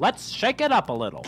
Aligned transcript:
Let's 0.00 0.30
shake 0.30 0.62
it 0.62 0.72
up 0.72 0.88
a 0.88 0.94
little. 0.94 1.26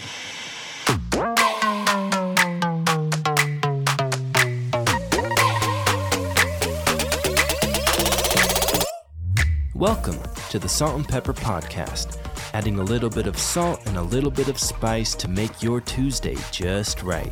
Welcome 9.74 10.18
to 10.48 10.58
the 10.58 10.70
Salt 10.70 10.96
and 10.96 11.06
Pepper 11.06 11.34
Podcast, 11.34 12.16
adding 12.54 12.78
a 12.78 12.82
little 12.82 13.10
bit 13.10 13.26
of 13.26 13.38
salt 13.38 13.78
and 13.84 13.98
a 13.98 14.02
little 14.02 14.30
bit 14.30 14.48
of 14.48 14.58
spice 14.58 15.14
to 15.16 15.28
make 15.28 15.62
your 15.62 15.82
Tuesday 15.82 16.38
just 16.50 17.02
right. 17.02 17.30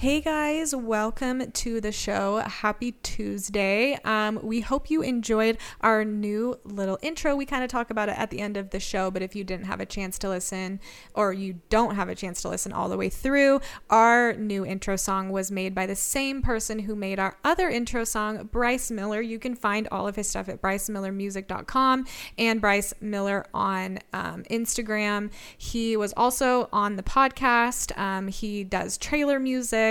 Hey 0.00 0.22
guys, 0.22 0.74
welcome 0.74 1.52
to 1.52 1.78
the 1.78 1.92
show. 1.92 2.38
Happy 2.38 2.92
Tuesday. 3.02 3.98
Um, 4.02 4.40
we 4.42 4.62
hope 4.62 4.88
you 4.88 5.02
enjoyed 5.02 5.58
our 5.82 6.06
new 6.06 6.58
little 6.64 6.98
intro. 7.02 7.36
We 7.36 7.44
kind 7.44 7.62
of 7.62 7.68
talk 7.68 7.90
about 7.90 8.08
it 8.08 8.18
at 8.18 8.30
the 8.30 8.40
end 8.40 8.56
of 8.56 8.70
the 8.70 8.80
show, 8.80 9.10
but 9.10 9.20
if 9.20 9.36
you 9.36 9.44
didn't 9.44 9.66
have 9.66 9.78
a 9.78 9.84
chance 9.84 10.18
to 10.20 10.30
listen 10.30 10.80
or 11.12 11.34
you 11.34 11.60
don't 11.68 11.96
have 11.96 12.08
a 12.08 12.14
chance 12.14 12.40
to 12.40 12.48
listen 12.48 12.72
all 12.72 12.88
the 12.88 12.96
way 12.96 13.10
through, 13.10 13.60
our 13.90 14.32
new 14.32 14.64
intro 14.64 14.96
song 14.96 15.28
was 15.28 15.50
made 15.50 15.74
by 15.74 15.84
the 15.84 15.94
same 15.94 16.40
person 16.40 16.78
who 16.78 16.96
made 16.96 17.18
our 17.18 17.36
other 17.44 17.68
intro 17.68 18.02
song, 18.04 18.48
Bryce 18.50 18.90
Miller. 18.90 19.20
You 19.20 19.38
can 19.38 19.54
find 19.54 19.86
all 19.92 20.08
of 20.08 20.16
his 20.16 20.26
stuff 20.26 20.48
at 20.48 20.62
brycemillermusic.com 20.62 22.06
and 22.38 22.58
Bryce 22.58 22.94
Miller 23.02 23.44
on 23.52 23.98
um, 24.14 24.44
Instagram. 24.44 25.30
He 25.58 25.94
was 25.94 26.14
also 26.16 26.70
on 26.72 26.96
the 26.96 27.02
podcast. 27.02 27.94
Um, 27.98 28.28
he 28.28 28.64
does 28.64 28.96
trailer 28.96 29.38
music. 29.38 29.89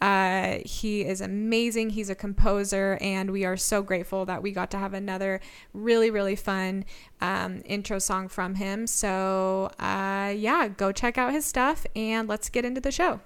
Uh, 0.00 0.58
he 0.64 1.02
is 1.04 1.20
amazing. 1.20 1.90
He's 1.90 2.10
a 2.10 2.14
composer, 2.14 2.98
and 3.00 3.30
we 3.30 3.44
are 3.44 3.56
so 3.56 3.82
grateful 3.82 4.24
that 4.26 4.42
we 4.42 4.52
got 4.52 4.70
to 4.72 4.78
have 4.78 4.94
another 4.94 5.40
really, 5.72 6.10
really 6.10 6.36
fun 6.36 6.84
um, 7.20 7.62
intro 7.64 7.98
song 7.98 8.28
from 8.28 8.56
him. 8.56 8.86
So, 8.86 9.70
uh, 9.78 10.32
yeah, 10.36 10.68
go 10.68 10.92
check 10.92 11.18
out 11.18 11.32
his 11.32 11.44
stuff 11.44 11.86
and 11.94 12.28
let's 12.28 12.48
get 12.48 12.64
into 12.64 12.80
the 12.80 12.92
show. 12.92 13.20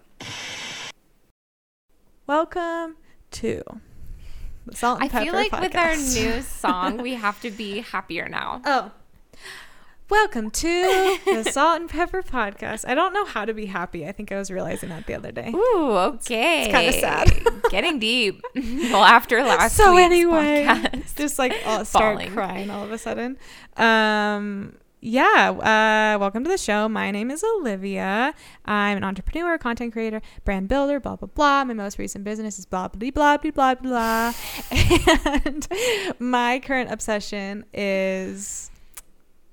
Welcome 2.27 2.97
to 3.33 3.63
the 4.67 4.77
Salt 4.77 5.01
and 5.01 5.07
I 5.07 5.09
Pepper 5.09 5.25
feel 5.25 5.35
like 5.35 5.61
with 5.61 5.75
our 5.75 5.97
new 5.97 6.43
song, 6.43 6.99
we 7.03 7.15
have 7.15 7.41
to 7.43 7.51
be 7.51 7.81
happier 7.81 8.29
now. 8.29 8.63
Oh. 8.65 8.93
Welcome 10.11 10.51
to 10.51 11.19
the 11.25 11.45
Salt 11.53 11.81
and 11.81 11.89
Pepper 11.89 12.21
Podcast. 12.23 12.85
I 12.89 12.97
don't 12.97 13.13
know 13.13 13.25
how 13.25 13.45
to 13.45 13.55
be 13.55 13.67
happy. 13.67 14.07
I 14.09 14.11
think 14.11 14.33
I 14.33 14.39
was 14.39 14.51
realizing 14.51 14.89
that 14.89 15.07
the 15.07 15.15
other 15.15 15.31
day. 15.31 15.53
Ooh, 15.55 15.91
okay. 15.97 16.65
It's 16.65 16.73
kinda 16.75 16.93
sad. 17.01 17.31
Getting 17.71 17.99
deep. 18.01 18.43
Well, 18.91 19.05
after 19.05 19.41
last 19.45 19.77
so 19.77 19.95
week's 19.95 20.07
anyway, 20.07 20.65
podcast. 20.67 21.15
just 21.17 21.39
like 21.39 21.53
I'll 21.65 21.85
start 21.85 22.17
Falling. 22.17 22.33
crying 22.33 22.71
all 22.71 22.83
of 22.83 22.91
a 22.91 22.99
sudden. 22.99 23.37
Um, 23.77 24.75
yeah. 25.01 25.51
Uh, 25.53 26.19
welcome 26.19 26.43
to 26.43 26.51
the 26.51 26.59
show. 26.59 26.89
My 26.89 27.13
name 27.13 27.31
is 27.31 27.45
Olivia. 27.45 28.35
I'm 28.65 28.97
an 28.97 29.05
entrepreneur, 29.05 29.59
content 29.59 29.93
creator, 29.93 30.23
brand 30.45 30.69
builder. 30.69 30.99
Blah 30.99 31.17
blah 31.17 31.29
blah. 31.29 31.65
My 31.65 31.75
most 31.75 31.99
recent 32.01 32.25
business 32.25 32.59
is 32.59 32.67
blah 32.67 32.89
blah 32.89 33.11
blah 33.13 33.37
blah 33.37 33.51
blah 33.53 33.75
blah. 33.77 34.33
and 35.45 35.69
my 36.19 36.59
current 36.59 36.91
obsession 36.91 37.65
is 37.73 38.70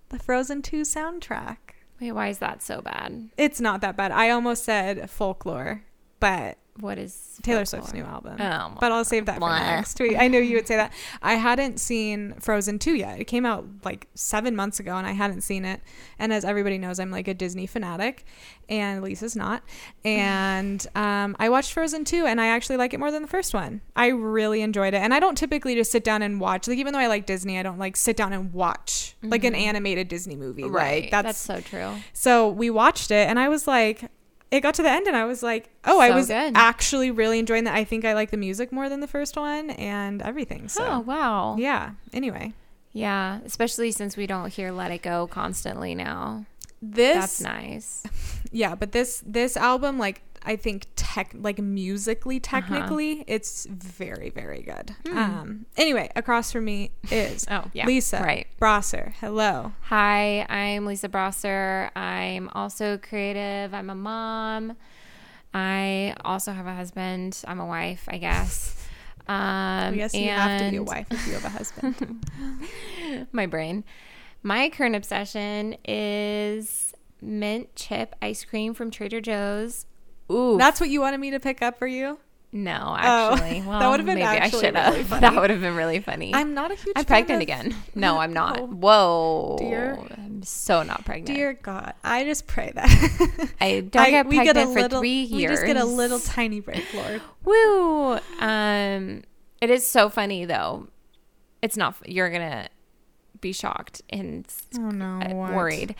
the 0.09 0.19
Frozen 0.19 0.61
Two 0.61 0.81
soundtrack. 0.81 1.57
Wait, 1.99 2.11
why 2.11 2.27
is 2.27 2.39
that 2.39 2.61
so 2.61 2.81
bad? 2.81 3.29
It's 3.37 3.59
not 3.59 3.81
that 3.81 3.97
bad. 3.97 4.11
I 4.11 4.29
almost 4.29 4.63
said 4.63 5.09
folklore, 5.09 5.83
but 6.19 6.57
What 6.79 6.97
is 6.97 7.39
Taylor? 7.41 7.65
Swift's 7.65 7.93
new 7.93 8.03
album. 8.03 8.37
Oh, 8.39 8.73
but 8.79 8.91
I'll 8.91 9.05
save 9.05 9.25
that 9.25 9.39
for 9.39 9.49
next 9.49 9.99
week. 9.99 10.15
I 10.17 10.27
knew 10.27 10.39
you 10.39 10.55
would 10.55 10.67
say 10.67 10.75
that. 10.75 10.93
I 11.21 11.33
hadn't 11.35 11.79
seen 11.79 12.33
Frozen 12.39 12.79
2 12.79 12.95
yet. 12.95 13.19
It 13.19 13.25
came 13.25 13.45
out 13.45 13.65
like 13.83 14.07
seven 14.15 14.55
months 14.55 14.79
ago 14.79 14.95
and 14.95 15.07
I 15.07 15.11
hadn't 15.11 15.41
seen 15.41 15.65
it. 15.65 15.81
And 16.19 16.31
as 16.31 16.45
everybody 16.45 16.77
knows, 16.77 16.99
I'm 16.99 17.11
like 17.11 17.27
a 17.27 17.33
Disney 17.33 17.67
fanatic 17.67 18.25
and 18.69 19.01
Lisa's 19.01 19.35
not. 19.35 19.63
And 20.05 20.85
um, 20.95 21.35
I 21.39 21.49
watched 21.49 21.73
Frozen 21.73 22.05
2 22.05 22.25
and 22.25 22.39
I 22.39 22.47
actually 22.47 22.77
like 22.77 22.93
it 22.93 22.99
more 22.99 23.11
than 23.11 23.21
the 23.21 23.27
first 23.27 23.53
one. 23.53 23.81
I 23.95 24.07
really 24.07 24.61
enjoyed 24.61 24.93
it. 24.93 24.97
And 24.97 25.13
I 25.13 25.19
don't 25.19 25.37
typically 25.37 25.75
just 25.75 25.91
sit 25.91 26.03
down 26.03 26.21
and 26.21 26.39
watch, 26.39 26.67
like, 26.67 26.77
even 26.77 26.93
though 26.93 26.99
I 26.99 27.07
like 27.07 27.25
Disney, 27.25 27.57
I 27.57 27.63
don't 27.63 27.79
like 27.79 27.97
sit 27.97 28.17
down 28.17 28.33
and 28.33 28.53
watch 28.53 29.15
like 29.23 29.43
an 29.43 29.55
animated 29.55 30.07
Disney 30.07 30.35
movie. 30.35 30.63
Mm-hmm. 30.63 30.75
right. 30.75 31.03
Like, 31.03 31.11
That's, 31.11 31.39
so 31.39 31.61
true. 31.61 31.95
so 32.13 32.49
we 32.49 32.69
watched 32.69 33.11
it, 33.11 33.27
and 33.27 33.39
I 33.39 33.49
was 33.49 33.67
like, 33.67 34.09
it 34.51 34.61
got 34.61 34.75
to 34.75 34.83
the 34.83 34.89
end, 34.89 35.07
and 35.07 35.15
I 35.15 35.25
was 35.25 35.43
like, 35.43 35.69
oh, 35.85 35.99
I 35.99 36.11
was 36.11 36.27
good. 36.27 36.53
actually 36.55 37.11
really 37.11 37.39
enjoying 37.39 37.65
that. 37.65 37.75
I 37.75 37.83
think 37.83 38.05
I 38.05 38.13
like 38.13 38.31
the 38.31 38.37
music 38.37 38.71
more 38.71 38.89
than 38.89 39.01
the 39.01 39.07
first 39.07 39.35
one 39.35 39.71
and 39.71 40.21
everything. 40.21 40.69
So 40.69 40.85
oh, 40.85 40.99
wow. 40.99 41.55
yeah. 41.57 41.91
Anyway, 42.13 42.53
Yeah, 42.93 43.39
especially 43.45 43.91
since 43.91 44.15
we 44.15 44.27
don't 44.27 44.51
hear 44.51 44.71
Let 44.71 44.91
It 44.91 45.01
Go 45.01 45.27
constantly 45.27 45.95
now. 45.95 46.45
this 46.81 47.39
That's 47.39 47.41
nice. 47.41 48.03
yeah, 48.51 48.75
but 48.75 48.91
this 48.93 49.21
this 49.25 49.57
album, 49.57 49.99
like 49.99 50.21
I 50.43 50.55
think 50.55 50.87
tech 50.95 51.31
like 51.33 51.59
musically, 51.59 52.39
technically, 52.39 53.23
it's 53.27 53.65
very 53.65 54.29
very 54.29 54.61
good. 54.61 54.95
Um. 55.15 55.65
Anyway, 55.75 56.09
across 56.15 56.51
from 56.51 56.65
me 56.65 56.91
is 57.11 57.45
Oh, 57.51 57.65
yeah. 57.73 57.85
Lisa 57.85 58.21
Right. 58.21 58.47
Brosser. 58.59 59.13
Hello. 59.19 59.73
Hi, 59.81 60.45
I'm 60.49 60.85
Lisa 60.85 61.09
Brosser. 61.09 61.89
I'm 61.95 62.49
also 62.53 62.97
creative. 62.97 63.73
I'm 63.73 63.89
a 63.89 63.95
mom. 63.95 64.77
I 65.53 66.15
also 66.23 66.51
have 66.51 66.67
a 66.67 66.75
husband. 66.75 67.41
I'm 67.47 67.59
a 67.59 67.65
wife, 67.65 68.05
I 68.07 68.17
guess. 68.17 68.73
Um, 69.29 69.35
I 69.35 69.91
guess 69.97 70.13
you 70.13 70.29
have 70.29 70.61
to 70.61 70.71
be 70.71 70.77
a 70.77 70.83
wife 70.83 71.07
if 71.11 71.27
you 71.27 71.33
have 71.33 71.43
a 71.43 71.49
husband. 71.49 72.25
My 73.33 73.45
brain. 73.45 73.83
My 74.41 74.69
current 74.69 74.95
obsession 74.95 75.75
is 75.83 76.93
mint 77.21 77.75
chip 77.75 78.15
ice 78.21 78.45
cream 78.45 78.73
from 78.73 78.89
Trader 78.89 79.19
Joe's. 79.19 79.85
Ooh, 80.31 80.57
That's 80.57 80.79
what 80.79 80.89
you 80.89 81.01
wanted 81.01 81.19
me 81.19 81.31
to 81.31 81.39
pick 81.39 81.61
up 81.61 81.77
for 81.79 81.87
you. 81.87 82.19
no, 82.51 82.95
actually. 82.99 83.61
that 83.61 83.67
Well, 83.67 83.91
would've 83.91 84.05
been 84.05 84.15
maybe 84.15 84.25
I 84.25 84.49
should 84.49 84.75
have. 84.75 84.93
really 84.93 85.03
that 85.19 85.35
would 85.35 85.49
have 85.49 85.61
been 85.61 85.75
really 85.75 85.99
funny. 85.99 86.33
I'm 86.33 86.53
not 86.53 86.71
a 86.71 86.75
huge. 86.75 86.93
I'm 86.95 87.05
pregnant 87.05 87.37
of- 87.37 87.43
again. 87.43 87.75
No, 87.95 88.17
I'm 88.19 88.33
not. 88.33 88.59
Oh, 88.59 88.65
Whoa, 88.67 89.55
dear. 89.59 89.97
I'm 90.17 90.43
so 90.43 90.83
not 90.83 91.03
pregnant. 91.05 91.35
Dear 91.35 91.53
God, 91.53 91.93
I 92.03 92.23
just 92.23 92.45
pray 92.47 92.71
that 92.75 93.51
I 93.59 93.81
don't 93.81 93.91
get 94.11 94.27
we 94.27 94.35
pregnant 94.35 94.55
get 94.55 94.67
for 94.67 94.81
little, 94.81 94.99
three 95.01 95.29
We 95.31 95.47
just 95.47 95.65
get 95.65 95.77
a 95.77 95.85
little 95.85 96.19
tiny 96.19 96.59
break, 96.59 96.85
Lord. 96.93 97.21
Woo! 97.43 98.19
Um, 98.39 99.23
it 99.61 99.69
is 99.69 99.85
so 99.87 100.09
funny 100.09 100.45
though. 100.45 100.87
It's 101.61 101.75
not. 101.75 101.95
You're 102.05 102.29
gonna 102.29 102.67
be 103.41 103.51
shocked 103.51 104.01
and 104.09 104.45
Oh 104.77 104.89
no, 104.89 105.19
uh, 105.21 105.33
worried. 105.33 105.95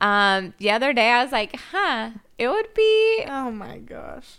Um, 0.00 0.54
the 0.58 0.70
other 0.70 0.92
day 0.92 1.10
I 1.10 1.22
was 1.22 1.32
like, 1.32 1.56
huh, 1.72 2.10
it 2.38 2.48
would 2.48 2.72
be. 2.74 3.24
Oh 3.26 3.50
my 3.50 3.78
gosh. 3.78 4.36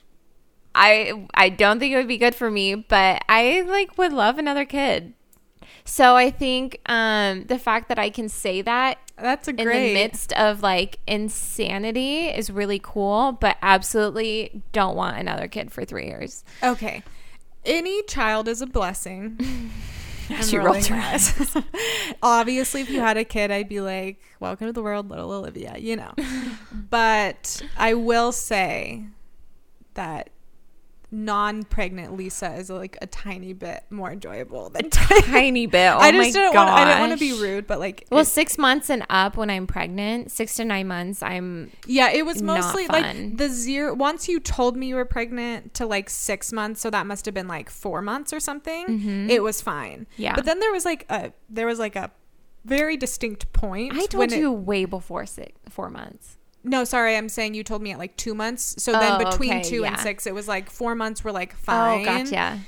I 0.74 1.28
I 1.34 1.50
don't 1.50 1.80
think 1.80 1.94
it 1.94 1.98
would 1.98 2.08
be 2.08 2.18
good 2.18 2.36
for 2.36 2.52
me, 2.52 2.76
but 2.76 3.24
I 3.30 3.62
like 3.62 3.98
would 3.98 4.12
love 4.14 4.38
another 4.38 4.66
kid. 4.66 5.14
So 5.86 6.16
I 6.16 6.32
think 6.32 6.80
um 6.88 7.46
the 7.46 7.58
fact 7.60 7.90
that 7.90 7.98
I 8.00 8.10
can 8.10 8.28
say 8.28 8.62
that 8.64 8.98
That's 9.18 9.48
a 9.48 9.52
in 9.52 9.58
great. 9.64 9.88
the 9.90 9.94
midst 9.94 10.34
of 10.34 10.62
like 10.62 11.00
insanity 11.08 12.26
is 12.26 12.50
really 12.50 12.80
cool, 12.84 13.32
but 13.34 13.58
absolutely 13.62 14.64
don't 14.74 14.96
want 14.96 15.18
another 15.18 15.48
kid 15.48 15.72
for 15.72 15.86
three 15.86 16.08
years. 16.08 16.44
okay, 16.62 17.04
any 17.64 18.04
child 18.04 18.48
is 18.48 18.62
a 18.62 18.68
blessing. 18.68 19.40
She 20.42 20.58
rolled 20.58 20.86
her 20.86 20.96
eyes. 20.96 21.56
Obviously, 22.22 22.82
if 22.82 22.90
you 22.90 23.00
had 23.00 23.18
a 23.18 23.24
kid, 23.24 23.52
I'd 23.52 23.70
be 23.70 23.82
like, 23.82 24.20
"Welcome 24.40 24.68
to 24.68 24.74
the 24.74 24.82
world, 24.82 25.10
little 25.10 25.32
Olivia," 25.32 25.76
you 25.78 25.96
know. 25.96 26.14
but 26.72 27.62
I 27.78 27.94
will 27.94 28.32
say 28.32 29.06
that 29.94 30.30
non-pregnant 31.12 32.16
Lisa 32.18 32.54
is 32.56 32.70
like 32.70 32.98
a 33.02 33.08
tiny 33.08 33.54
bit 33.54 33.84
more 33.90 34.12
enjoyable 34.12 34.70
than 34.70 34.90
Tiny 34.90 35.66
bit. 35.66 35.86
Oh 35.96 36.00
I 36.00 36.12
my 36.12 36.24
just 36.26 36.34
don't 36.36 36.54
want. 36.56 36.70
I 36.70 36.86
don't 36.86 37.00
want 37.00 37.12
to 37.14 37.18
be 37.20 37.40
rude, 37.40 37.68
but 37.68 37.80
like, 37.80 38.06
Well, 38.10 38.26
six 38.26 38.58
months 38.58 38.90
and 38.90 39.06
up 39.10 39.38
when 39.38 39.50
I'm 39.50 39.68
pregnant, 39.68 40.32
six 40.32 40.56
to 40.56 40.66
nine 40.66 40.88
months, 40.88 41.22
I'm 41.22 41.72
yeah, 41.86 42.10
it 42.10 42.26
was 42.26 42.42
mostly 42.42 42.88
like 42.88 43.38
the 43.38 43.50
zero. 43.50 43.94
Once 43.94 44.28
you 44.28 44.40
told 44.40 44.76
me 44.76 44.88
you 44.88 44.96
were 44.96 45.06
pregnant 45.06 45.74
to 45.76 45.86
like 45.86 46.10
six 46.10 46.52
months, 46.52 46.82
so 46.82 46.90
that 46.90 47.06
must 47.06 47.26
have 47.26 47.34
been 47.34 47.48
like 47.48 47.70
four 47.70 48.02
months 48.02 48.34
or 48.34 48.40
something. 48.40 49.30
It 49.30 49.42
was 49.44 49.62
fine. 49.62 50.08
Mm-hmm. 50.12 50.22
Yeah. 50.22 50.36
but 50.36 50.46
then 50.46 50.60
there 50.60 50.72
was 50.72 50.86
like 50.86 51.06
a 51.10 51.32
there 51.50 51.68
was 51.68 51.80
like 51.80 51.96
a 51.96 52.12
very 52.66 52.98
distinct 52.98 53.54
point. 53.54 53.94
I 53.94 53.98
when 53.98 54.08
told 54.08 54.32
it- 54.32 54.40
you 54.40 54.52
way 54.52 54.86
before 54.86 55.26
six, 55.26 55.52
four 55.70 55.90
months. 55.90 56.38
No, 56.66 56.84
sorry, 56.84 57.16
I'm 57.16 57.30
saying 57.30 57.54
you 57.54 57.64
told 57.64 57.82
me 57.82 57.92
at 57.92 58.00
like 58.00 58.18
two 58.18 58.34
months. 58.36 58.76
So 58.84 58.94
Oh, 58.94 59.00
then 59.00 59.24
between 59.24 59.54
okay, 59.54 59.64
two 59.64 59.86
and 59.86 59.98
six, 60.00 60.26
it 60.28 60.34
was 60.34 60.48
like 60.48 60.70
four 60.70 60.96
months 60.96 61.24
were 61.24 61.32
like 61.32 61.56
fine. 61.56 62.02
Oh, 62.02 62.06
gotcha. 62.06 62.60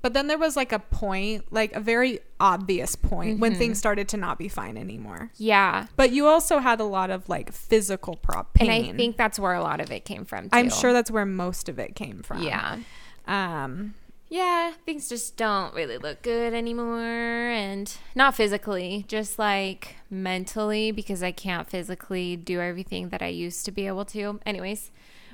But 0.00 0.14
then 0.14 0.28
there 0.28 0.38
was 0.38 0.54
like 0.56 0.70
a 0.72 0.78
point, 0.78 1.52
like 1.52 1.72
a 1.72 1.80
very 1.80 2.20
obvious 2.38 2.94
point 2.94 3.40
when 3.40 3.50
Mm-hmm. 3.52 3.58
things 3.58 3.78
started 3.78 4.08
to 4.10 4.16
not 4.16 4.38
be 4.38 4.48
fine 4.48 4.76
anymore. 4.76 5.30
Yeah. 5.36 5.86
But 5.96 6.12
you 6.12 6.26
also 6.28 6.58
had 6.58 6.78
a 6.80 6.84
lot 6.84 7.10
of 7.10 7.28
like 7.28 7.50
physical 7.52 8.14
prop 8.16 8.54
pain. 8.54 8.70
And. 8.70 8.94
I 8.94 8.96
think 8.96 9.16
that's 9.16 9.38
where 9.40 9.54
a 9.54 9.60
lot 9.62 9.80
of 9.80 9.90
it 9.90 10.04
came 10.04 10.24
from. 10.24 10.44
Too. 10.44 10.50
I'm 10.52 10.70
sure 10.70 10.92
that's 10.92 11.10
where 11.10 11.26
most 11.26 11.68
of 11.68 11.78
it 11.80 11.96
came 11.96 12.22
from. 12.22 12.42
Yeah. 12.44 12.78
Um, 13.26 13.94
yeah, 14.28 14.72
things 14.84 15.08
just 15.08 15.36
don't 15.36 15.74
really 15.74 15.98
look 15.98 16.22
good 16.22 16.52
anymore. 16.52 17.00
And 17.00 17.92
not 18.14 18.34
physically, 18.34 19.04
just 19.08 19.38
like 19.38 19.96
mentally, 20.10 20.90
because 20.90 21.22
I 21.22 21.32
can't 21.32 21.68
physically 21.68 22.36
do 22.36 22.60
everything 22.60 23.08
that 23.08 23.22
I 23.22 23.28
used 23.28 23.64
to 23.64 23.72
be 23.72 23.86
able 23.86 24.04
to. 24.06 24.40
Anyways, 24.44 24.90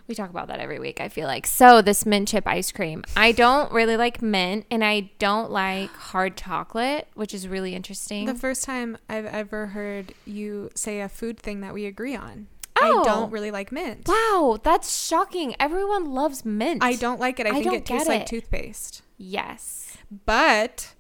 we 0.06 0.14
talk 0.14 0.31
about 0.31 0.49
that 0.49 0.61
every 0.61 0.79
week, 0.79 1.00
I 1.00 1.08
feel 1.08 1.26
like. 1.26 1.46
So, 1.46 1.81
this 1.81 2.05
mint 2.05 2.29
chip 2.29 2.46
ice 2.46 2.70
cream. 2.70 3.05
I 3.17 3.32
don't 3.32 3.73
really 3.73 3.96
like 3.96 4.20
mint 4.23 4.67
and 4.70 4.85
I 4.85 5.11
don't 5.19 5.50
like 5.50 5.90
hard 5.90 6.37
chocolate, 6.37 7.08
which 7.14 7.35
is 7.35 7.49
really 7.49 7.75
interesting. 7.75 8.26
The 8.26 8.35
first 8.35 8.64
time 8.64 8.99
I've 9.08 9.26
ever 9.26 9.69
heard 9.69 10.14
you 10.26 10.70
say 10.75 11.00
a 11.00 11.08
food 11.08 11.38
thing 11.38 11.61
that 11.62 11.75
we 11.75 11.87
agree 11.87 12.14
on. 12.14 12.49
Oh. 12.81 13.00
I 13.00 13.05
don't 13.05 13.25
oh. 13.25 13.26
really 13.29 13.50
like 13.50 13.71
mint. 13.71 14.09
wow, 14.09 14.59
that's 14.62 15.06
shocking. 15.06 15.55
Everyone 15.61 16.12
loves 16.12 16.44
mint. 16.44 16.82
I 16.82 16.94
don't 16.94 17.21
like 17.21 17.38
it. 17.38 17.47
I, 17.47 17.50
I 17.50 17.62
think 17.62 17.75
it 17.75 17.87
tastes 17.87 18.09
get 18.09 18.19
like 18.19 18.26
toothpaste. 18.26 19.03
Yes. 19.17 19.97
But 20.26 20.94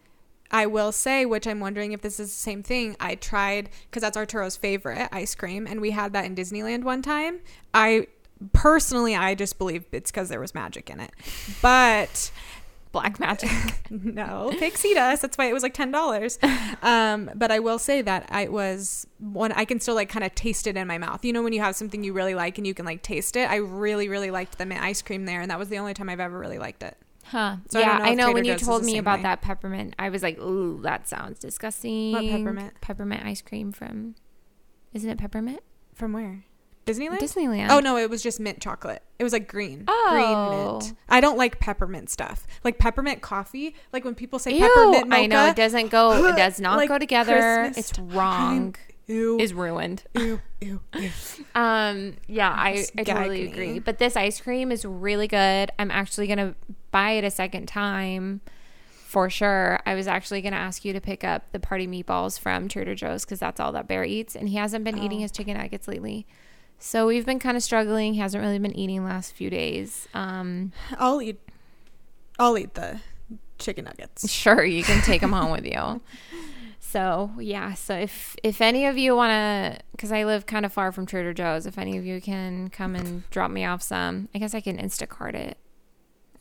I 0.50 0.66
will 0.66 0.92
say, 0.92 1.26
which 1.26 1.46
I'm 1.46 1.60
wondering 1.60 1.92
if 1.92 2.00
this 2.00 2.20
is 2.20 2.30
the 2.30 2.36
same 2.36 2.62
thing. 2.62 2.96
I 3.00 3.16
tried 3.16 3.70
because 3.90 4.02
that's 4.02 4.16
Arturo's 4.16 4.56
favorite 4.56 5.08
ice 5.10 5.34
cream, 5.34 5.66
and 5.66 5.80
we 5.80 5.90
had 5.90 6.12
that 6.12 6.24
in 6.24 6.36
Disneyland 6.36 6.84
one 6.84 7.02
time. 7.02 7.40
I 7.72 8.06
personally, 8.52 9.16
I 9.16 9.34
just 9.34 9.58
believe 9.58 9.84
it's 9.90 10.10
because 10.10 10.28
there 10.28 10.40
was 10.40 10.54
magic 10.54 10.90
in 10.90 11.00
it, 11.00 11.10
but 11.60 12.30
Black 12.94 13.18
magic. 13.18 13.50
no, 13.90 14.54
pixie 14.58 14.94
dust. 14.94 15.20
That's 15.20 15.36
why 15.36 15.46
it 15.46 15.52
was 15.52 15.62
like 15.64 15.74
ten 15.74 15.90
dollars. 15.90 16.38
Um, 16.80 17.28
but 17.34 17.50
I 17.50 17.58
will 17.58 17.78
say 17.78 18.02
that 18.02 18.26
I 18.30 18.46
was 18.48 19.06
one. 19.18 19.50
I 19.52 19.64
can 19.64 19.80
still 19.80 19.96
like 19.96 20.08
kind 20.08 20.24
of 20.24 20.34
taste 20.34 20.66
it 20.66 20.76
in 20.76 20.86
my 20.86 20.96
mouth. 20.96 21.24
You 21.24 21.32
know, 21.32 21.42
when 21.42 21.52
you 21.52 21.60
have 21.60 21.74
something 21.74 22.04
you 22.04 22.12
really 22.12 22.36
like 22.36 22.56
and 22.56 22.66
you 22.66 22.72
can 22.72 22.86
like 22.86 23.02
taste 23.02 23.34
it. 23.34 23.50
I 23.50 23.56
really, 23.56 24.08
really 24.08 24.30
liked 24.30 24.58
the 24.58 24.64
mint 24.64 24.80
ice 24.80 25.02
cream 25.02 25.26
there, 25.26 25.40
and 25.40 25.50
that 25.50 25.58
was 25.58 25.68
the 25.68 25.78
only 25.78 25.92
time 25.92 26.08
I've 26.08 26.20
ever 26.20 26.38
really 26.38 26.58
liked 26.58 26.84
it. 26.84 26.96
Huh. 27.24 27.56
So 27.68 27.80
I 27.80 27.82
yeah, 27.82 27.88
don't 27.88 27.98
know 27.98 28.04
I, 28.04 28.14
know 28.14 28.32
when 28.32 28.44
you 28.44 28.52
Joe's 28.52 28.62
told 28.62 28.84
me 28.84 28.98
about 28.98 29.18
way. 29.18 29.22
that 29.24 29.42
peppermint, 29.42 29.94
I 29.98 30.10
was 30.10 30.22
like, 30.22 30.38
ooh, 30.38 30.80
that 30.82 31.08
sounds 31.08 31.40
disgusting. 31.40 32.12
What 32.12 32.24
peppermint? 32.24 32.80
Peppermint 32.80 33.24
ice 33.24 33.42
cream 33.42 33.72
from, 33.72 34.14
isn't 34.92 35.08
it 35.10 35.18
peppermint? 35.18 35.60
From 35.94 36.12
where? 36.12 36.44
Disneyland. 36.86 37.18
Disneyland. 37.18 37.68
Oh 37.70 37.80
no, 37.80 37.96
it 37.96 38.10
was 38.10 38.22
just 38.22 38.38
mint 38.40 38.60
chocolate. 38.60 39.02
It 39.18 39.24
was 39.24 39.32
like 39.32 39.48
green. 39.48 39.84
Oh. 39.88 40.08
Green 40.10 40.90
mint. 40.90 40.98
I 41.08 41.20
don't 41.20 41.38
like 41.38 41.58
peppermint 41.60 42.10
stuff. 42.10 42.46
Like 42.62 42.78
peppermint 42.78 43.22
coffee. 43.22 43.74
Like 43.92 44.04
when 44.04 44.14
people 44.14 44.38
say 44.38 44.52
Ew, 44.58 44.60
peppermint 44.60 45.08
mocha. 45.08 45.22
I 45.22 45.26
know 45.26 45.46
it 45.46 45.56
doesn't 45.56 45.88
go. 45.88 46.26
It 46.26 46.36
does 46.36 46.60
not 46.60 46.76
like 46.76 46.88
go 46.88 46.98
together. 46.98 47.38
Christmas 47.64 47.90
It's 47.90 47.98
wrong. 47.98 48.74
Ew. 49.06 49.38
Is 49.38 49.52
ruined. 49.52 50.02
ew, 50.14 50.40
ew, 50.60 50.80
ew. 50.94 51.10
Um. 51.54 52.16
Yeah, 52.26 52.50
I, 52.50 52.86
I 52.98 53.02
totally 53.04 53.46
agree. 53.50 53.78
But 53.78 53.98
this 53.98 54.16
ice 54.16 54.40
cream 54.40 54.72
is 54.72 54.84
really 54.84 55.28
good. 55.28 55.70
I'm 55.78 55.90
actually 55.90 56.26
gonna 56.26 56.54
buy 56.90 57.12
it 57.12 57.24
a 57.24 57.30
second 57.30 57.66
time. 57.66 58.40
For 59.06 59.30
sure. 59.30 59.78
I 59.86 59.94
was 59.94 60.08
actually 60.08 60.42
going 60.42 60.54
to 60.54 60.58
ask 60.58 60.84
you 60.84 60.92
to 60.92 61.00
pick 61.00 61.22
up 61.22 61.52
the 61.52 61.60
party 61.60 61.86
meatballs 61.86 62.36
from 62.36 62.66
Trader 62.66 62.96
Joe's 62.96 63.24
because 63.24 63.38
that's 63.38 63.60
all 63.60 63.70
that 63.70 63.86
Bear 63.86 64.02
eats. 64.04 64.34
And 64.34 64.48
he 64.48 64.56
hasn't 64.56 64.84
been 64.84 64.98
eating 64.98 65.18
Oh. 65.18 65.22
his 65.22 65.30
chicken 65.30 65.56
nuggets 65.56 65.86
lately. 65.86 66.26
So 66.86 67.06
we've 67.06 67.24
been 67.24 67.38
kind 67.38 67.56
of 67.56 67.62
struggling. 67.62 68.12
He 68.12 68.20
hasn't 68.20 68.42
really 68.44 68.58
been 68.58 68.76
eating 68.76 69.04
last 69.06 69.32
few 69.32 69.48
days. 69.48 70.06
Um, 70.12 70.70
I'll 70.98 71.22
eat. 71.22 71.40
I'll 72.38 72.58
eat 72.58 72.74
the 72.74 73.00
chicken 73.58 73.86
nuggets. 73.86 74.30
sure, 74.30 74.62
you 74.62 74.84
can 74.84 75.02
take 75.02 75.22
them 75.22 75.32
home 75.32 75.50
with 75.56 75.64
you. 75.64 76.02
So 76.80 77.30
yeah, 77.38 77.72
so 77.72 77.94
if 77.94 78.36
if 78.42 78.60
any 78.60 78.84
of 78.84 78.98
you 78.98 79.16
want 79.16 79.30
to, 79.30 79.82
because 79.92 80.12
I 80.12 80.24
live 80.24 80.44
kind 80.44 80.66
of 80.66 80.74
far 80.74 80.92
from 80.92 81.06
Trader 81.06 81.32
Joe's, 81.32 81.64
if 81.64 81.78
any 81.78 81.96
of 81.96 82.04
you 82.04 82.20
can 82.20 82.68
come 82.68 82.94
and 82.94 83.28
drop 83.30 83.50
me 83.50 83.64
off 83.64 83.80
some, 83.80 84.28
I 84.34 84.38
guess 84.38 84.54
I 84.54 84.60
can 84.60 84.76
Instacart 84.76 85.34
it. 85.34 85.56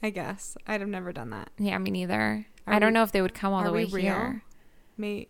I 0.04 0.10
guess 0.10 0.57
I'd 0.68 0.81
have 0.81 0.89
never 0.89 1.13
done 1.13 1.30
that. 1.30 1.51
Yeah, 1.57 1.78
me 1.78 1.89
neither. 1.89 2.46
Are 2.68 2.74
I 2.74 2.80
don't 2.80 2.89
we- 2.89 2.94
know 2.96 3.04
if 3.04 3.13
they 3.13 3.22
would 3.22 3.34
come 3.34 3.54
all 3.54 3.63
the 3.63 3.72
way 3.72 3.86
real? 3.86 4.01
here. 4.01 4.44
Me. 4.98 5.30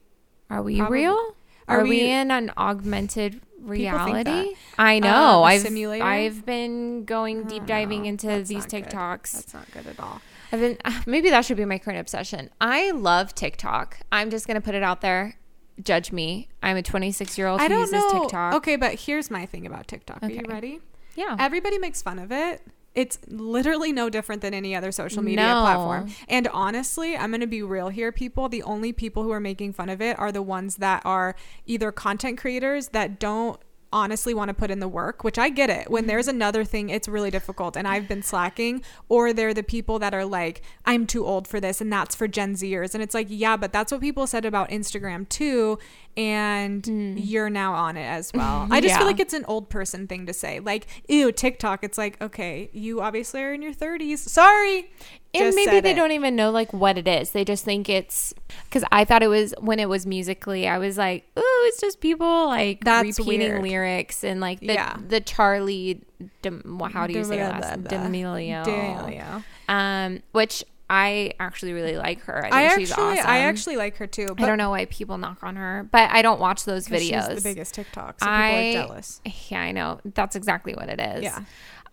Are 0.49 0.63
we 0.63 0.77
Probably- 0.77 1.01
real? 1.01 1.35
Are 1.67 1.79
Are, 1.81 1.83
we, 1.83 1.89
we- 1.91 2.09
in 2.09 2.31
an 2.31 2.51
augmented 2.57 3.39
reality? 3.63 4.55
I 4.77 4.95
Um, 4.97 5.01
know. 5.01 5.43
I've 5.43 5.61
simulator? 5.61 6.03
I've 6.05 6.45
been 6.45 7.05
going 7.05 7.43
deep 7.45 7.65
diving 7.65 8.03
know. 8.03 8.09
into 8.09 8.27
That's 8.27 8.49
these 8.49 8.63
not 8.63 8.69
good. 8.71 8.83
TikToks. 8.85 9.31
That's 9.31 9.53
not 9.53 9.71
good 9.71 9.87
at 9.87 9.99
all. 9.99 10.21
I've 10.51 10.59
been 10.59 10.77
maybe 11.05 11.29
that 11.29 11.45
should 11.45 11.57
be 11.57 11.65
my 11.65 11.77
current 11.77 11.99
obsession. 11.99 12.49
I 12.61 12.91
love 12.91 13.33
TikTok. 13.35 13.99
I'm 14.11 14.29
just 14.29 14.47
gonna 14.47 14.61
put 14.61 14.75
it 14.75 14.83
out 14.83 15.01
there. 15.01 15.37
Judge 15.81 16.11
me. 16.11 16.49
I'm 16.61 16.77
a 16.77 16.83
26 16.83 17.37
year 17.37 17.47
old 17.47 17.59
I 17.59 17.63
who 17.63 17.69
don't 17.69 17.79
uses 17.79 17.93
know. 17.93 18.19
TikTok. 18.21 18.53
Okay, 18.55 18.75
but 18.75 18.93
here's 18.99 19.31
my 19.31 19.45
thing 19.45 19.65
about 19.65 19.87
TikTok. 19.87 20.19
Are 20.21 20.29
you 20.29 20.43
ready? 20.47 20.79
Yeah. 21.15 21.35
Everybody 21.39 21.79
makes 21.79 22.01
fun 22.01 22.19
of 22.19 22.31
it. 22.31 22.61
It's 22.95 23.17
literally 23.27 23.91
no 23.91 24.09
different 24.09 24.41
than 24.41 24.53
any 24.53 24.75
other 24.75 24.91
social 24.91 25.23
media 25.23 25.45
No. 25.47 25.61
platform. 25.61 26.09
And 26.27 26.47
honestly, 26.49 27.17
I'm 27.17 27.31
going 27.31 27.41
to 27.41 27.47
be 27.47 27.63
real 27.63 27.89
here, 27.89 28.11
people. 28.11 28.49
The 28.49 28.63
only 28.63 28.93
people 28.93 29.23
who 29.23 29.31
are 29.31 29.39
making 29.39 29.73
fun 29.73 29.89
of 29.89 30.01
it 30.01 30.17
are 30.19 30.31
the 30.31 30.43
ones 30.43 30.75
that 30.77 31.01
are 31.05 31.35
either 31.65 31.91
content 31.91 32.37
creators 32.37 32.89
that 32.89 33.19
don't 33.19 33.59
honestly 33.93 34.33
want 34.33 34.49
to 34.49 34.53
put 34.53 34.71
in 34.71 34.79
the 34.79 34.87
work, 34.87 35.23
which 35.23 35.37
I 35.37 35.49
get 35.49 35.69
it. 35.69 35.89
When 35.89 36.03
mm-hmm. 36.03 36.09
there's 36.09 36.27
another 36.27 36.65
thing, 36.65 36.89
it's 36.89 37.07
really 37.07 37.31
difficult 37.31 37.77
and 37.77 37.87
I've 37.87 38.07
been 38.07 38.23
slacking, 38.23 38.81
or 39.07 39.31
they're 39.31 39.53
the 39.53 39.63
people 39.63 39.99
that 39.99 40.13
are 40.13 40.25
like, 40.25 40.61
I'm 40.85 41.05
too 41.05 41.25
old 41.25 41.47
for 41.47 41.59
this 41.59 41.79
and 41.79 41.93
that's 41.93 42.15
for 42.15 42.27
Gen 42.27 42.55
Zers. 42.55 42.93
And 42.93 43.01
it's 43.03 43.13
like, 43.13 43.27
yeah, 43.29 43.55
but 43.55 43.71
that's 43.71 43.91
what 43.91 44.01
people 44.01 44.27
said 44.27 44.43
about 44.43 44.69
Instagram 44.69 45.29
too. 45.29 45.77
And 46.17 46.83
mm. 46.83 47.15
you're 47.17 47.49
now 47.49 47.73
on 47.73 47.95
it 47.95 48.05
as 48.05 48.31
well. 48.33 48.67
I 48.71 48.81
just 48.81 48.97
feel 48.97 49.07
like 49.07 49.19
it's 49.19 49.33
an 49.33 49.45
old 49.45 49.69
person 49.69 50.07
thing 50.07 50.25
to 50.25 50.33
say. 50.33 50.59
Like, 50.59 50.87
ew, 51.07 51.31
TikTok. 51.31 51.83
It's 51.83 51.97
like, 51.97 52.21
okay, 52.21 52.69
you 52.73 53.01
obviously 53.01 53.41
are 53.41 53.53
in 53.53 53.61
your 53.61 53.73
30s. 53.73 54.17
Sorry. 54.19 54.91
and 55.33 55.45
Just 55.45 55.55
maybe 55.55 55.79
they 55.79 55.91
it. 55.91 55.95
don't 55.95 56.11
even 56.11 56.35
know 56.35 56.51
like 56.51 56.71
what 56.73 56.97
it 56.97 57.07
is. 57.07 57.31
They 57.31 57.45
just 57.45 57.65
think 57.65 57.89
it's 57.89 58.33
because 58.65 58.83
I 58.91 59.05
thought 59.05 59.23
it 59.23 59.27
was 59.27 59.53
when 59.59 59.79
it 59.79 59.89
was 59.89 60.05
Musical.ly. 60.05 60.65
I 60.65 60.77
was 60.77 60.97
like, 60.97 61.25
oh, 61.35 61.52
it's 61.63 61.81
just 61.81 61.99
people 61.99 62.47
like 62.47 62.83
That's 62.83 63.19
repeating 63.19 63.39
weird. 63.51 63.63
lyrics 63.63 64.23
and 64.23 64.39
like 64.39 64.59
the 64.59 64.73
Yeah. 64.73 64.97
the 65.07 65.21
Charli. 65.21 66.01
Dem- 66.41 66.79
how 66.93 67.05
do 67.07 67.13
you 67.13 67.23
say 67.23 67.37
that 67.37 67.61
last? 67.61 67.83
D'Amelio. 67.83 68.63
D'Amelio. 68.63 69.43
Um, 69.67 70.21
which 70.31 70.63
I 70.89 71.33
actually 71.39 71.73
really 71.73 71.97
like 71.97 72.21
her. 72.25 72.45
I 72.45 72.49
think 72.49 72.53
I 72.53 72.75
she's 72.77 72.91
actually, 72.91 73.19
awesome. 73.19 73.29
I 73.29 73.39
actually 73.39 73.77
like 73.77 73.97
her 73.97 74.07
too. 74.07 74.27
But 74.27 74.43
I 74.43 74.45
don't 74.47 74.57
know 74.57 74.69
why 74.69 74.85
people 74.85 75.17
knock 75.17 75.43
on 75.43 75.55
her, 75.55 75.87
but 75.91 76.09
I 76.11 76.21
don't 76.21 76.39
watch 76.39 76.65
those 76.65 76.87
videos. 76.87 77.29
She's 77.29 77.43
the 77.43 77.49
biggest 77.49 77.73
TikTok. 77.73 78.19
So 78.19 78.25
people 78.25 78.33
I 78.33 78.51
are 78.51 78.73
jealous. 78.73 79.21
Yeah, 79.49 79.61
I 79.61 79.71
know. 79.71 79.99
That's 80.05 80.35
exactly 80.35 80.73
what 80.75 80.89
it 80.89 80.99
is. 80.99 81.23
Yeah. 81.23 81.39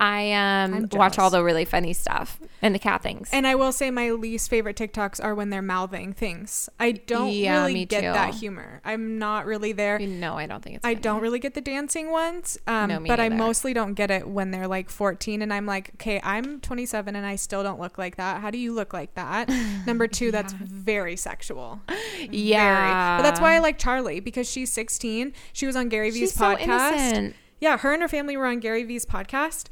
I 0.03 0.33
um 0.33 0.89
watch 0.93 1.19
all 1.19 1.29
the 1.29 1.45
really 1.45 1.67
funny 1.67 1.93
stuff 1.93 2.41
and 2.63 2.75
the 2.75 2.79
cat 2.79 3.03
things. 3.03 3.29
And 3.33 3.47
I 3.47 3.55
will 3.55 3.71
say 3.71 3.91
my 3.91 4.11
least 4.13 4.49
favorite 4.49 4.77
TikToks 4.77 5.23
are 5.23 5.35
when 5.35 5.51
they're 5.51 5.61
mouthing 5.61 6.15
things. 6.15 6.71
I 6.81 6.93
don't 6.93 7.31
Yeah, 7.31 7.61
really 7.65 7.85
get 7.85 8.01
too. 8.01 8.13
that 8.13 8.33
humor. 8.35 8.81
I'm 8.83 9.19
not 9.19 9.45
really 9.45 9.73
there. 9.73 9.99
no, 9.99 10.39
I 10.39 10.47
don't 10.47 10.63
think 10.65 10.77
it's. 10.77 10.85
I 10.87 10.95
funny. 10.95 11.03
don't 11.03 11.21
really 11.21 11.39
get 11.39 11.53
the 11.53 11.61
dancing 11.61 12.11
ones, 12.11 12.57
um, 12.67 12.89
No, 12.89 12.99
me 12.99 13.09
but 13.09 13.21
I 13.21 13.29
mostly 13.29 13.75
don't 13.75 13.93
get 13.93 14.11
it 14.11 14.27
when 14.27 14.51
they're 14.53 14.67
like 14.69 14.89
14 14.89 15.43
and 15.43 15.53
I'm 15.53 15.67
like, 15.67 15.91
okay, 15.97 16.19
I'm 16.25 16.61
27 16.61 17.15
and 17.15 17.27
I 17.27 17.37
still 17.37 17.63
don't 17.63 17.79
look 17.79 17.99
like 17.99 18.17
that. 18.17 18.41
How 18.41 18.51
do 18.51 18.57
you 18.57 18.73
look 18.73 18.95
like 18.95 19.13
that? 19.17 19.51
Number 19.87 20.09
two, 20.09 20.31
that's 20.33 20.55
very 20.55 21.17
sexual. 21.17 21.79
Yeah, 22.31 22.75
Very. 22.75 23.19
But 23.19 23.23
that's 23.29 23.41
why 23.41 23.55
I 23.55 23.59
like 23.59 23.79
Charli 23.79 24.25
because 24.25 24.51
she's 24.51 24.73
16. 24.73 25.35
She 25.53 25.67
was 25.67 25.77
on 25.77 25.91
Gary 25.91 26.11
Vee's 26.11 26.21
she's 26.21 26.35
so 26.35 26.45
podcast. 26.57 26.93
innocent. 26.93 27.37
Yeah, 27.61 27.79
her 27.79 27.93
and 27.93 28.03
her 28.03 28.09
family 28.09 28.37
were 28.37 28.47
on 28.47 28.59
Gary 28.61 28.83
Vee's 28.85 29.07
podcast. 29.07 29.67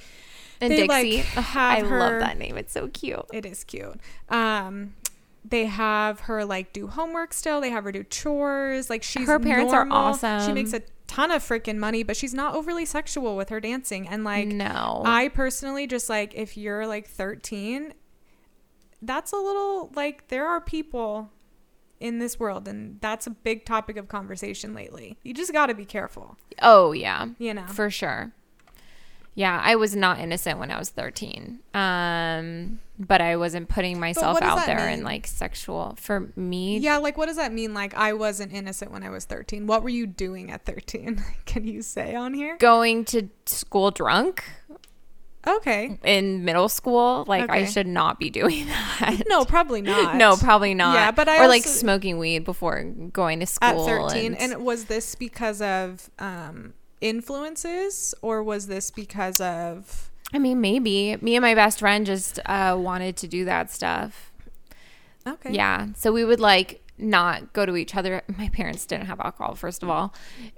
And 0.60 0.72
They, 0.72 0.86
like, 0.86 1.04
Dixie, 1.10 1.18
have 1.40 1.78
I 1.78 1.88
her- 1.88 1.98
love 2.00 2.20
that 2.20 2.38
name. 2.38 2.56
It's 2.58 2.72
so 2.72 2.88
cute. 2.88 3.24
It 3.32 3.46
is 3.46 3.64
cute. 3.64 3.98
Um, 4.28 4.94
they 5.44 5.66
have 5.66 6.20
her 6.20 6.44
like 6.44 6.72
do 6.72 6.88
homework 6.88 7.32
still. 7.32 7.60
They 7.60 7.70
have 7.70 7.84
her 7.84 7.92
do 7.92 8.02
chores. 8.04 8.90
Like 8.90 9.02
she's 9.02 9.26
Her 9.26 9.38
parents 9.38 9.72
are 9.72 9.86
awesome. 9.90 10.46
She 10.46 10.52
makes 10.52 10.72
a 10.74 10.82
ton 11.06 11.30
of 11.30 11.42
freaking 11.42 11.78
money, 11.78 12.02
but 12.02 12.16
she's 12.16 12.34
not 12.34 12.54
overly 12.54 12.84
sexual 12.84 13.34
with 13.36 13.48
her 13.48 13.60
dancing. 13.60 14.06
And 14.08 14.24
like 14.24 14.48
no, 14.48 15.02
I 15.06 15.28
personally 15.28 15.86
just 15.86 16.10
like 16.10 16.34
if 16.34 16.56
you're 16.58 16.86
like 16.86 17.06
13, 17.08 17.94
that's 19.00 19.32
a 19.32 19.36
little 19.36 19.90
like 19.94 20.28
there 20.28 20.46
are 20.46 20.60
people 20.60 21.30
in 22.00 22.18
this 22.18 22.38
world 22.38 22.68
and 22.68 23.00
that's 23.00 23.26
a 23.26 23.30
big 23.30 23.64
topic 23.64 23.96
of 23.96 24.08
conversation 24.08 24.74
lately. 24.74 25.18
You 25.22 25.34
just 25.34 25.52
got 25.52 25.66
to 25.66 25.74
be 25.74 25.84
careful, 25.84 26.36
oh 26.62 26.92
yeah, 26.92 27.28
you 27.38 27.54
know. 27.54 27.66
for 27.66 27.90
sure. 27.90 28.32
Yeah, 29.38 29.60
I 29.62 29.76
was 29.76 29.94
not 29.94 30.18
innocent 30.18 30.58
when 30.58 30.72
I 30.72 30.80
was 30.80 30.88
13. 30.90 31.60
Um, 31.72 32.80
but 32.98 33.20
I 33.20 33.36
wasn't 33.36 33.68
putting 33.68 34.00
myself 34.00 34.42
out 34.42 34.66
there 34.66 34.86
mean? 34.86 34.98
in 34.98 35.04
like 35.04 35.28
sexual 35.28 35.94
for 35.96 36.32
me. 36.34 36.78
yeah, 36.78 36.96
like 36.96 37.16
what 37.16 37.26
does 37.26 37.36
that 37.36 37.52
mean 37.52 37.72
like 37.72 37.94
I 37.94 38.14
wasn't 38.14 38.52
innocent 38.52 38.90
when 38.90 39.04
I 39.04 39.10
was 39.10 39.26
13? 39.26 39.68
What 39.68 39.84
were 39.84 39.90
you 39.90 40.08
doing 40.08 40.50
at 40.50 40.64
13? 40.64 41.22
Can 41.46 41.68
you 41.68 41.82
say 41.82 42.16
on 42.16 42.34
here? 42.34 42.56
Going 42.58 43.04
to 43.06 43.28
school 43.46 43.92
drunk 43.92 44.42
Okay. 45.46 45.98
in 46.04 46.44
middle 46.44 46.68
school, 46.68 47.24
like 47.26 47.48
I 47.48 47.64
should 47.64 47.86
not 47.86 48.18
be 48.18 48.28
doing 48.30 48.66
that. 49.00 49.22
No, 49.28 49.44
probably 49.44 49.80
not. 49.82 50.16
no, 50.16 50.36
probably 50.36 50.74
not. 50.74 50.94
Yeah, 50.94 51.10
but 51.10 51.28
I 51.28 51.44
or 51.44 51.48
like 51.48 51.64
smoking 51.64 52.18
weed 52.18 52.44
before 52.44 52.82
going 52.82 53.40
to 53.40 53.46
school 53.46 53.88
at 53.88 54.10
13 54.10 54.34
And, 54.34 54.52
and 54.54 54.64
was 54.64 54.86
this 54.86 55.14
because 55.14 55.62
of 55.62 56.10
um 56.18 56.74
influences 57.00 58.14
or 58.22 58.42
was 58.42 58.66
this 58.66 58.90
because 58.90 59.40
of 59.40 60.10
I 60.32 60.38
mean, 60.38 60.60
maybe 60.60 61.16
me 61.22 61.36
and 61.36 61.42
my 61.42 61.54
best 61.54 61.78
friend 61.78 62.04
just 62.04 62.38
uh, 62.44 62.76
wanted 62.78 63.16
to 63.18 63.28
do 63.28 63.46
that 63.46 63.70
stuff. 63.70 64.30
Okay. 65.26 65.52
Yeah. 65.52 65.86
So 65.96 66.12
we 66.12 66.22
would 66.24 66.40
like 66.40 66.82
not 66.98 67.52
go 67.52 67.64
to 67.64 67.76
each 67.76 67.94
other. 67.96 68.22
My 68.36 68.48
parents 68.50 68.84
didn't 68.84 69.06
have 69.06 69.20
alcohol, 69.20 69.54
first 69.54 69.82
of 69.82 69.88
all, 69.88 70.12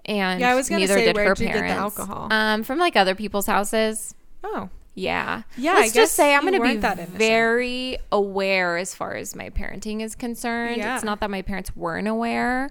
and 0.07 0.41
Yeah, 0.41 0.51
I 0.51 0.55
was 0.55 0.69
gonna 0.69 0.81
neither 0.81 0.95
say, 0.95 1.05
did 1.05 1.17
her 1.17 1.25
where'd 1.25 1.39
you 1.39 1.47
get 1.47 1.55
the 1.61 1.69
alcohol? 1.69 2.29
Um, 2.33 2.65
from 2.65 2.79
like 2.79 2.97
other 2.97 3.15
people's 3.15 3.47
houses. 3.47 4.15
Oh. 4.45 4.69
Yeah. 4.95 5.43
Yeah, 5.57 5.75
Let's 5.75 5.93
just 5.93 6.15
say 6.15 6.35
I'm 6.35 6.43
going 6.43 6.61
to 6.61 6.81
be 7.07 7.17
very 7.17 7.99
aware 8.11 8.77
as 8.77 8.95
far 8.95 9.15
as 9.15 9.37
my 9.37 9.49
parenting 9.51 10.03
is 10.03 10.15
concerned. 10.15 10.79
Yeah. 10.79 10.97
It's 10.97 11.05
not 11.05 11.21
that 11.21 11.31
my 11.31 11.43
parents 11.43 11.75
weren't 11.77 12.09
aware. 12.09 12.71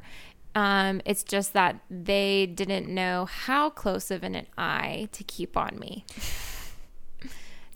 Um, 0.54 1.02
it's 1.06 1.24
just 1.24 1.54
that 1.54 1.80
they 1.90 2.46
didn't 2.46 2.88
know 2.90 3.26
how 3.26 3.70
close 3.70 4.12
of 4.12 4.24
an 4.24 4.46
eye 4.58 5.08
to 5.14 5.24
keep 5.24 5.56
on 5.56 5.80
me. 5.80 6.06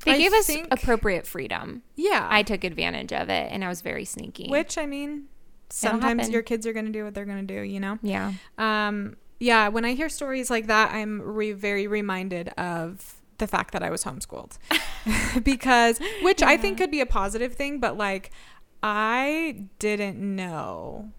They 0.05 0.13
I 0.13 0.17
gave 0.17 0.33
us 0.33 0.47
think- 0.47 0.67
appropriate 0.71 1.25
freedom. 1.25 1.81
Yeah. 1.95 2.27
I 2.29 2.43
took 2.43 2.63
advantage 2.63 3.13
of 3.13 3.29
it 3.29 3.49
and 3.51 3.63
I 3.63 3.69
was 3.69 3.81
very 3.81 4.03
sneaky. 4.05 4.49
Which 4.49 4.77
I 4.77 4.85
mean, 4.85 5.25
sometimes 5.69 6.29
your 6.29 6.41
kids 6.41 6.67
are 6.67 6.73
going 6.73 6.85
to 6.85 6.91
do 6.91 7.05
what 7.05 7.13
they're 7.13 7.25
going 7.25 7.47
to 7.47 7.53
do, 7.55 7.61
you 7.61 7.79
know? 7.79 7.97
yeah. 8.01 8.33
Um, 8.57 9.15
yeah, 9.39 9.67
when 9.69 9.83
I 9.83 9.93
hear 9.93 10.07
stories 10.09 10.49
like 10.49 10.67
that, 10.67 10.93
I'm 10.93 11.21
re- 11.21 11.51
very 11.53 11.87
reminded 11.87 12.49
of 12.49 13.15
the 13.37 13.47
fact 13.47 13.73
that 13.73 13.83
I 13.83 13.89
was 13.89 14.03
homeschooled. 14.03 14.57
because, 15.43 15.99
which 16.21 16.41
I 16.41 16.57
think 16.57 16.77
could 16.77 16.91
be 16.91 17.01
a 17.01 17.05
positive 17.05 17.53
thing, 17.53 17.79
but 17.79 17.97
like, 17.97 18.31
I 18.81 19.65
didn't 19.79 20.19
know 20.19 21.11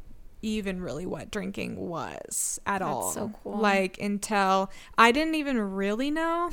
even 0.42 0.80
really 0.80 1.06
what 1.06 1.30
drinking 1.30 1.76
was 1.76 2.60
at 2.66 2.80
That's 2.80 2.90
all. 2.90 3.10
so 3.10 3.32
cool. 3.42 3.58
Like, 3.58 3.98
until 4.00 4.70
I 4.98 5.10
didn't 5.10 5.36
even 5.36 5.58
really 5.58 6.10
know. 6.10 6.50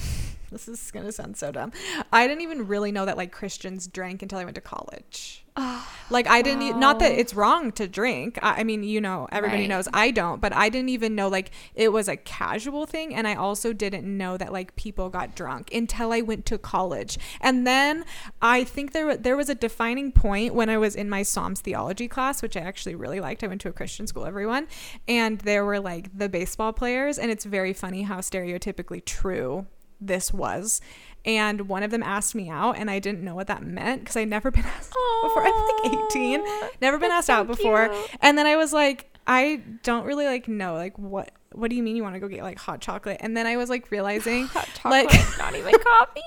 This 0.51 0.67
is 0.67 0.91
going 0.91 1.05
to 1.05 1.11
sound 1.11 1.37
so 1.37 1.51
dumb. 1.51 1.71
I 2.11 2.27
didn't 2.27 2.41
even 2.41 2.67
really 2.67 2.91
know 2.91 3.05
that 3.05 3.17
like 3.17 3.31
Christians 3.31 3.87
drank 3.87 4.21
until 4.21 4.37
I 4.39 4.43
went 4.43 4.55
to 4.55 4.61
college. 4.61 5.45
Ah, 5.57 5.89
like 6.09 6.27
I 6.27 6.41
didn't, 6.41 6.61
e- 6.61 6.71
not 6.71 6.99
that 6.99 7.11
it's 7.11 7.33
wrong 7.33 7.73
to 7.73 7.85
drink. 7.85 8.39
I, 8.41 8.61
I 8.61 8.63
mean, 8.63 8.83
you 8.83 9.01
know, 9.01 9.27
everybody 9.33 9.63
Right. 9.63 9.69
knows 9.69 9.87
I 9.93 10.11
don't, 10.11 10.39
but 10.39 10.53
I 10.53 10.69
didn't 10.69 10.87
even 10.89 11.13
know 11.13 11.27
like 11.27 11.51
it 11.75 11.91
was 11.91 12.07
a 12.07 12.15
casual 12.15 12.85
thing. 12.85 13.13
And 13.13 13.27
I 13.27 13.35
also 13.35 13.73
didn't 13.73 14.05
know 14.05 14.37
that 14.37 14.53
like 14.53 14.75
people 14.77 15.09
got 15.09 15.35
drunk 15.35 15.73
until 15.73 16.13
I 16.13 16.21
went 16.21 16.45
to 16.47 16.57
college. 16.57 17.17
And 17.41 17.67
then 17.67 18.05
I 18.41 18.63
think 18.63 18.93
there, 18.93 19.17
there 19.17 19.35
was 19.35 19.49
a 19.49 19.55
defining 19.55 20.13
point 20.13 20.53
when 20.55 20.69
I 20.69 20.77
was 20.77 20.95
in 20.95 21.09
my 21.09 21.23
Psalms 21.23 21.59
theology 21.59 22.07
class, 22.07 22.41
which 22.41 22.55
I 22.55 22.61
actually 22.61 22.95
really 22.95 23.19
liked. 23.19 23.43
I 23.43 23.47
went 23.47 23.59
to 23.61 23.69
a 23.69 23.73
Christian 23.73 24.07
school, 24.07 24.25
everyone. 24.25 24.67
And 25.07 25.39
there 25.39 25.65
were 25.65 25.79
like 25.81 26.17
the 26.17 26.29
baseball 26.29 26.71
players. 26.71 27.17
And 27.17 27.29
it's 27.29 27.43
very 27.45 27.73
funny 27.73 28.03
how 28.03 28.19
stereotypically 28.19 29.03
true 29.03 29.65
this 30.01 30.33
was. 30.33 30.81
And 31.23 31.67
one 31.67 31.83
of 31.83 31.91
them 31.91 32.01
asked 32.01 32.33
me 32.33 32.49
out, 32.49 32.77
and 32.77 32.89
I 32.89 32.97
didn't 32.97 33.23
know 33.23 33.35
what 33.35 33.47
that 33.47 33.63
meant 33.63 34.01
because 34.01 34.17
I'd 34.17 34.27
never 34.27 34.49
been 34.51 34.65
asked 34.65 34.91
out 34.91 35.23
before. 35.23 35.43
I'm 35.45 35.93
like 35.93 36.05
18, 36.11 36.43
never 36.81 36.97
been 36.97 37.11
asked 37.11 37.29
out 37.29 37.47
before. 37.47 37.89
cute. 37.89 38.17
And 38.21 38.37
then 38.37 38.47
I 38.47 38.55
was 38.55 38.73
like, 38.73 39.07
I 39.27 39.61
don't 39.83 40.05
really 40.05 40.25
like 40.25 40.47
know 40.47 40.73
like 40.73 40.97
what. 40.97 41.31
What 41.53 41.69
do 41.69 41.75
you 41.75 41.83
mean 41.83 41.97
you 41.97 42.01
want 42.03 42.15
to 42.15 42.19
go 42.21 42.29
get 42.29 42.43
like 42.43 42.57
hot 42.57 42.79
chocolate? 42.79 43.17
And 43.19 43.35
then 43.35 43.45
I 43.45 43.57
was 43.57 43.69
like 43.69 43.91
realizing, 43.91 44.45
Hot 44.47 44.69
like, 44.85 45.09
chocolate, 45.09 45.37
not 45.37 45.53
even 45.53 45.73
coffee. 45.73 46.21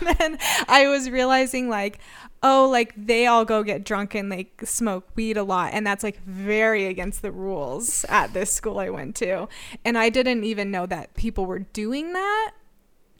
and 0.06 0.18
then 0.18 0.38
I 0.68 0.88
was 0.88 1.08
realizing 1.08 1.70
like, 1.70 2.00
oh, 2.42 2.68
like 2.70 2.92
they 2.94 3.26
all 3.26 3.46
go 3.46 3.62
get 3.62 3.82
drunk 3.82 4.14
and 4.14 4.28
like 4.28 4.60
smoke 4.64 5.08
weed 5.16 5.38
a 5.38 5.42
lot, 5.42 5.70
and 5.72 5.86
that's 5.86 6.04
like 6.04 6.22
very 6.24 6.86
against 6.86 7.22
the 7.22 7.32
rules 7.32 8.04
at 8.10 8.34
this 8.34 8.52
school 8.52 8.78
I 8.78 8.90
went 8.90 9.16
to, 9.16 9.48
and 9.86 9.96
I 9.96 10.10
didn't 10.10 10.44
even 10.44 10.70
know 10.70 10.84
that 10.84 11.14
people 11.14 11.46
were 11.46 11.60
doing 11.60 12.12
that. 12.12 12.52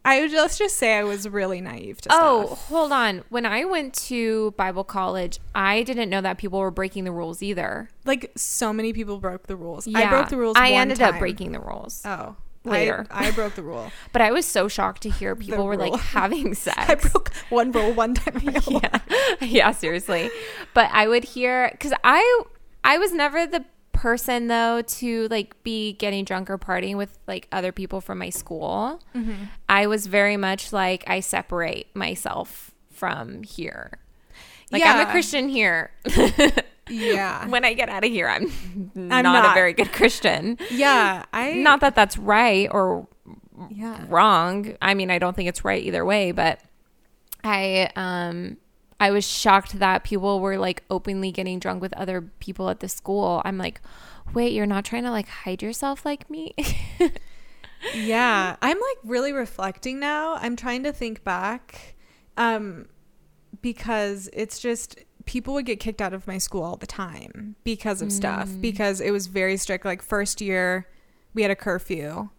I 0.04 0.20
would 0.20 0.32
let's 0.32 0.58
just 0.58 0.76
say 0.76 0.96
I 0.98 1.04
was 1.04 1.28
really 1.28 1.60
naive 1.60 2.00
to 2.02 2.08
Oh, 2.12 2.46
stuff. 2.46 2.66
hold 2.68 2.92
on. 2.92 3.22
When 3.28 3.46
I 3.46 3.64
went 3.64 3.94
to 4.08 4.50
Bible 4.52 4.82
college, 4.84 5.38
I 5.54 5.82
didn't 5.84 6.10
know 6.10 6.20
that 6.20 6.38
people 6.38 6.58
were 6.58 6.70
breaking 6.72 7.04
the 7.04 7.12
rules 7.12 7.42
either. 7.42 7.88
Like 8.04 8.32
so 8.36 8.72
many 8.72 8.92
people 8.92 9.18
broke 9.18 9.46
the 9.46 9.54
rules. 9.56 9.86
Yeah. 9.86 10.00
I 10.00 10.08
broke 10.10 10.28
the 10.28 10.36
rules. 10.36 10.56
I 10.58 10.72
ended 10.72 11.00
up 11.00 11.18
breaking 11.20 11.52
the 11.52 11.60
rules. 11.60 12.02
Oh, 12.04 12.34
later. 12.64 13.06
I, 13.10 13.28
I 13.28 13.30
broke 13.30 13.54
the 13.54 13.62
rule. 13.62 13.92
But 14.12 14.22
I 14.22 14.32
was 14.32 14.44
so 14.44 14.66
shocked 14.66 15.02
to 15.02 15.10
hear 15.10 15.36
people 15.46 15.64
were 15.66 15.76
like 15.76 15.94
having 16.00 16.54
sex. 16.66 16.76
I 16.78 16.94
broke 16.96 17.32
one 17.50 17.70
rule 17.70 17.92
one 17.92 18.14
time. 18.14 18.36
In 18.38 18.52
my 18.54 18.58
whole 18.58 18.74
life. 18.74 19.02
yeah. 19.08 19.36
yeah, 19.46 19.70
seriously. 19.70 20.30
But 20.74 20.90
I 20.92 21.06
would 21.06 21.22
hear 21.24 21.76
cuz 21.78 21.92
I 22.02 22.42
I 22.82 22.98
was 22.98 23.12
never 23.12 23.46
the 23.46 23.64
person 23.92 24.48
though 24.48 24.82
to 24.82 25.28
like 25.28 25.60
be 25.62 25.92
getting 25.94 26.24
drunk 26.24 26.50
or 26.50 26.58
partying 26.58 26.96
with 26.96 27.18
like 27.26 27.48
other 27.52 27.72
people 27.72 28.00
from 28.00 28.18
my 28.18 28.30
school. 28.30 29.00
Mm-hmm. 29.14 29.44
I 29.68 29.86
was 29.86 30.06
very 30.06 30.36
much 30.36 30.72
like 30.72 31.04
I 31.06 31.20
separate 31.20 31.94
myself 31.94 32.72
from 32.90 33.42
here. 33.42 33.98
Like 34.70 34.82
I'm 34.82 35.06
a 35.06 35.10
Christian 35.10 35.48
here. 35.48 35.90
Yeah. 36.88 37.46
when 37.48 37.64
I 37.64 37.74
get 37.74 37.88
out 37.88 38.04
of 38.04 38.10
here, 38.10 38.28
I'm, 38.28 38.50
not, 38.94 39.22
not. 39.22 39.52
a 39.52 39.54
very 39.54 39.72
good 39.72 39.92
Christian. 39.92 40.58
yeah. 40.70 41.24
I 41.32 41.52
Not 41.52 41.80
that 41.80 41.94
that's 41.94 42.16
right 42.18 42.68
or 42.72 43.06
Yeah. 43.70 44.04
wrong. 44.08 44.76
I 44.80 44.94
mean, 44.94 45.10
I 45.10 45.18
don't 45.18 45.36
think 45.36 45.48
it's 45.48 45.64
right 45.64 45.82
either 45.82 46.04
way, 46.04 46.32
but 46.32 46.60
I 47.44 47.90
um 47.96 48.56
I 49.02 49.10
was 49.10 49.26
shocked 49.26 49.80
that 49.80 50.04
people 50.04 50.38
were 50.38 50.58
like 50.58 50.84
openly 50.88 51.32
getting 51.32 51.58
drunk 51.58 51.82
with 51.82 51.92
other 51.94 52.20
people 52.38 52.68
at 52.68 52.78
the 52.78 52.88
school. 52.88 53.42
I'm 53.44 53.58
like, 53.58 53.80
"Wait, 54.32 54.52
you're 54.52 54.64
not 54.64 54.84
trying 54.84 55.02
to 55.02 55.10
like 55.10 55.26
hide 55.28 55.60
yourself 55.60 56.06
like 56.06 56.30
me?" 56.30 56.54
Yeah, 57.94 58.54
I'm 58.62 58.76
like 58.76 58.98
really 59.02 59.32
reflecting 59.32 59.98
now. 59.98 60.36
I'm 60.36 60.54
trying 60.54 60.84
to 60.84 60.92
think 60.92 61.24
back 61.24 61.96
um 62.36 62.86
because 63.60 64.30
it's 64.32 64.60
just 64.60 65.00
people 65.24 65.54
would 65.54 65.66
get 65.66 65.80
kicked 65.80 66.00
out 66.00 66.14
of 66.14 66.28
my 66.28 66.38
school 66.38 66.62
all 66.62 66.76
the 66.76 66.86
time 66.86 67.56
because 67.64 68.02
of 68.02 68.12
stuff 68.12 68.48
because 68.60 69.00
it 69.00 69.10
was 69.10 69.26
very 69.26 69.56
strict 69.56 69.84
like 69.84 70.00
first 70.00 70.40
year 70.40 70.86
we 71.34 71.42
had 71.42 71.50
a 71.50 71.56
curfew 71.56 72.30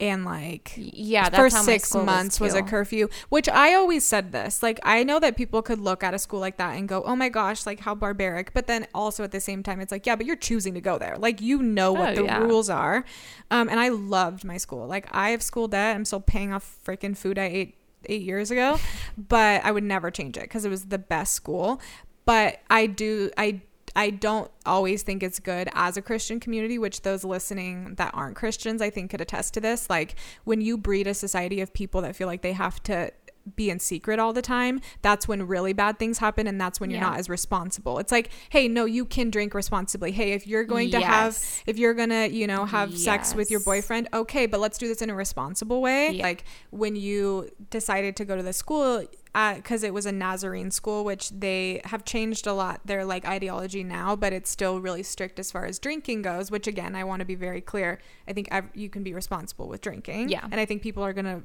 and 0.00 0.24
like 0.24 0.72
yeah, 0.76 1.28
that's 1.28 1.36
first 1.54 1.64
six 1.64 1.94
months 1.94 2.40
was, 2.40 2.54
a 2.54 2.62
curfew 2.62 3.08
which 3.28 3.48
i 3.48 3.74
always 3.74 4.04
said 4.04 4.32
this 4.32 4.62
like 4.62 4.80
i 4.82 5.02
know 5.04 5.20
that 5.20 5.36
people 5.36 5.62
could 5.62 5.78
look 5.78 6.02
at 6.02 6.14
a 6.14 6.18
school 6.18 6.40
like 6.40 6.56
that 6.56 6.76
and 6.76 6.88
go 6.88 7.02
oh 7.04 7.14
my 7.14 7.28
gosh 7.28 7.66
like 7.66 7.80
how 7.80 7.94
barbaric 7.94 8.52
but 8.54 8.66
then 8.66 8.86
also 8.94 9.22
at 9.22 9.30
the 9.30 9.40
same 9.40 9.62
time 9.62 9.80
it's 9.80 9.92
like 9.92 10.06
yeah 10.06 10.16
but 10.16 10.26
you're 10.26 10.36
choosing 10.36 10.74
to 10.74 10.80
go 10.80 10.98
there. 10.98 11.16
Like 11.18 11.40
you 11.40 11.62
know 11.62 11.92
what 11.92 12.12
Oh, 12.12 12.14
the 12.16 12.24
yeah. 12.24 12.38
rules 12.38 12.68
are. 12.70 13.04
Um, 13.50 13.68
and 13.68 13.78
i 13.78 13.88
loved 13.88 14.44
my 14.44 14.56
school. 14.56 14.86
Like 14.86 15.06
i 15.12 15.30
have 15.30 15.42
school 15.42 15.68
debt. 15.68 15.94
I'm 15.94 16.04
still 16.04 16.20
paying 16.20 16.52
off 16.52 16.78
freaking 16.84 17.16
food 17.16 17.38
i 17.38 17.44
ate 17.44 17.76
eight 18.06 18.22
years 18.22 18.50
ago 18.50 18.78
but 19.16 19.62
i 19.64 19.70
would 19.70 19.84
never 19.84 20.10
change 20.10 20.36
it 20.38 20.44
because 20.44 20.64
it 20.64 20.70
was 20.70 20.86
the 20.86 20.98
best 20.98 21.34
school. 21.34 21.80
But 22.24 22.60
i 22.70 22.86
do 22.86 23.30
i 23.36 23.60
I 23.96 24.10
don't 24.10 24.50
always 24.66 25.02
think 25.02 25.22
it's 25.22 25.38
good 25.40 25.68
as 25.74 25.96
a 25.96 26.02
Christian 26.02 26.40
community, 26.40 26.78
which 26.78 27.02
those 27.02 27.24
listening 27.24 27.94
that 27.96 28.12
aren't 28.14 28.36
Christians, 28.36 28.80
I 28.80 28.90
think 28.90 29.10
could 29.10 29.20
attest 29.20 29.54
to 29.54 29.60
this. 29.60 29.90
Like 29.90 30.14
when 30.44 30.60
you 30.60 30.78
breed 30.78 31.06
a 31.06 31.14
society 31.14 31.60
of 31.60 31.72
people 31.72 32.02
that 32.02 32.16
feel 32.16 32.26
like 32.26 32.42
they 32.42 32.52
have 32.52 32.82
to 32.84 33.10
be 33.56 33.70
in 33.70 33.78
secret 33.78 34.18
all 34.18 34.32
the 34.32 34.42
time, 34.42 34.80
that's 35.02 35.26
when 35.26 35.46
really 35.46 35.72
bad 35.72 35.98
things 35.98 36.18
happen 36.18 36.46
and 36.46 36.60
that's 36.60 36.78
when 36.80 36.90
you're 36.90 37.00
Yeah. 37.00 37.10
not 37.10 37.18
as 37.18 37.28
responsible. 37.28 37.98
It's 37.98 38.12
like, 38.12 38.30
hey, 38.50 38.68
no, 38.68 38.84
you 38.84 39.04
can 39.04 39.30
drink 39.30 39.54
responsibly. 39.54 40.12
Hey, 40.12 40.32
if 40.32 40.46
you're 40.46 40.64
going 40.64 40.90
to 40.90 41.00
have 41.00 41.38
if 41.66 41.78
you're 41.78 41.94
going 41.94 42.10
to, 42.10 42.28
you 42.30 42.46
know, 42.46 42.64
have 42.64 42.96
sex 42.96 43.34
with 43.34 43.50
your 43.50 43.60
boyfriend, 43.60 44.08
okay, 44.12 44.46
but 44.46 44.60
let's 44.60 44.78
do 44.78 44.88
this 44.88 45.02
in 45.02 45.10
a 45.10 45.14
responsible 45.14 45.80
way. 45.80 46.10
Yeah. 46.10 46.22
Like 46.22 46.44
when 46.70 46.96
you 46.96 47.50
decided 47.70 48.16
to 48.16 48.24
go 48.24 48.36
to 48.36 48.42
the 48.42 48.52
school 48.52 49.04
uh, 49.34 49.54
because 49.54 49.84
it 49.84 49.94
was 49.94 50.06
a 50.06 50.12
Nazarene 50.12 50.70
school, 50.72 51.04
which 51.04 51.30
they 51.30 51.80
have 51.84 52.04
changed 52.04 52.46
a 52.48 52.52
lot 52.52 52.80
their 52.84 53.04
like 53.04 53.24
ideology 53.24 53.84
now, 53.84 54.16
but 54.16 54.32
it's 54.32 54.50
still 54.50 54.80
really 54.80 55.02
strict 55.04 55.38
as 55.38 55.52
far 55.52 55.66
as 55.66 55.78
drinking 55.78 56.22
goes. 56.22 56.50
Which 56.50 56.66
again, 56.66 56.96
I 56.96 57.04
want 57.04 57.20
to 57.20 57.24
be 57.26 57.36
very 57.36 57.60
clear. 57.60 58.00
I 58.26 58.32
think 58.32 58.48
ev- 58.50 58.70
you 58.74 58.90
can 58.90 59.02
be 59.04 59.14
responsible 59.14 59.68
with 59.68 59.80
drinking. 59.82 60.30
Yeah. 60.30 60.46
and 60.50 60.60
I 60.60 60.64
think 60.66 60.82
people 60.82 61.04
are 61.04 61.12
gonna 61.12 61.42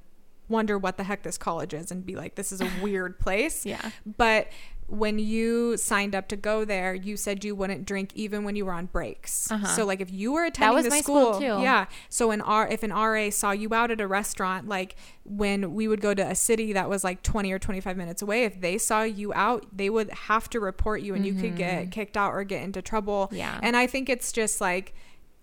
wonder 0.48 0.78
what 0.78 0.98
the 0.98 1.04
heck 1.04 1.24
this 1.24 1.38
college 1.38 1.74
is 1.74 1.92
and 1.92 2.06
be 2.06 2.16
like, 2.16 2.36
this 2.36 2.52
is 2.52 2.62
a 2.62 2.70
weird 2.82 3.20
place. 3.20 3.66
Yeah. 3.66 3.92
But 4.06 4.48
when 4.88 5.18
you 5.18 5.78
signed 5.78 6.14
up 6.14 6.28
to 6.28 6.36
go 6.36 6.64
there, 6.64 6.94
you 6.94 7.18
said 7.18 7.44
you 7.44 7.56
wouldn't 7.56 7.86
drink 7.86 8.12
even 8.14 8.44
when 8.44 8.56
you 8.56 8.66
were 8.66 8.72
on 8.72 8.86
breaks. 8.86 9.52
Uh-huh. 9.52 9.66
So 9.68 9.84
like 9.86 10.00
if 10.00 10.12
you 10.12 10.34
were 10.34 10.46
attending 10.46 10.76
was 10.76 10.84
the 10.84 10.92
my 10.92 11.02
school, 11.02 11.34
school, 11.34 11.40
too. 11.40 11.64
yeah. 11.64 11.88
So 12.10 12.30
an 12.30 12.42
R 12.42 12.68
if 12.68 12.84
an 12.84 12.92
RA 12.92 13.32
saw 13.32 13.52
you 13.52 13.74
out 13.74 13.90
at 13.90 14.00
a 14.00 14.08
restaurant, 14.08 14.68
like 14.68 14.96
when 15.24 15.74
we 15.74 15.88
would 15.88 16.02
go 16.02 16.14
to 16.14 16.22
a 16.22 16.36
city 16.36 16.74
that 16.74 16.88
was 16.88 17.04
like 17.04 17.24
20 17.24 17.52
or 17.52 17.58
25 17.58 17.98
minutes 17.98 18.22
away, 18.22 18.44
if 18.44 18.62
they 18.62 18.78
saw 18.78 19.02
you 19.02 19.34
out, 19.34 19.66
they 19.74 19.90
would 19.90 20.12
have 20.12 20.50
to 20.52 20.60
report 20.60 21.02
you 21.02 21.16
and 21.16 21.26
you 21.26 21.34
could 21.34 21.56
get 21.56 21.90
kicked 21.92 22.16
out 22.16 22.32
or 22.32 22.44
get 22.44 22.62
into 22.62 22.82
trouble. 22.82 23.26
Mm-hmm. 23.28 23.36
Yeah. 23.38 23.60
And 23.64 23.76
I 23.76 23.88
think 23.88 24.08
it's 24.08 24.32
just 24.32 24.62
like 24.62 24.94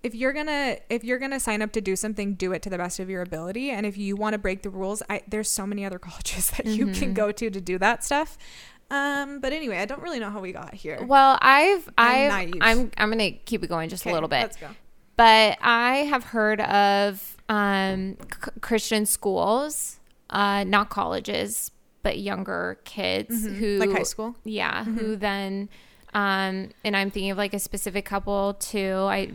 if 0.02 0.14
you're 0.14 0.32
gonna 0.32 0.76
if 0.90 1.04
you're 1.04 1.18
gonna 1.18 1.38
sign 1.40 1.62
up 1.62 1.72
to 1.72 1.80
do 1.80 1.94
something, 1.96 2.34
do 2.34 2.52
it 2.52 2.62
to 2.62 2.70
the 2.70 2.78
best 2.78 2.98
of 3.00 3.08
your 3.08 3.22
ability. 3.22 3.70
And 3.70 3.86
if 3.86 3.96
you 3.96 4.16
want 4.16 4.32
to 4.34 4.38
break 4.38 4.62
the 4.62 4.70
rules, 4.70 5.02
I, 5.08 5.22
there's 5.28 5.50
so 5.50 5.66
many 5.66 5.84
other 5.84 5.98
colleges 6.08 6.50
that 6.50 6.66
you 6.66 6.86
Mm-hmm. 6.86 7.00
can 7.00 7.14
go 7.14 7.30
to 7.32 7.50
to 7.50 7.60
do 7.60 7.78
that 7.78 8.02
stuff. 8.04 8.36
Um, 8.90 9.40
but 9.40 9.52
anyway, 9.52 9.78
I 9.78 9.86
don't 9.86 10.02
really 10.02 10.18
know 10.18 10.30
how 10.30 10.40
we 10.40 10.52
got 10.52 10.74
here. 10.74 11.02
Well, 11.02 11.38
I've 11.40 11.88
I'm 11.96 12.30
I've, 12.30 12.52
I'm, 12.60 12.90
I'm 13.12 13.18
to 13.18 13.30
keep 13.30 13.64
it 13.64 13.68
going 13.68 13.88
just 13.88 14.04
a 14.04 14.12
little 14.12 14.28
bit. 14.28 14.42
Let's 14.42 14.56
go. 14.56 14.68
but 15.16 15.56
I 15.62 15.96
have 16.10 16.24
heard 16.24 16.60
of 16.60 17.36
um, 17.48 18.16
c- 18.20 18.50
Christian 18.60 19.06
schools, 19.06 19.98
uh, 20.28 20.64
not 20.64 20.90
colleges, 20.90 21.70
but 22.02 22.18
younger 22.18 22.80
kids 22.84 23.44
who 23.46 23.50
Mm-hmm. 23.50 23.80
Like 23.80 23.92
high 23.96 24.02
school? 24.02 24.30
Mm-hmm. 24.30 24.48
Yeah, 24.50 24.84
who 24.84 25.16
then 25.16 25.68
Um, 26.14 26.68
and 26.84 26.94
I'm 26.96 27.10
thinking 27.10 27.30
of 27.30 27.38
like 27.38 27.54
a 27.54 27.58
specific 27.58 28.04
couple 28.04 28.54
too. 28.54 29.06
I 29.08 29.30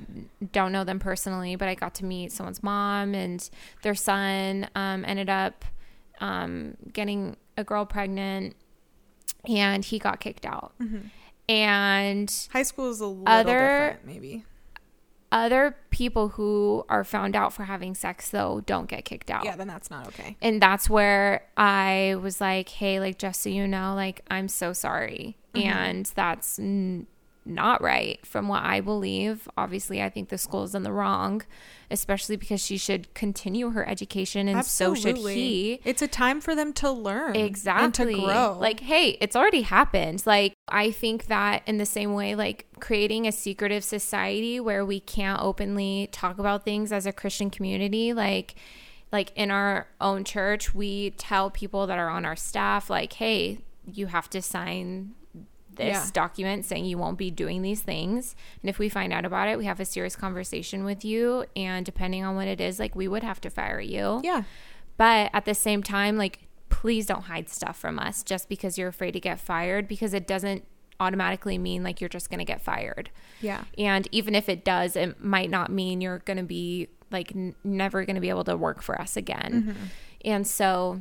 don't 0.52 0.72
know 0.72 0.84
them 0.84 1.00
personally, 1.00 1.56
but 1.56 1.68
I 1.68 1.74
got 1.76 1.96
to 1.96 2.06
meet 2.06 2.32
someone's 2.32 2.62
mom 2.62 3.16
and 3.16 3.50
their 3.82 3.96
son 3.96 4.68
um, 4.76 5.04
ended 5.06 5.30
up 5.30 5.66
um, 6.22 6.78
getting 6.94 7.36
a 7.58 7.64
girl 7.64 7.86
pregnant 7.86 8.56
and 9.48 9.84
he 9.86 9.98
got 9.98 10.20
kicked 10.20 10.46
out. 10.46 10.74
And 11.50 12.32
High 12.52 12.64
school 12.64 12.90
is 12.92 13.00
a 13.00 13.08
little 13.08 13.28
Other- 13.28 13.54
different, 13.96 14.06
maybe. 14.06 14.46
other 15.32 15.78
people 15.90 16.30
who 16.30 16.86
are 16.90 17.04
found 17.04 17.36
out 17.36 17.54
for 17.54 17.64
having 17.64 17.96
sex 17.96 18.30
though 18.30 18.62
don't 18.66 18.88
get 18.88 19.06
kicked 19.06 19.32
out. 19.32 19.46
Yeah, 19.46 19.56
then 19.56 19.68
that's 19.68 19.90
not 19.90 20.08
okay. 20.08 20.36
and 20.42 20.62
that's 20.62 20.90
where 20.90 21.48
I 21.58 22.18
was 22.22 22.40
like, 22.42 22.70
hey, 22.70 23.00
like, 23.00 23.18
just 23.18 23.42
so 23.42 23.50
you 23.50 23.68
know, 23.68 23.96
like, 23.96 24.22
I'm 24.30 24.48
so 24.48 24.74
sorry. 24.74 25.38
Mm-hmm. 25.64 25.78
And 25.78 26.06
that's 26.16 26.60
n- 26.60 27.08
not 27.48 27.82
right 27.82 28.24
from 28.26 28.48
what 28.48 28.64
I 28.64 28.82
believe. 28.82 29.48
Obviously, 29.58 30.02
I 30.02 30.10
think 30.10 30.30
the 30.30 30.38
school 30.38 30.64
is 30.64 30.76
in 30.76 30.84
the 30.84 30.92
wrong, 30.92 31.44
especially 31.90 32.36
because 32.36 32.62
she 32.64 32.78
should 32.78 33.14
continue 33.14 33.70
her 33.70 33.88
education 33.88 34.48
and 34.48 34.66
so 34.66 34.94
should 34.94 35.18
he. 35.18 35.80
It's 35.84 36.02
a 36.02 36.08
time 36.08 36.42
for 36.42 36.56
them 36.56 36.74
to 36.74 36.92
learn 36.92 37.36
Exactly. 37.36 37.86
and 37.86 37.94
to 37.94 38.26
grow. 38.26 38.58
Like, 38.60 38.82
hey, 38.82 39.18
it's 39.22 39.36
already 39.36 39.62
happened. 39.62 40.24
Like, 40.26 40.54
I 40.68 40.92
think 40.92 41.28
that 41.28 41.64
in 41.66 41.78
the 41.78 41.86
same 41.86 42.14
way, 42.14 42.36
like 42.36 42.66
creating 42.80 43.26
a 43.28 43.32
secretive 43.32 43.84
society 43.84 44.60
where 44.60 44.86
we 44.86 45.00
can't 45.00 45.42
openly 45.42 46.10
talk 46.12 46.40
about 46.40 46.66
things 46.66 46.92
as 46.92 47.06
a 47.06 47.14
Christian 47.14 47.50
community, 47.50 48.14
like 48.14 48.56
like 49.10 49.32
in 49.38 49.52
our 49.52 49.88
own 50.02 50.26
church, 50.26 50.76
we 50.76 51.12
tell 51.12 51.50
people 51.50 51.88
that 51.88 51.98
are 51.98 52.10
on 52.10 52.26
our 52.26 52.36
staff, 52.36 52.90
like, 52.90 53.14
hey, 53.14 53.60
you 53.86 54.08
have 54.08 54.30
to 54.30 54.42
sign 54.42 55.14
this 55.78 55.88
Yeah. 55.94 56.10
document 56.14 56.66
saying 56.66 56.86
you 56.86 56.98
won't 56.98 57.18
be 57.18 57.32
doing 57.32 57.62
these 57.62 57.82
things. 57.82 58.36
And 58.62 58.70
if 58.70 58.80
we 58.80 58.90
find 58.90 59.14
out 59.14 59.26
about 59.26 59.48
it, 59.48 59.58
we 59.58 59.66
have 59.66 59.80
a 59.80 59.86
serious 59.86 60.16
conversation 60.16 60.84
with 60.84 61.06
you. 61.06 61.46
And 61.56 61.86
depending 61.86 62.24
on 62.24 62.36
what 62.36 62.48
it 62.48 62.60
is, 62.60 62.80
like 62.80 62.96
we 62.96 63.08
would 63.08 63.24
have 63.24 63.40
to 63.42 63.50
fire 63.50 63.80
you. 63.80 64.22
yeah, 64.24 64.44
But 64.98 65.30
at 65.34 65.46
the 65.46 65.54
same 65.56 65.82
time, 65.84 66.18
like, 66.18 66.48
please 66.70 67.06
don't 67.06 67.24
hide 67.24 67.48
stuff 67.50 67.78
from 67.80 67.98
us 67.98 68.24
just 68.24 68.50
because 68.50 68.78
you're 68.78 68.90
afraid 68.90 69.12
to 69.12 69.20
get 69.20 69.40
fired, 69.40 69.88
because 69.88 70.14
it 70.14 70.28
doesn't 70.28 70.66
automatically 71.00 71.58
mean 71.58 71.84
like 71.84 72.02
you're 72.02 72.10
just 72.10 72.30
going 72.30 72.40
to 72.40 72.46
get 72.46 72.60
fired. 72.62 73.10
yeah, 73.40 73.64
And 73.78 74.08
even 74.12 74.34
if 74.36 74.50
it 74.50 74.66
does, 74.66 74.96
it 74.96 75.24
might 75.24 75.50
not 75.50 75.72
mean 75.72 76.02
you're 76.02 76.20
going 76.20 76.38
to 76.38 76.44
be 76.44 76.90
like 77.12 77.34
n- 77.36 77.56
never 77.64 78.04
going 78.04 78.16
to 78.16 78.22
be 78.22 78.30
able 78.30 78.44
to 78.46 78.58
work 78.58 78.82
for 78.82 79.00
us 79.00 79.16
again. 79.16 79.64
Mm-hmm. 79.70 79.84
And 80.26 80.48
so 80.48 81.00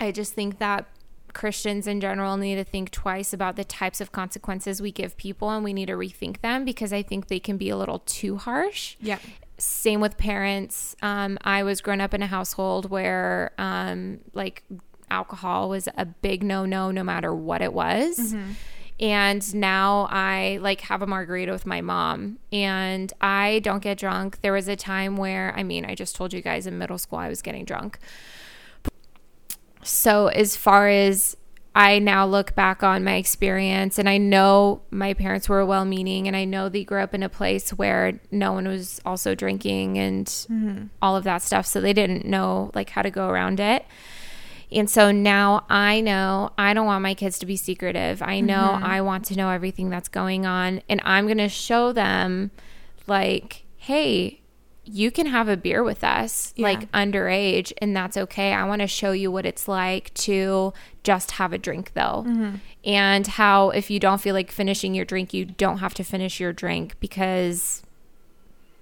I 0.00 0.10
just 0.10 0.34
think 0.34 0.58
that 0.58 0.86
Christians 1.32 1.86
in 1.86 2.00
general 2.00 2.36
need 2.36 2.56
to 2.56 2.64
think 2.64 2.90
twice 2.90 3.32
about 3.32 3.56
the 3.56 3.64
types 3.64 4.00
of 4.00 4.12
consequences 4.12 4.82
we 4.82 4.92
give 4.92 5.16
people 5.16 5.50
and 5.50 5.64
we 5.64 5.72
need 5.72 5.86
to 5.86 5.94
rethink 5.94 6.40
them 6.40 6.64
because 6.64 6.92
I 6.92 7.02
think 7.02 7.28
they 7.28 7.40
can 7.40 7.56
be 7.56 7.70
a 7.70 7.76
little 7.76 8.00
too 8.00 8.36
harsh 8.36 8.96
yeah, 9.00 9.18
same 9.58 10.00
with 10.00 10.16
parents. 10.16 10.96
Um, 11.02 11.38
I 11.42 11.62
was 11.62 11.80
grown 11.80 12.00
up 12.00 12.14
in 12.14 12.22
a 12.22 12.26
household 12.26 12.90
where 12.90 13.52
um, 13.58 14.18
like 14.32 14.64
alcohol 15.10 15.68
was 15.68 15.88
a 15.96 16.04
big 16.04 16.42
no 16.42 16.66
no, 16.66 16.90
no 16.90 17.04
matter 17.04 17.34
what 17.34 17.62
it 17.62 17.72
was. 17.72 18.34
And 19.00 19.54
now 19.54 20.06
I 20.10 20.58
like 20.60 20.82
have 20.82 21.02
a 21.02 21.06
margarita 21.06 21.50
with 21.50 21.66
my 21.66 21.80
mom 21.80 22.38
and 22.52 23.12
I 23.20 23.60
don't 23.60 23.82
get 23.82 23.98
drunk. 23.98 24.40
There 24.42 24.52
was 24.52 24.68
a 24.68 24.76
time 24.76 25.16
where, 25.16 25.52
I 25.56 25.64
mean, 25.64 25.84
I 25.84 25.94
just 25.94 26.14
told 26.14 26.32
you 26.32 26.40
guys 26.40 26.66
in 26.66 26.78
middle 26.78 26.98
school 26.98 27.18
I 27.18 27.28
was 27.28 27.42
getting 27.42 27.64
drunk. 27.64 27.98
So, 29.82 30.28
as 30.28 30.56
far 30.56 30.88
as 30.88 31.36
I 31.74 31.98
now 31.98 32.26
look 32.26 32.54
back 32.54 32.82
on 32.82 33.02
my 33.02 33.14
experience, 33.14 33.98
and 33.98 34.08
I 34.08 34.18
know 34.18 34.82
my 34.90 35.14
parents 35.14 35.48
were 35.48 35.64
well 35.64 35.84
meaning, 35.84 36.26
and 36.26 36.36
I 36.36 36.44
know 36.44 36.68
they 36.68 36.84
grew 36.84 37.00
up 37.00 37.14
in 37.14 37.22
a 37.22 37.28
place 37.28 37.70
where 37.70 38.20
no 38.30 38.52
one 38.52 38.68
was 38.68 39.00
also 39.04 39.34
drinking 39.34 39.98
and 39.98 40.26
mm-hmm. 40.26 40.84
all 41.00 41.16
of 41.16 41.24
that 41.24 41.42
stuff. 41.42 41.66
So, 41.66 41.80
they 41.80 41.92
didn't 41.92 42.24
know 42.24 42.70
like 42.74 42.90
how 42.90 43.02
to 43.02 43.10
go 43.10 43.28
around 43.28 43.60
it. 43.60 43.84
And 44.70 44.88
so 44.88 45.12
now 45.12 45.66
I 45.68 46.00
know 46.00 46.52
I 46.56 46.72
don't 46.72 46.86
want 46.86 47.02
my 47.02 47.12
kids 47.14 47.38
to 47.40 47.46
be 47.46 47.56
secretive. 47.56 48.22
I 48.22 48.40
know 48.40 48.70
mm-hmm. 48.72 48.84
I 48.84 49.02
want 49.02 49.26
to 49.26 49.36
know 49.36 49.50
everything 49.50 49.90
that's 49.90 50.08
going 50.08 50.46
on. 50.46 50.80
And 50.88 51.00
I'm 51.04 51.26
going 51.26 51.38
to 51.38 51.48
show 51.50 51.92
them, 51.92 52.50
like, 53.06 53.64
hey, 53.76 54.41
you 54.84 55.10
can 55.12 55.26
have 55.26 55.48
a 55.48 55.56
beer 55.56 55.82
with 55.84 56.02
us, 56.02 56.52
Yeah. 56.56 56.64
like 56.64 56.90
underage, 56.92 57.72
and 57.78 57.94
that's 57.96 58.16
okay. 58.16 58.52
I 58.52 58.64
want 58.64 58.80
to 58.82 58.88
show 58.88 59.12
you 59.12 59.30
what 59.30 59.46
it's 59.46 59.68
like 59.68 60.12
to 60.14 60.72
just 61.04 61.32
have 61.32 61.52
a 61.52 61.58
drink, 61.58 61.92
though. 61.94 62.26
And 62.84 63.26
how 63.26 63.70
if 63.70 63.90
you 63.90 64.00
don't 64.00 64.20
feel 64.20 64.34
like 64.34 64.50
finishing 64.50 64.94
your 64.94 65.04
drink, 65.04 65.32
you 65.32 65.44
don't 65.44 65.78
have 65.78 65.94
to 65.94 66.02
finish 66.04 66.40
your 66.40 66.52
drink 66.52 66.96
because 66.98 67.82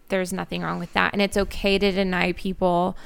there's 0.08 0.32
nothing 0.32 0.62
wrong 0.62 0.78
with 0.78 0.92
that. 0.94 1.12
And 1.12 1.20
it's 1.20 1.36
okay 1.36 1.78
to 1.78 1.92
deny 1.92 2.32
people 2.32 2.96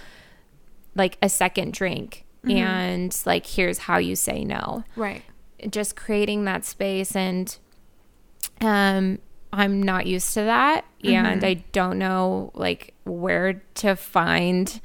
like 0.95 1.19
a 1.21 1.29
second 1.29 1.73
drink. 1.75 2.25
And 2.49 3.17
like, 3.27 3.47
here's 3.47 3.79
how 3.79 3.97
you 3.99 4.15
say 4.17 4.45
no 4.45 4.85
right. 4.97 5.23
just 5.71 5.97
creating 5.97 6.45
that 6.45 6.65
space 6.65 7.17
and 7.17 7.57
um 8.61 9.19
I'm 9.59 9.83
not 9.83 10.07
used 10.07 10.35
to 10.35 10.45
that 10.45 10.85
and 11.03 11.43
mm-hmm. 11.43 11.45
I 11.45 11.65
don't 11.73 11.99
know 11.99 12.51
like 12.55 12.95
where 13.05 13.63
to 13.75 13.97
find 13.97 14.81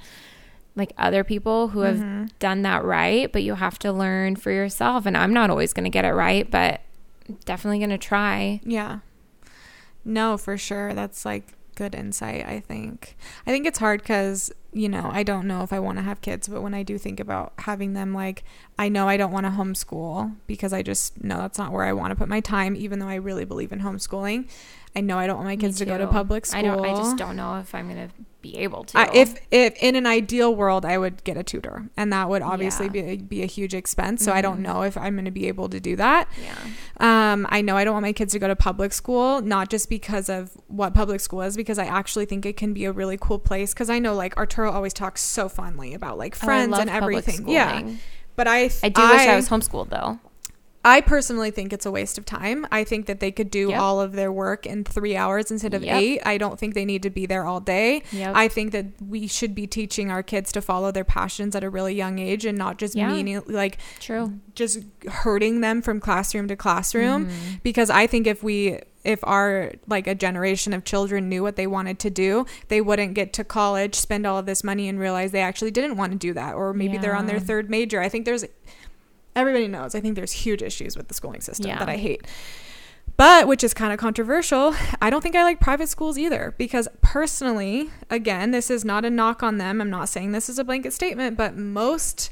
like 0.75 0.93
other 0.97 1.23
people 1.23 1.69
who 1.69 1.81
have 1.81 1.97
mm-hmm. 1.97 2.25
done 2.39 2.61
that 2.61 2.83
right 2.83 3.31
but 3.31 3.43
you 3.43 3.55
have 3.55 3.79
to 3.79 3.91
learn 3.91 4.35
for 4.35 4.51
yourself 4.51 5.05
and 5.05 5.17
I'm 5.17 5.33
not 5.33 5.49
always 5.49 5.73
going 5.73 5.85
to 5.85 5.89
get 5.89 6.05
it 6.05 6.13
right 6.13 6.49
but 6.49 6.81
definitely 7.45 7.79
going 7.79 7.89
to 7.89 7.97
try 7.97 8.61
Yeah. 8.63 8.99
No, 10.05 10.37
for 10.37 10.57
sure. 10.57 10.93
That's 10.93 11.25
like 11.25 11.53
good 11.75 11.95
insight, 11.95 12.45
I 12.45 12.59
think. 12.59 13.15
I 13.45 13.51
think 13.51 13.65
it's 13.65 13.79
hard 13.79 14.01
because, 14.01 14.51
you 14.71 14.87
know, 14.87 15.09
I 15.11 15.23
don't 15.23 15.47
know 15.47 15.63
if 15.63 15.73
I 15.73 15.79
want 15.79 15.97
to 15.97 16.03
have 16.03 16.21
kids, 16.21 16.47
but 16.47 16.61
when 16.61 16.73
I 16.73 16.83
do 16.83 16.97
think 16.97 17.19
about 17.19 17.53
having 17.59 17.93
them, 17.93 18.13
like, 18.13 18.43
I 18.77 18.87
know 18.89 19.07
I 19.07 19.17
don't 19.17 19.31
want 19.31 19.45
to 19.45 19.51
homeschool 19.51 20.35
because 20.47 20.73
I 20.73 20.83
just 20.83 21.23
know 21.23 21.37
that's 21.37 21.57
not 21.57 21.71
where 21.71 21.85
I 21.85 21.93
want 21.93 22.11
to 22.11 22.15
put 22.15 22.29
my 22.29 22.39
time, 22.39 22.75
even 22.75 22.99
though 22.99 23.07
I 23.07 23.15
really 23.15 23.45
believe 23.45 23.71
in 23.71 23.79
homeschooling. 23.79 24.47
I 24.95 25.01
know 25.01 25.19
I 25.19 25.27
don't 25.27 25.37
want 25.37 25.47
my 25.47 25.55
kids 25.55 25.77
to 25.79 25.85
go 25.85 25.97
to 25.97 26.07
public 26.07 26.45
school. 26.45 26.59
I 26.59 26.63
don't 26.63 26.83
I 26.83 26.95
just 26.95 27.17
don't 27.17 27.35
know 27.35 27.57
if 27.57 27.75
I'm 27.75 27.93
going 27.93 28.09
to 28.09 28.13
be 28.41 28.57
able 28.57 28.85
to 28.85 28.97
I, 28.97 29.11
if 29.13 29.35
if 29.51 29.75
in 29.83 29.95
an 29.95 30.07
ideal 30.07 30.55
world 30.55 30.85
I 30.85 30.97
would 30.97 31.23
get 31.25 31.35
a 31.35 31.43
tutor 31.43 31.89
and 31.97 32.11
that 32.13 32.29
would 32.29 32.41
obviously 32.41 32.85
Yeah. 32.85 33.01
Mm-hmm. 33.01 33.15
be, 33.17 33.17
be 33.17 33.43
a 33.43 33.45
huge 33.45 33.73
expense 33.73 34.23
so 34.23 34.31
I 34.31 34.41
don't 34.41 34.61
know 34.61 34.83
if 34.83 34.95
I'm 34.97 35.15
going 35.15 35.25
to 35.25 35.31
be 35.31 35.49
able 35.49 35.67
to 35.67 35.79
do 35.81 35.97
that 35.97 36.29
yeah 36.41 36.55
um, 36.99 37.47
I 37.49 37.61
know 37.61 37.77
I 37.77 37.83
don't 37.83 37.93
want 37.93 38.03
my 38.03 38.13
kids 38.13 38.33
to 38.33 38.39
go 38.39 38.47
to 38.47 38.55
public 38.55 38.91
school, 38.91 39.41
not 39.41 39.69
just 39.69 39.89
because 39.89 40.27
of 40.27 40.51
what 40.67 40.93
public 40.93 41.21
school 41.21 41.41
is, 41.41 41.55
because 41.55 41.79
I 41.79 41.85
actually 41.85 42.25
think 42.25 42.45
it 42.45 42.57
can 42.57 42.73
be 42.73 42.83
a 42.85 42.91
really 42.91 43.17
cool 43.17 43.39
place. 43.39 43.73
Because 43.73 43.89
I 43.89 43.99
know 43.99 44.13
like 44.13 44.35
Always 44.65 44.93
talks 44.93 45.21
so 45.21 45.49
fondly 45.49 45.93
about 45.93 46.17
like 46.17 46.35
Oh, 46.35 46.39
I 46.43 46.45
friends 46.45 46.71
love 46.71 46.81
and 46.81 46.89
everything. 46.89 47.47
Yeah, 47.47 47.87
but 48.35 48.47
I 48.47 48.69
I 48.83 48.89
do 48.89 49.01
wish 49.01 49.27
I 49.27 49.35
was 49.35 49.49
homeschooled 49.49 49.89
though 49.89 50.19
I 50.85 51.01
personally 51.01 51.51
think 51.51 51.73
it's 51.73 51.85
a 51.85 51.91
waste 51.91 52.17
of 52.17 52.25
time. 52.25 52.65
I 52.71 52.85
think 52.85 53.05
that 53.07 53.19
they 53.19 53.31
could 53.31 53.51
do 53.51 53.69
Yep. 53.69 53.79
all 53.81 53.99
of 53.99 54.13
their 54.13 54.31
work 54.31 54.65
in 54.65 54.85
three 54.85 55.15
hours 55.17 55.51
instead 55.51 55.73
of 55.73 55.83
Yep. 55.83 56.01
eight. 56.01 56.21
I 56.25 56.37
don't 56.37 56.57
think 56.57 56.73
they 56.73 56.85
need 56.85 57.03
to 57.03 57.09
be 57.09 57.25
there 57.25 57.43
all 57.45 57.59
day. 57.59 58.01
Yep. 58.13 58.31
I 58.33 58.47
think 58.47 58.71
that 58.71 58.85
we 59.05 59.27
should 59.27 59.53
be 59.53 59.67
teaching 59.67 60.09
our 60.09 60.23
kids 60.23 60.53
to 60.53 60.61
follow 60.61 60.91
their 60.91 61.03
passions 61.03 61.53
at 61.53 61.65
a 61.65 61.69
really 61.69 61.93
young 61.95 62.17
age 62.17 62.45
and 62.45 62.57
not 62.57 62.77
just 62.77 62.95
Yeah. 62.95 63.09
meaning 63.11 63.41
like 63.47 63.77
true 63.99 64.39
just 64.55 64.79
hurting 65.07 65.59
them 65.61 65.81
from 65.81 65.99
classroom 65.99 66.47
to 66.47 66.55
classroom 66.55 67.25
Mm-hmm. 67.27 67.55
because 67.63 67.89
i 67.89 68.05
think 68.07 68.27
if 68.27 68.43
we 68.43 68.79
if 69.05 69.19
our 69.23 69.71
like 69.87 70.05
a 70.07 70.13
generation 70.15 70.73
of 70.73 70.83
children 70.83 71.29
knew 71.29 71.41
what 71.41 71.55
they 71.55 71.65
wanted 71.67 71.97
to 71.99 72.09
do 72.09 72.45
they 72.67 72.81
wouldn't 72.81 73.13
get 73.13 73.31
to 73.33 73.43
college 73.45 73.95
spend 73.95 74.25
all 74.25 74.37
of 74.37 74.45
this 74.45 74.61
money 74.63 74.89
and 74.89 74.99
realize 74.99 75.31
they 75.31 75.39
actually 75.41 75.71
didn't 75.71 75.95
want 75.95 76.11
to 76.11 76.17
do 76.17 76.33
that 76.33 76.53
or 76.55 76.73
maybe 76.73 76.97
they're 76.97 77.15
on 77.15 77.25
their 77.27 77.39
third 77.39 77.69
major 77.69 78.01
i 78.01 78.09
think 78.09 78.25
there's 78.25 78.43
everybody 79.39 79.67
knows 79.67 79.95
i 79.95 79.99
think 79.99 80.15
there's 80.15 80.31
huge 80.31 80.61
issues 80.61 80.95
with 80.97 81.07
the 81.07 81.13
schooling 81.13 81.41
system 81.41 81.67
Yeah. 81.67 81.79
that 81.79 81.89
i 81.89 81.97
hate 81.97 82.25
but 83.17 83.47
which 83.47 83.63
is 83.63 83.73
kind 83.73 83.91
of 83.91 83.99
controversial 83.99 84.75
i 85.01 85.09
don't 85.09 85.21
think 85.21 85.35
i 85.35 85.43
like 85.43 85.59
private 85.59 85.89
schools 85.89 86.17
either 86.17 86.53
because 86.57 86.87
personally 87.01 87.89
again 88.09 88.51
this 88.51 88.69
is 88.69 88.85
not 88.85 89.03
a 89.05 89.09
knock 89.09 89.41
on 89.43 89.57
them 89.57 89.81
i'm 89.81 89.89
not 89.89 90.09
saying 90.09 90.31
this 90.31 90.49
is 90.49 90.59
a 90.59 90.63
blanket 90.63 90.93
statement 90.93 91.35
but 91.37 91.55
most 91.55 92.29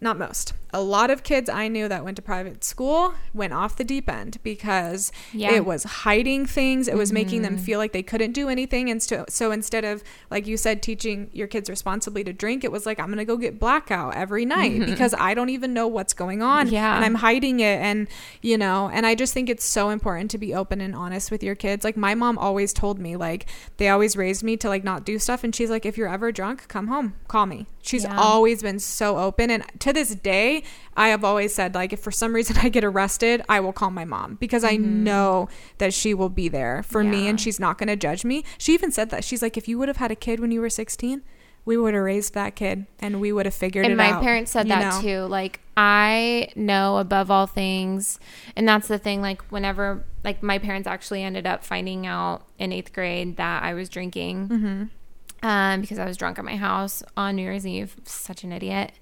not 0.00 0.16
most 0.18 0.54
a 0.72 0.82
lot 0.82 1.10
of 1.10 1.22
kids 1.22 1.48
i 1.48 1.66
knew 1.68 1.88
that 1.88 2.04
went 2.04 2.16
to 2.16 2.22
private 2.22 2.62
school 2.62 3.14
went 3.32 3.52
off 3.52 3.76
the 3.76 3.84
deep 3.84 4.08
end 4.10 4.38
because 4.42 5.10
Yeah. 5.32 5.48
Mm-hmm. 5.48 5.56
it 5.56 5.64
was 5.64 5.84
hiding 5.84 6.44
things 6.46 6.88
it 6.88 6.96
was 6.96 7.12
making 7.12 7.42
them 7.42 7.56
feel 7.56 7.78
like 7.78 7.92
they 7.92 8.02
couldn't 8.02 8.32
do 8.32 8.48
anything 8.48 8.90
and 8.90 9.02
so, 9.02 9.24
so 9.28 9.50
instead 9.50 9.84
of 9.84 10.02
like 10.30 10.46
you 10.46 10.56
said 10.56 10.82
teaching 10.82 11.30
your 11.32 11.46
kids 11.46 11.70
responsibly 11.70 12.22
to 12.24 12.32
drink 12.32 12.64
it 12.64 12.72
was 12.72 12.84
like 12.86 13.00
i'm 13.00 13.08
gonna 13.08 13.24
go 13.24 13.36
get 13.36 13.58
blackout 13.58 14.14
every 14.14 14.44
night 14.44 14.84
because 14.86 15.14
i 15.18 15.32
don't 15.34 15.48
even 15.50 15.72
know 15.72 15.86
what's 15.86 16.12
going 16.14 16.42
on 16.42 16.66
Mm-hmm. 16.66 16.74
Yeah. 16.74 16.96
and 16.96 17.04
i'm 17.04 17.14
hiding 17.16 17.60
it 17.60 17.78
and 17.80 18.08
you 18.42 18.58
know 18.58 18.90
and 18.92 19.06
i 19.06 19.14
just 19.14 19.32
think 19.32 19.48
it's 19.48 19.64
so 19.64 19.90
important 19.90 20.30
to 20.32 20.38
be 20.38 20.54
open 20.54 20.80
and 20.80 20.94
honest 20.94 21.30
with 21.30 21.42
your 21.42 21.54
kids 21.54 21.84
like 21.84 21.96
my 21.96 22.14
mom 22.14 22.36
always 22.38 22.72
told 22.72 22.98
me 22.98 23.16
like 23.16 23.46
they 23.78 23.88
always 23.88 24.16
raised 24.16 24.42
me 24.42 24.56
to 24.56 24.68
like 24.68 24.84
not 24.84 25.04
do 25.04 25.18
stuff 25.18 25.44
and 25.44 25.54
she's 25.54 25.70
like 25.70 25.86
if 25.86 25.96
you're 25.96 26.08
ever 26.08 26.30
drunk 26.32 26.68
come 26.68 26.88
home 26.88 27.14
call 27.28 27.46
me 27.46 27.66
she's 27.80 28.04
Yeah. 28.04 28.18
always 28.18 28.62
been 28.62 28.78
so 28.78 29.18
open 29.18 29.50
and 29.50 29.64
to 29.80 29.92
this 29.92 30.14
day 30.14 30.57
I 30.96 31.08
have 31.08 31.24
always 31.24 31.54
said 31.54 31.74
like 31.74 31.92
if 31.92 32.00
for 32.00 32.10
some 32.10 32.34
reason 32.34 32.56
I 32.62 32.68
get 32.68 32.84
arrested, 32.84 33.42
I 33.48 33.60
will 33.60 33.72
call 33.72 33.90
my 33.90 34.04
mom 34.04 34.36
because 34.36 34.64
I 34.64 34.76
know 34.76 35.48
that 35.78 35.94
she 35.94 36.14
will 36.14 36.28
be 36.28 36.48
there 36.48 36.82
for 36.82 37.02
me 37.04 37.28
and 37.28 37.40
she's 37.40 37.58
not 37.60 37.78
going 37.78 37.88
to 37.88 37.96
judge 37.96 38.24
me. 38.24 38.44
She 38.58 38.74
even 38.74 38.90
said 38.90 39.10
that. 39.10 39.24
She's 39.24 39.42
like 39.42 39.56
if 39.56 39.68
you 39.68 39.78
would 39.78 39.88
have 39.88 39.98
had 39.98 40.10
a 40.10 40.16
kid 40.16 40.40
when 40.40 40.50
you 40.50 40.60
were 40.60 40.70
16, 40.70 41.22
we 41.64 41.76
would 41.76 41.92
have 41.92 42.02
raised 42.02 42.32
that 42.32 42.56
kid 42.56 42.86
and 42.98 43.20
we 43.20 43.30
would 43.30 43.44
have 43.44 43.54
figured 43.54 43.84
and 43.84 43.92
it 43.92 44.00
out. 44.00 44.06
And 44.06 44.16
my 44.16 44.22
parents 44.22 44.50
said 44.52 44.68
that 44.68 44.94
know? 44.94 45.00
too 45.02 45.20
like 45.26 45.60
i 45.76 46.48
know 46.56 46.96
above 46.96 47.30
all 47.30 47.46
things 47.46 48.18
and 48.56 48.66
that's 48.66 48.88
the 48.88 48.98
thing 48.98 49.20
like 49.20 49.42
whenever 49.50 50.02
like 50.24 50.42
my 50.42 50.58
parents 50.58 50.88
actually 50.88 51.22
ended 51.22 51.46
up 51.46 51.62
finding 51.62 52.06
out 52.06 52.46
in 52.58 52.72
eighth 52.72 52.92
grade 52.94 53.36
that 53.36 53.62
i 53.62 53.74
was 53.74 53.88
drinking 53.90 54.48
Mm-hmm. 54.48 55.46
um, 55.46 55.80
because 55.82 55.98
i 55.98 56.06
was 56.06 56.16
drunk 56.16 56.38
at 56.38 56.44
my 56.44 56.56
house 56.56 57.02
on 57.18 57.36
new 57.36 57.42
year's 57.42 57.66
eve 57.66 57.96
such 58.04 58.44
an 58.44 58.52
idiot 58.52 58.92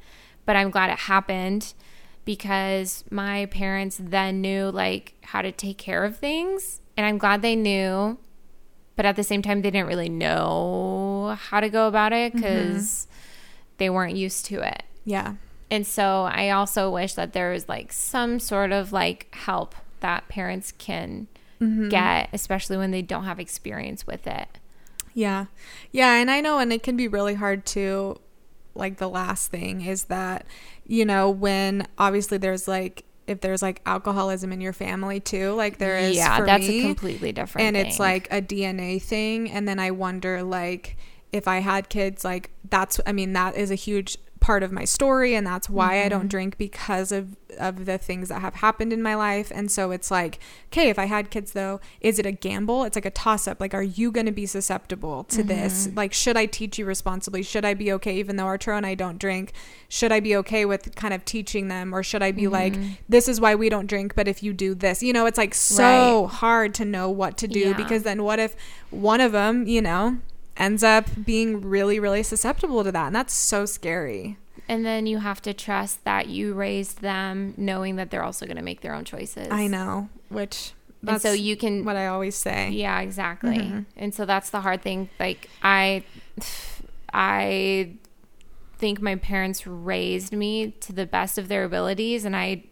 but 0.46 0.56
i'm 0.56 0.70
glad 0.70 0.90
it 0.90 0.98
happened 1.00 1.74
because 2.24 3.04
my 3.10 3.46
parents 3.46 3.98
then 4.00 4.40
knew 4.40 4.70
like 4.70 5.14
how 5.22 5.42
to 5.42 5.52
take 5.52 5.76
care 5.78 6.04
of 6.04 6.16
things 6.16 6.80
and 6.96 7.04
i'm 7.04 7.18
glad 7.18 7.42
they 7.42 7.54
knew 7.54 8.16
but 8.96 9.04
at 9.04 9.16
the 9.16 9.22
same 9.22 9.42
time 9.42 9.60
they 9.60 9.70
didn't 9.70 9.86
really 9.88 10.08
know 10.08 11.36
how 11.38 11.60
to 11.60 11.68
go 11.68 11.86
about 11.88 12.12
it 12.12 12.32
mm-hmm. 12.32 12.38
because 12.38 13.06
they 13.76 13.90
weren't 13.90 14.16
used 14.16 14.46
to 14.46 14.66
it 14.66 14.84
Yeah. 15.04 15.34
and 15.70 15.86
so 15.86 16.22
I 16.22 16.50
also 16.50 16.90
wish 16.90 17.14
that 17.14 17.32
there 17.32 17.50
was 17.50 17.68
like 17.68 17.92
some 17.92 18.38
sort 18.40 18.72
of 18.72 18.92
like 18.92 19.28
help 19.34 19.74
that 20.00 20.28
parents 20.28 20.72
can 20.78 21.26
mm-hmm. 21.60 21.88
get, 21.88 22.28
especially 22.32 22.76
when 22.76 22.90
they 22.90 23.02
don't 23.02 23.24
have 23.24 23.40
experience 23.40 24.06
with 24.06 24.26
it. 24.26 24.48
Yeah. 25.14 25.46
Yeah. 25.90 26.14
And 26.14 26.30
I 26.30 26.40
know, 26.40 26.58
and 26.58 26.72
it 26.72 26.82
can 26.82 26.96
be 26.96 27.08
really 27.08 27.34
hard 27.34 27.64
to, 27.66 28.20
like, 28.76 28.98
the 28.98 29.08
last 29.08 29.50
thing 29.50 29.80
is 29.80 30.04
that, 30.04 30.46
you 30.86 31.04
know, 31.04 31.30
when 31.30 31.86
obviously 31.98 32.38
there's 32.38 32.68
like, 32.68 33.04
if 33.26 33.40
there's 33.40 33.60
like 33.60 33.82
alcoholism 33.86 34.52
in 34.52 34.60
your 34.60 34.72
family 34.72 35.18
too, 35.18 35.52
like 35.54 35.78
there 35.78 35.96
is. 35.96 36.16
yeah, 36.16 36.36
for 36.38 36.46
that's 36.46 36.68
me, 36.68 36.80
a 36.80 36.82
completely 36.86 37.32
different. 37.32 37.66
And 37.66 37.76
it's 37.76 37.98
like 37.98 38.28
a 38.30 38.40
DNA 38.40 39.02
thing. 39.02 39.50
And 39.50 39.66
then 39.66 39.80
I 39.80 39.90
wonder, 39.90 40.42
like, 40.42 40.96
if 41.32 41.48
I 41.48 41.58
had 41.58 41.88
kids, 41.88 42.24
like, 42.24 42.50
that's, 42.70 43.00
I 43.06 43.12
mean, 43.12 43.32
that 43.32 43.56
is 43.56 43.70
a 43.70 43.74
huge 43.74 44.16
part 44.46 44.62
of 44.62 44.70
my 44.70 44.84
story 44.84 45.34
and 45.34 45.44
that's 45.46 45.68
why 45.68 45.92
I 45.94 45.96
Mm-hmm. 45.96 46.08
don't 46.14 46.28
drink 46.28 46.56
because 46.56 47.10
of 47.10 47.24
of 47.58 47.86
the 47.86 47.96
things 47.98 48.28
that 48.28 48.40
have 48.42 48.56
happened 48.66 48.92
in 48.92 49.02
my 49.02 49.14
life 49.14 49.50
and 49.58 49.70
so 49.76 49.90
it's 49.90 50.10
like 50.10 50.38
okay 50.70 50.88
if 50.90 50.98
I 50.98 51.06
had 51.06 51.30
kids 51.30 51.50
though 51.52 51.80
is 52.00 52.18
it 52.20 52.26
a 52.26 52.32
gamble 52.32 52.84
it's 52.84 52.96
like 52.96 53.06
a 53.06 53.10
toss 53.10 53.48
up 53.48 53.60
like 53.60 53.72
are 53.74 53.82
you 54.00 54.12
going 54.12 54.26
to 54.26 54.32
be 54.42 54.46
susceptible 54.46 55.24
to 55.34 55.42
this 55.42 55.74
Mm-hmm. 55.86 55.96
like 55.96 56.12
should 56.12 56.36
I 56.36 56.46
teach 56.46 56.78
you 56.78 56.84
responsibly 56.84 57.42
should 57.42 57.64
I 57.64 57.72
be 57.74 57.90
okay 57.94 58.14
even 58.18 58.36
though 58.36 58.44
Arturo 58.54 58.76
and 58.76 58.86
I 58.86 58.94
don't 58.94 59.18
drink 59.18 59.52
should 59.88 60.12
I 60.12 60.20
be 60.20 60.36
okay 60.42 60.64
with 60.64 60.94
kind 60.96 61.14
of 61.14 61.24
teaching 61.24 61.68
them 61.68 61.94
or 61.94 62.02
should 62.02 62.22
I 62.22 62.30
be 62.30 62.46
like 62.46 62.74
Mm-hmm. 62.74 62.92
this 63.08 63.26
is 63.28 63.40
why 63.40 63.54
we 63.54 63.68
don't 63.68 63.86
drink 63.94 64.14
but 64.14 64.28
if 64.28 64.42
you 64.44 64.52
do 64.52 64.74
this 64.74 65.02
you 65.02 65.12
know 65.12 65.24
it's 65.26 65.38
like 65.38 65.54
so 65.54 66.26
hard 66.26 66.74
to 66.74 66.84
know 66.84 67.08
what 67.10 67.36
to 67.38 67.48
do 67.48 67.60
Yeah. 67.70 67.72
because 67.82 68.02
then 68.04 68.22
what 68.22 68.38
if 68.38 68.54
one 68.90 69.20
of 69.20 69.32
them 69.32 69.66
you 69.66 69.80
know 69.82 70.18
ends 70.56 70.82
up 70.82 71.06
being 71.24 71.60
really 71.60 71.98
really 72.00 72.22
susceptible 72.22 72.82
to 72.84 72.92
that 72.92 73.06
and 73.08 73.14
that's 73.16 73.34
so 73.34 73.66
scary 73.66 74.36
and 74.68 74.84
then 74.84 75.06
you 75.06 75.18
have 75.18 75.40
to 75.42 75.54
trust 75.54 76.02
that 76.04 76.28
you 76.28 76.52
raised 76.54 77.00
them 77.00 77.54
knowing 77.56 77.96
that 77.96 78.10
they're 78.10 78.24
also 78.24 78.46
going 78.46 78.56
to 78.56 78.62
make 78.62 78.80
their 78.80 78.94
own 78.94 79.04
choices. 79.04 79.48
i 79.50 79.66
know 79.66 80.08
which 80.28 80.72
And 81.06 81.20
so 81.22 81.32
you 81.32 81.56
can 81.56 81.84
what 81.84 81.94
i 81.96 82.06
always 82.08 82.34
say 82.34 82.70
Yeah, 82.70 83.00
exactly. 83.00 83.58
Mm-hmm. 83.58 83.80
And 83.96 84.12
so 84.14 84.24
that's 84.24 84.50
the 84.50 84.60
hard 84.60 84.82
thing. 84.82 85.08
Like 85.20 85.48
I 85.62 86.02
I 87.12 87.92
think 88.78 89.00
my 89.00 89.14
parents 89.16 89.66
raised 89.66 90.32
me 90.32 90.72
to 90.80 90.92
the 90.92 91.06
best 91.06 91.38
of 91.38 91.48
their 91.48 91.64
abilities 91.64 92.24
and 92.24 92.34
I 92.36 92.64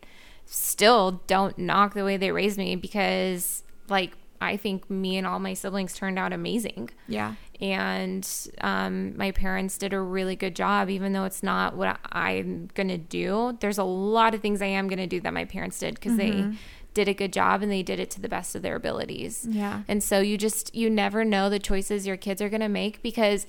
still 0.47 1.23
don't 1.27 1.57
knock 1.59 1.95
the 1.95 2.05
way 2.05 2.17
they 2.17 2.31
raised 2.33 2.59
me 2.59 2.77
because 2.77 3.63
like 3.89 4.13
I 4.45 4.57
think 4.57 4.89
me 4.91 5.17
and 5.17 5.27
all 5.27 5.39
my 5.39 5.55
siblings 5.55 5.95
turned 5.95 6.19
out 6.19 6.33
amazing. 6.33 6.91
yeah 7.09 7.35
And 7.61 8.29
um, 8.61 9.17
my 9.17 9.31
parents 9.31 9.79
did 9.79 9.93
a 9.93 10.01
really 10.01 10.37
good 10.37 10.55
job, 10.57 10.91
even 10.91 11.13
though 11.13 11.25
it's 11.25 11.43
not 11.43 11.77
what 11.77 11.99
I'm 12.13 12.69
going 12.75 12.89
to 12.89 12.99
do. 12.99 13.57
There's 13.61 13.79
a 13.79 13.85
lot 13.85 14.35
of 14.35 14.41
things 14.41 14.61
I 14.63 14.67
am 14.67 14.89
going 14.89 14.99
to 14.99 15.07
do 15.07 15.21
that 15.21 15.33
my 15.33 15.45
parents 15.45 15.79
did 15.79 15.95
because 15.95 16.13
Mm-hmm. 16.13 16.51
they 16.53 16.57
did 16.95 17.09
a 17.09 17.15
good 17.15 17.33
job 17.33 17.61
and 17.61 17.73
they 17.73 17.83
did 17.83 17.99
it 17.99 18.09
to 18.13 18.21
the 18.21 18.29
best 18.29 18.55
of 18.55 18.63
their 18.63 18.77
abilities. 18.77 19.47
yeah 19.51 19.83
And 19.89 20.01
so 20.03 20.21
you 20.21 20.39
just, 20.39 20.73
you 20.75 20.89
never 20.89 21.25
know 21.25 21.51
the 21.51 21.59
choices 21.59 22.07
your 22.07 22.17
kids 22.17 22.41
are 22.41 22.49
going 22.49 22.61
to 22.61 22.69
make 22.69 23.03
because 23.03 23.47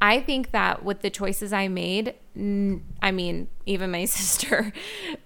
I 0.00 0.20
think 0.20 0.52
that 0.52 0.84
with 0.84 1.02
the 1.02 1.10
choices 1.10 1.52
I 1.52 1.68
made, 1.68 2.14
n- 2.34 2.84
I 3.02 3.10
mean, 3.10 3.48
even 3.66 3.90
my 3.90 4.04
sister, 4.06 4.72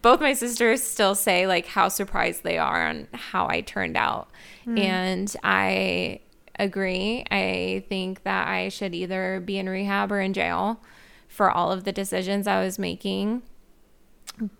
both 0.03 0.21
my 0.21 0.33
sisters 0.33 0.83
still 0.83 1.15
say 1.15 1.47
like 1.47 1.67
how 1.67 1.89
surprised 1.89 2.43
they 2.43 2.59
are 2.59 2.87
on 2.89 3.09
how 3.13 3.49
I 3.49 3.61
turned 3.61 3.97
out. 3.97 4.31
Hmm. 4.65 4.79
And 4.79 5.37
I 5.43 6.21
agree. 6.59 7.25
I 7.31 7.85
think 7.89 8.23
that 8.25 8.49
I 8.49 8.69
should 8.69 8.95
either 8.95 9.41
be 9.45 9.59
in 9.59 9.69
rehab 9.69 10.11
or 10.13 10.21
in 10.21 10.33
jail 10.33 10.81
for 11.29 11.51
all 11.51 11.73
of 11.73 11.85
the 11.85 11.93
decisions 11.93 12.47
I 12.47 12.63
was 12.63 12.79
making. 12.79 13.43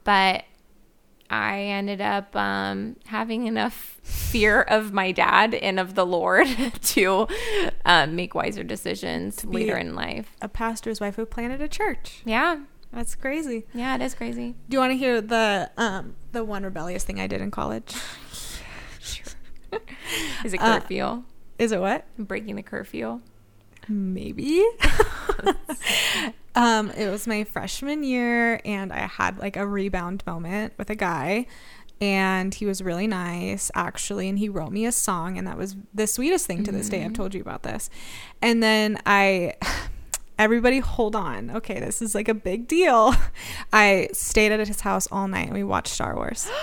But 0.05 0.45
I 1.31 1.61
ended 1.63 2.01
up 2.01 2.35
um, 2.37 2.97
having 3.07 3.47
enough 3.47 3.99
fear 4.03 4.61
of 4.63 4.93
my 4.93 5.11
dad 5.13 5.55
and 5.55 5.81
of 5.81 5.95
the 5.95 6.05
Lord 6.07 6.47
to 6.83 7.27
um, 7.85 8.15
make 8.15 8.35
wiser 8.35 8.63
decisions 8.63 9.43
be- 9.43 9.49
later 9.49 9.77
in 9.77 9.95
life. 9.95 10.37
a 10.43 10.49
pastor's 10.49 11.01
wife 11.01 11.17
who 11.17 11.25
planted 11.27 11.61
a 11.61 11.69
church 11.69 12.21
Yeah, 12.25 12.61
that's 12.93 13.15
crazy 13.15 13.65
yeah, 13.75 13.95
it 13.97 14.03
is 14.03 14.15
crazy. 14.15 14.55
do 14.69 14.75
you 14.75 14.79
want 14.79 14.93
to 14.93 14.97
hear 14.99 15.21
the 15.21 15.71
um 15.77 16.15
the 16.33 16.45
one 16.45 16.63
rebellious 16.63 17.03
thing 17.05 17.19
i 17.21 17.27
did 17.27 17.41
in 17.41 17.51
college 17.51 17.95
Is 20.45 20.55
it 20.55 20.61
Uh, 20.61 20.79
curfew? 20.81 21.25
is 21.59 21.73
it 21.73 21.81
what 21.81 22.05
Breaking 22.19 22.57
the 22.57 22.63
curfew? 22.63 23.21
Maybe. 23.89 24.65
Um 26.57 26.91
it 26.93 27.11
was 27.11 27.27
my 27.27 27.43
freshman 27.43 28.05
year 28.05 28.61
and 28.65 28.93
i 28.93 29.09
had 29.09 29.39
like 29.39 29.57
a 29.57 29.67
rebound 29.67 30.23
moment 30.25 30.73
with 30.79 30.89
a 30.89 30.95
guy 30.95 31.47
and 32.01 32.55
he 32.55 32.67
was 32.67 32.83
really 32.83 33.07
nice 33.07 33.71
actually 33.75 34.29
and 34.29 34.39
he 34.39 34.49
wrote 34.49 34.71
me 34.73 34.85
a 34.85 34.93
song 34.93 35.39
and 35.39 35.47
that 35.47 35.57
was 35.57 35.77
the 35.93 36.07
sweetest 36.07 36.47
thing 36.47 36.65
to 36.65 36.73
this 36.73 36.89
day. 36.89 37.05
I've 37.05 37.13
told 37.13 37.35
you 37.35 37.41
about 37.41 37.63
this. 37.63 37.89
And 38.43 38.63
then 38.63 39.01
i 39.07 39.55
everybody 40.39 40.81
hold 40.81 41.17
on. 41.17 41.51
Okay 41.51 41.81
this 41.81 42.03
is 42.03 42.15
like 42.15 42.29
a 42.29 42.35
big 42.35 42.69
deal. 42.69 43.15
I 43.73 44.09
stayed 44.13 44.53
at 44.53 44.67
his 44.67 44.83
house 44.83 45.09
all 45.11 45.29
night 45.29 45.47
and 45.47 45.55
we 45.55 45.65
watched 45.65 45.95
star 45.95 46.15
wars. 46.15 46.49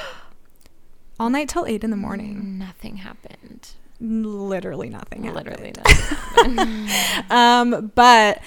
All 1.20 1.30
night 1.30 1.50
till 1.50 1.68
8 1.68 1.84
in 1.84 1.92
the 1.92 1.98
morning. 1.98 2.58
Nothing 2.58 2.98
happened. 2.98 3.76
Literally 4.02 4.90
nothing 4.90 5.24
happened. 5.24 5.48
Literally 5.48 5.74
nothing. 5.78 6.90
um, 7.30 7.92
but 7.96 8.42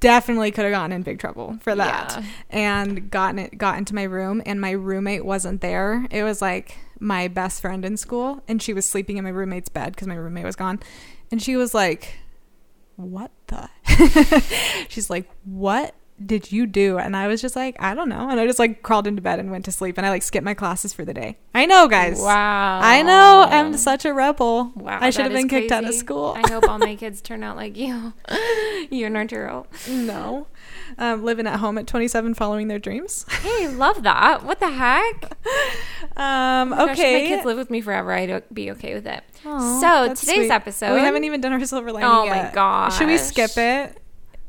definitely 0.00 0.50
could 0.50 0.64
have 0.64 0.72
gotten 0.72 0.92
in 0.92 1.02
big 1.02 1.18
trouble 1.18 1.56
for 1.62 1.74
that. 1.74 2.12
Yeah. 2.16 2.24
And 2.50 3.10
gotten 3.10 3.38
it 3.38 3.56
got 3.56 3.78
into 3.78 3.94
my 3.94 4.02
room 4.02 4.42
and 4.44 4.60
my 4.60 4.72
roommate 4.72 5.24
wasn't 5.24 5.62
there. 5.62 6.06
It 6.10 6.22
was 6.22 6.42
like 6.42 6.76
my 7.00 7.26
best 7.26 7.62
friend 7.62 7.84
in 7.84 7.96
school 7.96 8.42
and 8.46 8.62
she 8.62 8.74
was 8.74 8.86
sleeping 8.86 9.16
in 9.16 9.24
my 9.24 9.30
roommate's 9.30 9.70
bed 9.70 9.94
because 9.94 10.06
my 10.06 10.14
roommate 10.14 10.44
was 10.44 10.56
gone. 10.56 10.80
And 11.30 11.42
she 11.42 11.56
was 11.56 11.72
like, 11.72 12.18
What 12.96 13.30
the 13.46 13.70
She's 14.90 15.08
like, 15.08 15.30
What 15.44 15.94
did 16.24 16.52
you 16.52 16.66
do? 16.66 16.98
And 16.98 17.16
I 17.16 17.26
was 17.26 17.40
just 17.40 17.56
like, 17.56 17.76
I 17.80 17.94
don't 17.94 18.08
know. 18.08 18.30
And 18.30 18.38
I 18.38 18.46
just 18.46 18.58
like 18.58 18.82
crawled 18.82 19.06
into 19.06 19.20
bed 19.20 19.40
and 19.40 19.50
went 19.50 19.64
to 19.64 19.72
sleep 19.72 19.98
and 19.98 20.06
I 20.06 20.10
like 20.10 20.22
skipped 20.22 20.44
my 20.44 20.54
classes 20.54 20.92
for 20.92 21.04
the 21.04 21.12
day. 21.12 21.38
I 21.54 21.66
know, 21.66 21.88
guys. 21.88 22.20
Wow. 22.20 22.80
I 22.80 23.02
know. 23.02 23.46
I'm 23.48 23.76
such 23.76 24.04
a 24.04 24.14
rebel. 24.14 24.72
Wow, 24.76 24.98
I 25.00 25.10
should 25.10 25.24
have 25.24 25.32
been 25.32 25.48
kicked 25.48 25.72
out 25.72 25.84
of 25.84 25.92
school. 25.94 26.36
I 26.36 26.48
hope 26.48 26.68
all 26.68 26.78
my 26.78 26.94
kids 27.00 27.20
turn 27.20 27.42
out 27.42 27.56
like 27.56 27.76
you. 27.76 28.12
you 28.90 29.06
and 29.06 29.16
Arturo. 29.16 29.66
No. 29.88 30.46
Um, 30.98 31.24
living 31.24 31.48
at 31.48 31.58
home 31.58 31.78
at 31.78 31.88
27, 31.88 32.34
following 32.34 32.68
their 32.68 32.78
dreams. 32.78 33.26
Hey, 33.42 33.66
love 33.68 34.04
that. 34.04 34.44
What 34.44 34.60
the 34.60 34.70
heck? 34.70 35.36
Um, 36.16 36.72
Oh 36.72 36.76
my 36.76 36.86
gosh, 36.86 36.98
if 36.98 36.98
okay. 37.00 37.22
my 37.22 37.28
kids 37.28 37.44
live 37.44 37.56
with 37.56 37.70
me 37.70 37.80
forever, 37.80 38.12
I'd 38.12 38.44
be 38.52 38.70
okay 38.72 38.94
with 38.94 39.06
it. 39.06 39.24
Aw, 39.44 39.80
so 39.80 40.14
today's 40.14 40.36
sweet. 40.36 40.50
episode. 40.50 40.94
We 40.94 41.00
haven't 41.00 41.24
even 41.24 41.40
done 41.40 41.52
our 41.52 41.64
silver 41.64 41.90
lining 41.90 42.08
Oh 42.08 42.26
my 42.26 42.52
yet. 42.52 42.92
Should 42.92 43.08
we 43.08 43.18
skip 43.18 43.56
it? 43.56 43.98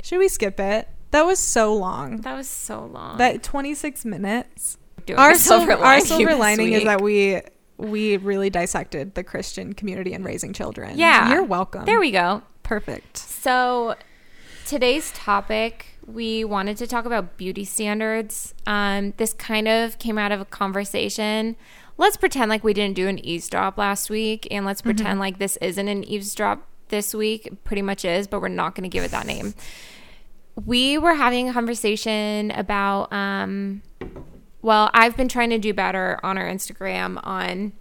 Should 0.03 0.19
we 0.19 0.27
skip 0.27 0.59
it? 0.59 0.87
That 1.11 1.25
was 1.25 1.39
so 1.39 1.73
long. 1.75 2.21
That 2.21 2.35
was 2.35 2.49
so 2.49 2.85
long. 2.85 3.17
That 3.17 3.43
26 3.43 4.05
minutes. 4.05 4.77
Doing 5.05 5.19
Our 5.19 5.31
a 5.31 5.35
silver, 5.35 5.73
our 5.73 5.79
lining 5.79 6.05
silver 6.05 6.35
lining 6.35 6.73
is 6.73 6.83
that 6.85 7.01
we 7.01 7.41
we 7.77 8.17
really 8.17 8.49
dissected 8.49 9.15
the 9.15 9.23
Christian 9.23 9.73
community 9.73 10.13
and 10.13 10.23
raising 10.25 10.53
children. 10.53 10.97
Yeah. 10.97 11.31
You're 11.31 11.43
welcome. 11.43 11.85
There 11.85 11.99
we 11.99 12.11
go. 12.11 12.41
Perfect. 12.63 13.17
So 13.17 13.95
today's 14.65 15.11
topic, 15.11 15.85
we 16.05 16.43
wanted 16.43 16.77
to 16.77 16.87
talk 16.87 17.05
about 17.05 17.37
beauty 17.37 17.65
standards. 17.65 18.53
Um, 18.65 19.13
this 19.17 19.33
kind 19.33 19.67
of 19.67 19.99
came 19.99 20.17
out 20.17 20.31
of 20.31 20.41
a 20.41 20.45
conversation. 20.45 21.55
Let's 21.97 22.17
pretend 22.17 22.49
like 22.49 22.63
we 22.63 22.73
didn't 22.73 22.95
do 22.95 23.07
an 23.07 23.19
eavesdrop 23.19 23.77
last 23.77 24.09
week, 24.09 24.47
and 24.51 24.65
let's 24.65 24.81
pretend 24.81 25.19
like 25.19 25.37
this 25.39 25.57
isn't 25.57 25.87
an 25.87 26.03
eavesdrop 26.03 26.67
this 26.89 27.13
week. 27.13 27.47
It 27.47 27.63
pretty 27.63 27.81
much 27.81 28.03
is, 28.03 28.27
but 28.27 28.41
we're 28.41 28.49
not 28.49 28.75
going 28.75 28.83
to 28.83 28.89
give 28.89 29.03
it 29.03 29.11
that 29.11 29.25
name. 29.25 29.53
We 30.63 30.97
were 30.97 31.15
having 31.15 31.49
a 31.49 31.53
conversation 31.53 32.51
about 32.51 33.11
um 33.11 33.81
well, 34.61 34.89
I've 34.95 35.15
been 35.15 35.27
trying 35.27 35.51
to 35.51 35.59
do 35.59 35.75
better 35.75 36.19
on 36.23 36.39
our 36.39 36.45
Instagram 36.45 37.19
on 37.23 37.73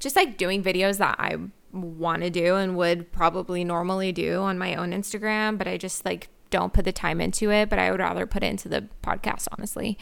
just 0.00 0.16
like 0.16 0.36
doing 0.36 0.64
videos 0.64 0.98
that 0.98 1.14
I 1.16 1.36
want 1.72 2.22
to 2.22 2.30
do 2.30 2.56
and 2.56 2.76
would 2.76 3.12
probably 3.12 3.62
normally 3.62 4.10
do 4.10 4.40
on 4.40 4.58
my 4.58 4.74
own 4.74 4.90
Instagram, 4.90 5.58
but 5.58 5.68
I 5.68 5.76
just 5.76 6.04
like 6.04 6.28
don't 6.50 6.72
put 6.72 6.84
the 6.84 6.92
time 6.92 7.20
into 7.20 7.52
it, 7.52 7.68
but 7.68 7.78
I 7.78 7.92
would 7.92 8.00
rather 8.00 8.26
put 8.26 8.42
it 8.42 8.46
into 8.46 8.68
the 8.68 8.88
podcast, 9.02 9.46
honestly. 9.52 9.96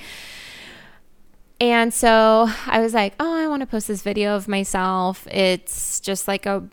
And 1.60 1.92
so 1.92 2.48
I 2.66 2.80
was 2.80 2.94
like, 2.94 3.14
oh, 3.18 3.34
I 3.34 3.46
want 3.48 3.60
to 3.60 3.66
post 3.66 3.88
this 3.88 4.02
video 4.02 4.36
of 4.36 4.46
myself. 4.46 5.26
It's 5.30 6.00
just 6.00 6.28
like 6.28 6.46
a, 6.46 6.68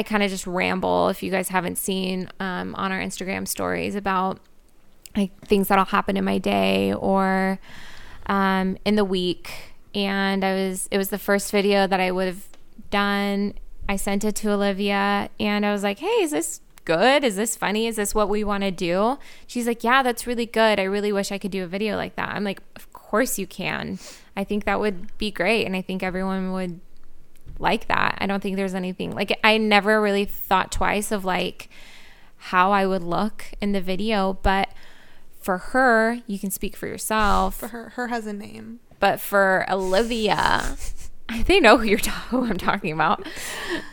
I 0.00 0.02
kind 0.02 0.22
of 0.22 0.30
just 0.30 0.46
ramble. 0.46 1.10
If 1.10 1.22
you 1.22 1.30
guys 1.30 1.50
haven't 1.50 1.76
seen 1.76 2.26
um, 2.40 2.74
on 2.76 2.90
our 2.90 2.98
Instagram 2.98 3.46
stories 3.46 3.94
about 3.94 4.40
like 5.14 5.30
things 5.46 5.68
that'll 5.68 5.84
happen 5.84 6.16
in 6.16 6.24
my 6.24 6.38
day 6.38 6.94
or 6.94 7.60
um, 8.24 8.78
in 8.86 8.94
the 8.94 9.04
week. 9.04 9.74
And 9.94 10.42
I 10.42 10.54
was, 10.54 10.88
it 10.90 10.96
was 10.96 11.10
the 11.10 11.18
first 11.18 11.52
video 11.52 11.86
that 11.86 12.00
I 12.00 12.12
would 12.12 12.28
have 12.28 12.48
done. 12.88 13.52
I 13.90 13.96
sent 13.96 14.24
it 14.24 14.36
to 14.36 14.52
Olivia 14.52 15.28
and 15.38 15.66
I 15.66 15.72
was 15.72 15.82
like, 15.82 15.98
hey, 15.98 16.06
is 16.22 16.30
this 16.30 16.62
good? 16.86 17.22
Is 17.22 17.36
this 17.36 17.54
funny? 17.54 17.86
Is 17.86 17.96
this 17.96 18.14
what 18.14 18.30
we 18.30 18.42
want 18.42 18.64
to 18.64 18.70
do? 18.70 19.18
She's 19.46 19.66
like, 19.66 19.84
yeah, 19.84 20.02
that's 20.02 20.26
really 20.26 20.46
good. 20.46 20.80
I 20.80 20.84
really 20.84 21.12
wish 21.12 21.30
I 21.30 21.36
could 21.36 21.50
do 21.50 21.62
a 21.62 21.66
video 21.66 21.98
like 21.98 22.16
that. 22.16 22.30
I'm 22.30 22.44
like, 22.44 22.62
of 22.74 22.90
course 22.94 23.38
you 23.38 23.46
can. 23.46 23.98
I 24.34 24.44
think 24.44 24.64
that 24.64 24.80
would 24.80 25.18
be 25.18 25.30
great. 25.30 25.66
And 25.66 25.76
I 25.76 25.82
think 25.82 26.02
everyone 26.02 26.52
would 26.52 26.80
like 27.60 27.88
that. 27.88 28.18
I 28.20 28.26
don't 28.26 28.42
think 28.42 28.56
there's 28.56 28.74
anything 28.74 29.14
like 29.14 29.38
I 29.44 29.58
never 29.58 30.00
really 30.00 30.24
thought 30.24 30.72
twice 30.72 31.12
of 31.12 31.24
like 31.24 31.68
how 32.36 32.72
I 32.72 32.86
would 32.86 33.02
look 33.02 33.44
in 33.60 33.72
the 33.72 33.80
video, 33.80 34.38
but 34.42 34.70
for 35.40 35.58
her, 35.58 36.20
you 36.26 36.38
can 36.38 36.50
speak 36.50 36.76
for 36.76 36.86
yourself. 36.86 37.56
For 37.56 37.68
her, 37.68 37.88
her 37.90 38.08
has 38.08 38.26
a 38.26 38.32
name. 38.32 38.80
But 38.98 39.20
for 39.20 39.66
Olivia, 39.70 40.76
they 41.46 41.60
know 41.60 41.78
who 41.78 41.84
you're 41.84 41.98
ta- 41.98 42.26
who 42.30 42.44
I'm 42.44 42.58
talking 42.58 42.92
about. 42.92 43.26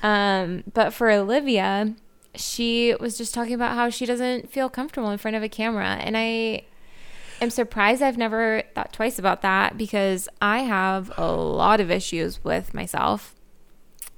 Um, 0.03 0.63
but 0.73 0.93
for 0.93 1.10
Olivia, 1.10 1.93
she 2.36 2.95
was 2.99 3.17
just 3.17 3.34
talking 3.34 3.53
about 3.53 3.75
how 3.75 3.89
she 3.89 4.06
doesn't 4.06 4.51
feel 4.51 4.69
comfortable 4.69 5.10
in 5.10 5.17
front 5.17 5.38
of 5.38 5.43
a 5.43 5.49
camera, 5.49 5.97
and 6.01 6.15
I 6.17 6.63
am 7.41 7.49
surprised 7.49 8.01
I've 8.01 8.17
never 8.17 8.63
thought 8.75 8.93
twice 8.93 9.17
about 9.17 9.41
that 9.41 9.77
because 9.77 10.27
I 10.41 10.60
have 10.60 11.12
a 11.17 11.32
lot 11.32 11.80
of 11.80 11.89
issues 11.89 12.43
with 12.43 12.73
myself. 12.73 13.37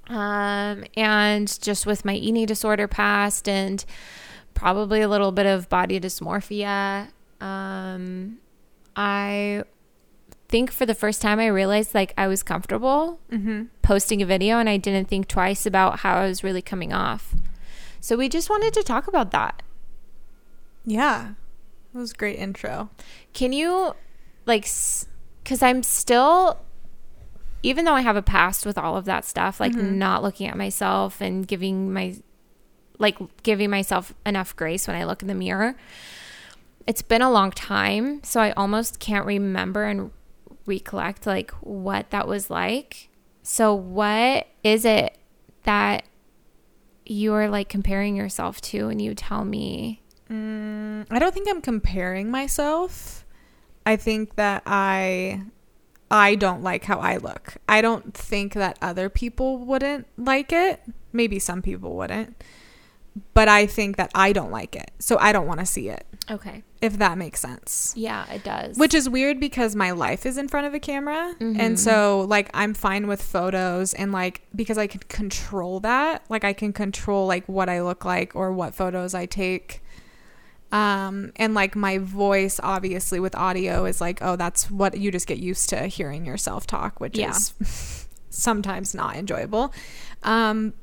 Um, 0.09 0.83
and 0.97 1.61
just 1.61 1.85
with 1.85 2.03
my 2.03 2.15
eating 2.15 2.45
disorder 2.47 2.87
past 2.87 3.47
and 3.47 3.85
probably 4.55 5.01
a 5.01 5.07
little 5.07 5.31
bit 5.31 5.45
of 5.45 5.69
body 5.69 5.99
dysmorphia 5.99 7.09
um, 7.39 8.39
I 8.95 9.63
think 10.49 10.71
for 10.71 10.85
the 10.85 10.95
first 10.95 11.21
time 11.21 11.39
I 11.39 11.45
realized 11.47 11.93
like 11.93 12.13
I 12.17 12.27
was 12.27 12.41
comfortable 12.43 13.19
Mm-hmm. 13.31 13.65
posting 13.83 14.21
a 14.21 14.25
video 14.25 14.57
and 14.57 14.67
I 14.67 14.77
didn't 14.77 15.07
think 15.07 15.27
twice 15.27 15.65
about 15.67 15.99
how 15.99 16.15
I 16.15 16.25
was 16.27 16.43
really 16.43 16.61
coming 16.63 16.91
off. 16.91 17.35
So 18.01 18.17
we 18.17 18.27
just 18.29 18.49
wanted 18.49 18.73
to 18.73 18.83
talk 18.83 19.07
about 19.07 19.29
that. 19.31 19.61
Yeah. 20.85 21.33
It 21.93 21.97
was 21.97 22.11
a 22.11 22.15
great 22.15 22.39
intro. 22.39 22.89
Can 23.33 23.53
you 23.53 23.93
like 24.45 24.63
cuz 25.45 25.61
I'm 25.61 25.83
still 25.83 26.59
even 27.63 27.85
though 27.85 27.93
I 27.93 28.01
have 28.01 28.15
a 28.15 28.21
past 28.21 28.65
with 28.65 28.77
all 28.77 28.95
of 28.97 29.05
that 29.05 29.25
stuff, 29.25 29.59
like 29.59 29.73
Mhm. 29.73 29.93
not 29.95 30.23
looking 30.23 30.47
at 30.47 30.57
myself 30.57 31.21
and 31.21 31.47
giving 31.47 31.91
my 31.91 32.15
like 33.01 33.17
giving 33.43 33.69
myself 33.69 34.13
enough 34.25 34.53
grace 34.57 34.85
when 34.87 34.95
I 34.97 35.05
look 35.05 35.21
in 35.21 35.27
the 35.29 35.33
mirror. 35.35 35.75
It's 36.85 37.01
been 37.01 37.21
a 37.21 37.31
long 37.31 37.51
time, 37.51 38.21
so 38.23 38.41
I 38.41 38.51
almost 38.51 38.99
can't 38.99 39.25
remember 39.25 39.85
and 39.85 40.11
recollect 40.65 41.25
like 41.25 41.51
what 41.61 42.09
that 42.09 42.27
was 42.27 42.49
like. 42.49 43.09
So 43.41 43.73
what 43.73 44.47
is 44.63 44.83
it 44.85 45.17
that 45.63 46.03
you 47.05 47.33
are 47.33 47.47
like 47.49 47.69
comparing 47.69 48.15
yourself 48.15 48.59
to 48.61 48.89
and 48.89 49.01
you 49.01 49.15
tell 49.15 49.45
me 49.45 50.01
Mm, 50.29 51.07
I 51.09 51.17
don't 51.17 51.33
think 51.33 51.49
I'm 51.49 51.59
comparing 51.61 52.29
myself. 52.29 53.25
I 53.83 53.95
think 53.95 54.35
that 54.35 54.61
I 54.67 55.41
I 56.11 56.35
don't 56.35 56.63
like 56.63 56.85
how 56.85 56.99
I 56.99 57.17
look. 57.17 57.55
I 57.67 57.81
don't 57.81 58.13
think 58.13 58.53
that 58.53 58.77
other 58.81 59.09
people 59.09 59.57
wouldn't 59.59 60.07
like 60.17 60.51
it. 60.51 60.81
Maybe 61.13 61.39
some 61.39 61.61
people 61.61 61.95
wouldn't. 61.95 62.41
But 63.33 63.47
I 63.47 63.65
think 63.65 63.97
that 63.97 64.11
I 64.15 64.33
don't 64.33 64.51
like 64.51 64.75
it. 64.75 64.91
So 64.99 65.17
I 65.19 65.31
don't 65.31 65.47
want 65.47 65.59
to 65.59 65.65
see 65.65 65.89
it. 65.89 66.05
Okay. 66.31 66.63
If 66.81 66.97
that 66.99 67.17
makes 67.17 67.39
sense. 67.41 67.93
Yeah, 67.97 68.31
it 68.31 68.43
does. 68.43 68.77
Which 68.77 68.93
is 68.93 69.09
weird 69.09 69.39
because 69.39 69.75
my 69.75 69.91
life 69.91 70.25
is 70.25 70.37
in 70.37 70.47
front 70.47 70.67
of 70.67 70.73
a 70.73 70.79
camera. 70.79 71.35
Mhm. 71.39 71.59
And 71.59 71.79
so, 71.79 72.21
like, 72.29 72.49
I'm 72.53 72.73
fine 72.73 73.07
with 73.07 73.21
photos 73.21 73.93
and, 73.93 74.11
like, 74.11 74.41
because 74.55 74.77
I 74.77 74.87
can 74.87 75.01
control 75.09 75.79
that. 75.81 76.23
Like, 76.29 76.43
I 76.43 76.53
can 76.53 76.71
control, 76.71 77.25
like, 77.27 77.45
what 77.47 77.67
I 77.67 77.81
look 77.81 78.05
like 78.05 78.35
or 78.35 78.53
what 78.53 78.75
photos 78.75 79.13
I 79.13 79.25
take. 79.25 79.81
Um, 80.71 81.31
and, 81.35 81.53
like, 81.53 81.75
my 81.75 81.97
voice, 81.97 82.59
obviously, 82.61 83.19
with 83.19 83.33
audio 83.35 83.85
is 83.85 83.99
like, 83.99 84.19
oh, 84.21 84.35
that's 84.35 84.69
what 84.69 84.97
you 84.97 85.11
just 85.11 85.25
get 85.27 85.39
used 85.39 85.69
to 85.69 85.87
hearing 85.87 86.25
yourself 86.25 86.67
talk, 86.67 86.99
which 86.99 87.17
Yeah. 87.17 87.31
is 87.31 88.07
sometimes 88.29 88.93
not 88.93 89.15
enjoyable. 89.15 89.73
Um, 90.23 90.73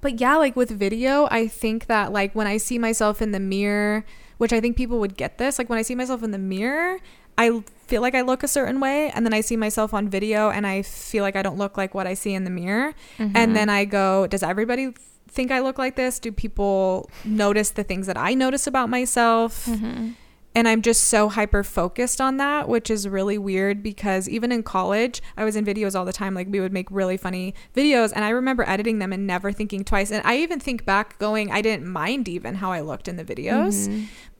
but 0.00 0.20
yeah, 0.20 0.36
like 0.36 0.56
with 0.56 0.70
video, 0.70 1.28
I 1.30 1.48
think 1.48 1.86
that 1.86 2.12
like 2.12 2.34
when 2.34 2.46
I 2.46 2.56
see 2.56 2.78
myself 2.78 3.20
in 3.20 3.32
the 3.32 3.40
mirror, 3.40 4.04
which 4.38 4.52
I 4.52 4.60
think 4.60 4.76
people 4.76 4.98
would 5.00 5.16
get 5.16 5.38
this, 5.38 5.58
like 5.58 5.68
when 5.68 5.78
I 5.78 5.82
see 5.82 5.94
myself 5.94 6.22
in 6.22 6.30
the 6.30 6.38
mirror, 6.38 6.98
I 7.36 7.62
feel 7.86 8.00
like 8.02 8.14
I 8.14 8.22
look 8.22 8.42
a 8.42 8.48
certain 8.48 8.80
way, 8.80 9.10
and 9.10 9.24
then 9.26 9.34
I 9.34 9.40
see 9.42 9.56
myself 9.56 9.92
on 9.92 10.08
video 10.08 10.50
and 10.50 10.66
I 10.66 10.82
feel 10.82 11.22
like 11.22 11.36
I 11.36 11.42
don't 11.42 11.58
look 11.58 11.76
like 11.76 11.94
what 11.94 12.06
I 12.06 12.14
see 12.14 12.32
in 12.34 12.44
the 12.44 12.50
mirror. 12.50 12.94
Mhm. 13.18 13.32
And 13.34 13.54
then 13.56 13.68
I 13.68 13.84
go, 13.84 14.26
does 14.26 14.42
everybody 14.42 14.94
think 15.32 15.50
I 15.50 15.60
look 15.60 15.78
like 15.78 15.96
this? 15.96 16.18
Do 16.18 16.30
people 16.30 17.10
notice 17.24 17.70
the 17.70 17.82
things 17.84 18.06
that 18.06 18.16
I 18.18 18.34
notice 18.34 18.66
about 18.66 18.88
myself? 18.90 19.66
Mhm. 19.66 20.14
and 20.54 20.68
I'm 20.68 20.82
just 20.82 21.04
so 21.04 21.30
hyper 21.30 21.62
focused 21.64 22.20
on 22.20 22.36
that, 22.36 22.68
which 22.68 22.90
is 22.90 23.08
really 23.08 23.38
weird 23.38 23.82
because 23.82 24.28
even 24.28 24.52
in 24.52 24.62
college, 24.62 25.22
I 25.34 25.44
was 25.44 25.56
in 25.56 25.64
videos 25.64 25.94
all 25.98 26.04
the 26.04 26.12
time. 26.12 26.34
Like 26.34 26.48
we 26.50 26.60
would 26.60 26.74
make 26.74 26.88
really 26.90 27.16
funny 27.16 27.54
videos, 27.74 28.12
and 28.14 28.22
I 28.22 28.28
remember 28.28 28.62
editing 28.68 28.98
them 28.98 29.14
and 29.14 29.26
never 29.26 29.50
thinking 29.50 29.82
twice. 29.82 30.10
And 30.12 30.20
I 30.26 30.36
even 30.36 30.60
think 30.60 30.84
back, 30.84 31.18
going, 31.18 31.50
I 31.50 31.62
didn't 31.62 31.86
mind 31.86 32.28
even 32.28 32.56
how 32.56 32.70
I 32.70 32.82
looked 32.82 33.08
in 33.08 33.16
the 33.16 33.24
videos, 33.24 33.88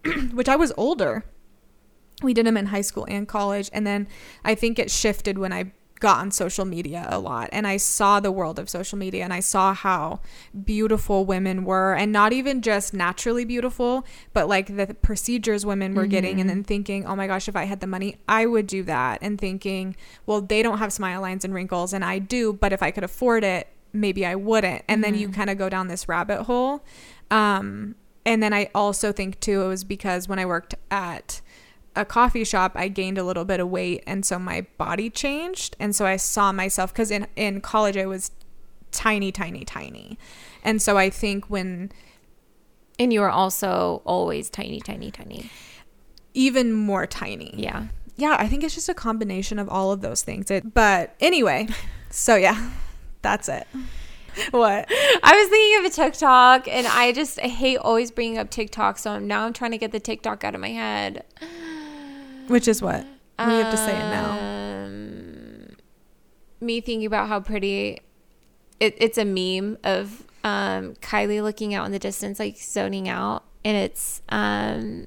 Mhm. 0.05 0.33
which 0.35 0.51
I 0.51 0.57
was 0.57 0.71
older. 0.77 1.25
We 2.23 2.35
did 2.35 2.45
them 2.45 2.59
in 2.59 2.67
high 2.67 2.83
school 2.83 3.07
and 3.09 3.27
college, 3.27 3.71
and 3.73 3.87
then 3.87 4.07
I 4.45 4.55
think 4.55 4.79
it 4.79 4.91
shifted 4.91 5.39
when 5.39 5.51
I 5.55 5.73
got 6.03 6.19
on 6.19 6.31
social 6.31 6.65
media 6.65 7.07
a 7.09 7.19
lot 7.19 7.49
and 7.53 7.67
I 7.67 7.77
saw 7.77 8.21
the 8.21 8.33
world 8.33 8.59
of 8.59 8.69
social 8.69 8.99
media 8.99 9.23
and 9.23 9.33
I 9.33 9.41
saw 9.41 9.73
how 9.73 10.21
beautiful 10.65 11.25
women 11.25 11.65
were 11.65 11.95
and 11.95 12.13
not 12.13 12.33
even 12.33 12.61
just 12.61 12.93
naturally 12.93 13.45
beautiful 13.45 14.05
but 14.33 14.49
like 14.49 14.77
the 14.77 14.95
procedures 14.95 15.65
women 15.65 15.95
were 15.95 16.07
getting 16.07 16.41
and 16.41 16.51
then 16.51 16.65
thinking 16.65 17.07
oh 17.07 17.15
my 17.15 17.27
gosh 17.27 17.49
if 17.49 17.55
I 17.55 17.65
had 17.65 17.81
the 17.81 17.87
money 17.87 18.19
I 18.29 18.47
would 18.47 18.67
do 18.67 18.83
that 18.83 19.21
and 19.23 19.41
thinking 19.41 19.97
well 20.27 20.41
they 20.41 20.63
don't 20.63 20.79
have 20.79 20.93
smile 20.93 21.21
lines 21.21 21.45
and 21.45 21.55
wrinkles 21.55 21.93
and 21.93 22.05
I 22.05 22.19
do 22.19 22.53
but 22.53 22.73
if 22.73 22.83
I 22.83 22.91
could 22.91 23.05
afford 23.05 23.45
it 23.45 23.69
maybe 23.93 24.27
I 24.27 24.35
wouldn't. 24.35 24.83
And 24.89 25.05
then 25.05 25.15
you 25.15 25.29
kind 25.29 25.51
of 25.51 25.59
go 25.59 25.69
down 25.69 25.89
this 25.89 26.09
rabbit 26.09 26.45
hole. 26.45 26.85
Um 27.31 27.95
and 28.25 28.43
then 28.43 28.53
I 28.53 28.71
also 28.75 29.13
think 29.13 29.39
too 29.41 29.63
it 29.63 29.69
was 29.69 29.85
because 29.85 30.29
when 30.29 30.39
I 30.39 30.47
worked 30.47 30.75
at 30.91 31.41
a 31.95 32.05
coffee 32.05 32.45
shop 32.45 32.73
i 32.75 32.89
gained 32.89 33.19
a 33.19 33.25
little 33.25 33.45
bit 33.45 33.61
of 33.61 33.69
weight 33.69 34.03
and 34.07 34.25
so 34.25 34.39
my 34.39 34.67
body 34.79 35.11
changed 35.11 35.77
and 35.79 35.95
so 35.95 36.07
i 36.07 36.17
saw 36.17 36.51
myself 36.53 36.93
because 36.93 37.11
in, 37.11 37.27
in 37.37 37.61
college 37.61 37.97
i 37.97 38.07
was 38.07 38.31
tiny 38.91 39.31
tiny 39.33 39.65
tiny 39.65 40.19
and 40.65 40.81
so 40.81 40.97
i 40.97 41.09
think 41.11 41.49
when 41.51 41.91
And 42.99 43.13
you 43.13 43.21
were 43.21 43.31
also 43.31 44.03
always 44.05 44.49
tiny, 44.51 44.81
tiny, 44.81 45.11
tiny. 45.11 45.51
even 46.35 46.73
more 46.73 47.07
tiny 47.07 47.55
Yeah. 47.57 47.87
yeah 48.17 48.37
i 48.39 48.47
think 48.49 48.65
it's 48.65 48.75
just 48.75 48.89
a 48.89 48.95
combination 48.95 49.59
of 49.59 49.69
all 49.69 49.93
of 49.93 50.01
those 50.01 50.23
things 50.23 50.51
it, 50.51 50.73
but 50.75 51.15
anyway 51.21 51.69
so 52.11 52.37
yeah 52.37 52.71
that's 53.23 53.49
it 53.49 53.67
what 54.51 54.87
I 55.23 55.37
was 55.37 55.49
thinking 55.51 55.79
of 55.81 55.93
a 55.93 55.95
TikTok 55.95 56.67
and 56.67 56.87
I 56.87 57.13
just 57.13 57.39
I 57.39 57.49
hate 57.49 57.77
always 57.77 58.11
bringing 58.11 58.39
up 58.39 58.49
TikTok. 58.49 58.97
So 58.97 59.19
now 59.19 59.45
I'm 59.45 59.53
trying 59.53 59.73
to 59.73 59.77
get 59.79 59.93
the 59.93 60.01
TikTok 60.01 60.43
out 60.43 60.55
of 60.55 60.61
my 60.63 60.71
head. 60.71 61.23
Which 62.49 62.69
is 62.69 62.83
what 62.83 63.07
we 63.39 63.55
have 63.55 63.71
to 63.71 63.77
say 63.77 63.95
it 63.95 64.11
now 64.11 64.85
Um, 64.85 65.77
me 66.61 66.81
thinking 66.81 67.07
about 67.07 67.29
how 67.29 67.41
pretty 67.41 68.01
it, 68.83 68.97
it's 68.99 69.17
a 69.17 69.25
meme 69.25 69.79
of 69.85 70.25
um, 70.45 70.95
Kylie 70.97 71.43
looking 71.43 71.73
out 71.73 71.87
in 71.87 71.93
the 71.93 71.99
distance, 71.99 72.39
like 72.39 72.57
zoning 72.57 73.09
out. 73.09 73.45
And 73.65 73.77
it's 73.77 74.23
um, 74.29 75.07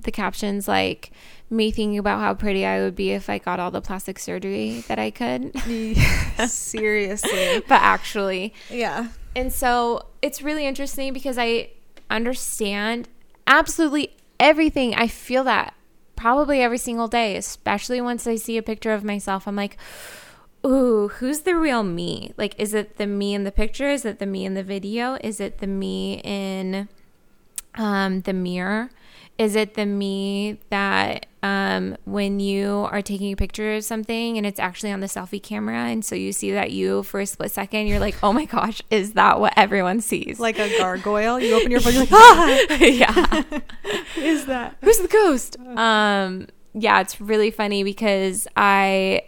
the 0.00 0.10
captions 0.10 0.66
like 0.66 1.12
me 1.48 1.70
thinking 1.70 1.98
about 1.98 2.20
how 2.20 2.34
pretty 2.34 2.66
I 2.66 2.80
would 2.80 2.96
be 2.96 3.12
if 3.12 3.30
I 3.30 3.38
got 3.38 3.60
all 3.60 3.70
the 3.70 3.80
plastic 3.80 4.18
surgery 4.18 4.84
that 4.88 4.98
I 4.98 5.10
could. 5.10 5.52
seriously 6.48 7.62
but 7.68 7.80
actually, 7.80 8.54
yeah 8.70 9.08
and 9.36 9.52
so 9.52 10.06
it's 10.20 10.42
really 10.42 10.66
interesting 10.66 11.12
because 11.12 11.38
I 11.38 11.70
understand 12.10 13.08
absolutely 13.46 14.16
everything. 14.40 14.94
I 14.94 15.06
feel 15.06 15.44
that 15.44 15.74
probably 16.22 16.62
every 16.62 16.78
single 16.78 17.08
day, 17.08 17.36
especially 17.36 18.00
once 18.00 18.28
I 18.28 18.36
see 18.36 18.56
a 18.56 18.62
picture 18.62 18.92
of 18.92 19.02
myself. 19.02 19.48
I'm 19.48 19.56
like, 19.56 19.76
ooh, 20.64 21.08
who's 21.08 21.40
the 21.40 21.56
real 21.56 21.82
me? 21.82 22.32
Like, 22.36 22.54
is 22.58 22.74
it 22.74 22.96
the 22.96 23.08
me 23.08 23.34
in 23.34 23.42
the 23.42 23.50
picture? 23.50 23.88
Is 23.90 24.04
it 24.04 24.20
the 24.20 24.26
me 24.26 24.44
in 24.44 24.54
the 24.54 24.62
video? 24.62 25.18
Is 25.20 25.40
it 25.40 25.58
the 25.58 25.66
me 25.66 26.20
in 26.22 26.88
um, 27.74 28.20
the 28.20 28.32
mirror? 28.32 28.90
Is 29.38 29.56
it 29.56 29.74
the 29.74 29.86
me 29.86 30.58
that 30.70 31.26
um, 31.42 31.96
when 32.04 32.38
you 32.38 32.86
are 32.92 33.02
taking 33.02 33.32
a 33.32 33.36
picture 33.36 33.74
of 33.74 33.82
something 33.82 34.36
and 34.36 34.46
it's 34.46 34.60
actually 34.60 34.92
on 34.92 35.00
the 35.00 35.06
selfie 35.08 35.42
camera, 35.42 35.76
and 35.86 36.04
so 36.04 36.14
you 36.14 36.32
see 36.32 36.52
that 36.52 36.70
you 36.70 37.02
for 37.02 37.18
a 37.20 37.26
split 37.26 37.50
second, 37.50 37.86
you're 37.88 37.98
like, 37.98 38.14
oh 38.22 38.32
my 38.32 38.44
gosh, 38.44 38.80
is 38.90 39.14
that 39.14 39.40
what 39.40 39.52
everyone 39.56 40.00
sees? 40.00 40.38
Like 40.38 40.58
a 40.58 40.68
gargoyle. 40.78 41.40
You 41.40 41.54
open 41.54 41.70
your 41.70 41.80
phone, 41.80 41.94
you're 41.94 42.02
like, 42.04 42.12
ah, 42.12 42.66
yeah. 42.80 43.42
is 44.16 44.46
that? 44.46 44.76
Who's 44.82 44.98
the 44.98 45.08
ghost? 45.08 45.56
Um, 45.76 46.46
yeah, 46.74 47.00
it's 47.00 47.20
really 47.20 47.50
funny 47.50 47.82
because 47.82 48.46
I 48.56 49.22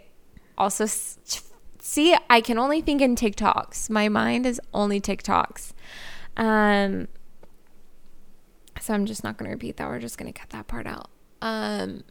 also 0.57 0.85
s- 0.85 1.17
see 1.79 2.15
I 2.29 2.39
can 2.41 2.57
only 2.57 2.79
think 2.81 3.01
in 3.01 3.15
TikToks. 3.15 3.89
My 3.89 4.07
mind 4.07 4.45
is 4.45 4.61
only 4.73 5.01
TikToks. 5.01 5.73
Um, 6.37 7.07
so 8.85 8.93
I'm 8.93 9.07
just 9.07 9.23
not 9.23 9.37
going 9.37 9.49
to 9.49 9.53
repeat 9.53 9.77
that. 9.77 9.87
We're 9.87 9.99
just 9.99 10.17
going 10.19 10.31
to 10.31 10.39
cut 10.39 10.51
that 10.51 10.67
part 10.67 10.85
out. 10.85 11.09
Um, 11.41 12.03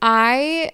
I 0.00 0.72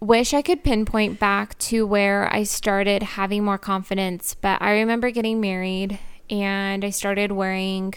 wish 0.00 0.34
I 0.34 0.42
could 0.42 0.64
pinpoint 0.64 1.20
back 1.20 1.56
to 1.58 1.86
where 1.86 2.32
I 2.34 2.42
started 2.42 3.02
having 3.02 3.44
more 3.44 3.58
confidence, 3.58 4.34
but 4.34 4.60
I 4.60 4.72
remember 4.72 5.10
getting 5.10 5.40
married 5.40 5.98
and 6.28 6.84
I 6.84 6.90
started 6.90 7.30
wearing 7.30 7.94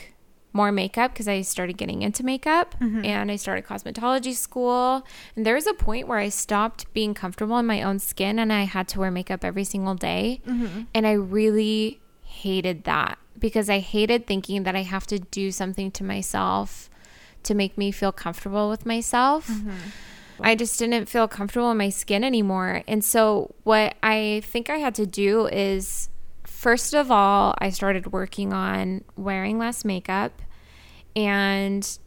more 0.56 0.72
makeup 0.72 1.14
because 1.14 1.28
I 1.28 1.42
started 1.42 1.78
getting 1.80 2.04
into 2.04 2.24
makeup 2.24 2.76
and 3.04 3.32
I 3.32 3.38
started 3.38 3.66
cosmetology 3.66 4.36
school. 4.36 5.04
And 5.36 5.48
there 5.48 5.56
was 5.56 5.66
a 5.66 5.74
point 5.74 6.08
where 6.08 6.20
I 6.20 6.30
stopped 6.30 6.94
being 6.94 7.16
comfortable 7.16 7.58
in 7.58 7.66
my 7.66 7.82
own 7.82 7.98
skin 7.98 8.38
and 8.38 8.54
I 8.54 8.64
had 8.66 8.88
to 8.90 9.00
wear 9.00 9.10
makeup 9.10 9.44
every 9.44 9.64
single 9.64 9.96
day. 9.96 10.42
And 10.94 11.08
I 11.08 11.14
really 11.14 12.02
hated 12.22 12.84
that 12.84 13.18
because 13.44 13.70
I 13.70 13.80
hated 13.80 14.26
thinking 14.26 14.64
that 14.64 14.74
I 14.74 14.84
have 14.84 15.06
to 15.08 15.20
do 15.20 15.52
something 15.52 15.92
to 15.92 16.04
myself 16.06 16.90
to 17.44 17.54
make 17.54 17.78
me 17.78 17.92
feel 17.92 18.14
comfortable 18.14 18.70
with 18.70 18.86
myself. 18.86 19.52
I 20.40 20.56
just 20.56 20.80
didn't 20.80 21.10
feel 21.10 21.28
comfortable 21.28 21.70
in 21.70 21.78
my 21.78 21.90
skin 21.90 22.24
anymore. 22.24 22.84
And 22.88 23.04
so, 23.04 23.54
what 23.64 23.96
I 24.02 24.44
think 24.46 24.70
I 24.70 24.78
had 24.78 24.96
to 24.96 25.06
do 25.06 25.48
is 25.48 26.08
first 26.46 26.94
of 26.94 27.12
all, 27.12 27.54
I 27.58 27.70
started 27.70 28.14
working 28.14 28.54
on 28.54 29.04
wearing 29.18 29.60
less 29.60 29.84
makeup 29.84 30.42
and 31.14 32.00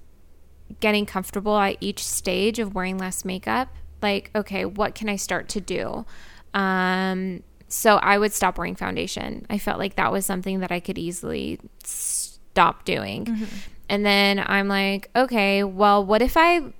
getting 0.80 1.04
comfortable 1.04 1.58
at 1.58 1.76
each 1.80 2.02
stage 2.02 2.58
of 2.58 2.74
wearing 2.74 2.96
less 2.96 3.26
makeup. 3.26 3.68
Like, 4.00 4.30
okay, 4.34 4.64
what 4.64 4.94
can 4.94 5.10
I 5.10 5.16
start 5.16 5.50
to 5.50 5.60
do? 5.60 6.06
Um, 6.54 7.42
so 7.68 7.96
I 7.96 8.18
would 8.18 8.32
stop 8.32 8.58
wearing 8.58 8.76
foundation. 8.76 9.46
I 9.50 9.58
felt 9.58 9.78
like 9.78 9.96
that 9.96 10.12
was 10.12 10.24
something 10.24 10.60
that 10.60 10.70
I 10.70 10.80
could 10.80 10.98
easily 10.98 11.58
stop 11.82 12.84
doing. 12.84 13.24
Mm-hmm. 13.24 13.44
And 13.88 14.06
then 14.06 14.42
I'm 14.44 14.68
like, 14.68 15.10
okay, 15.14 15.62
well, 15.64 16.04
what 16.04 16.22
if 16.22 16.36
I 16.36 16.72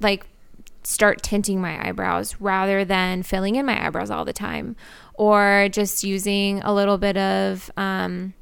like 0.00 0.26
start 0.84 1.22
tinting 1.22 1.60
my 1.60 1.88
eyebrows 1.88 2.40
rather 2.40 2.84
than 2.84 3.22
filling 3.22 3.54
in 3.54 3.64
my 3.64 3.86
eyebrows 3.86 4.10
all 4.10 4.24
the 4.24 4.32
time 4.32 4.74
or 5.14 5.68
just 5.70 6.02
using 6.02 6.60
a 6.62 6.74
little 6.74 6.98
bit 6.98 7.16
of 7.16 7.70
um 7.76 8.34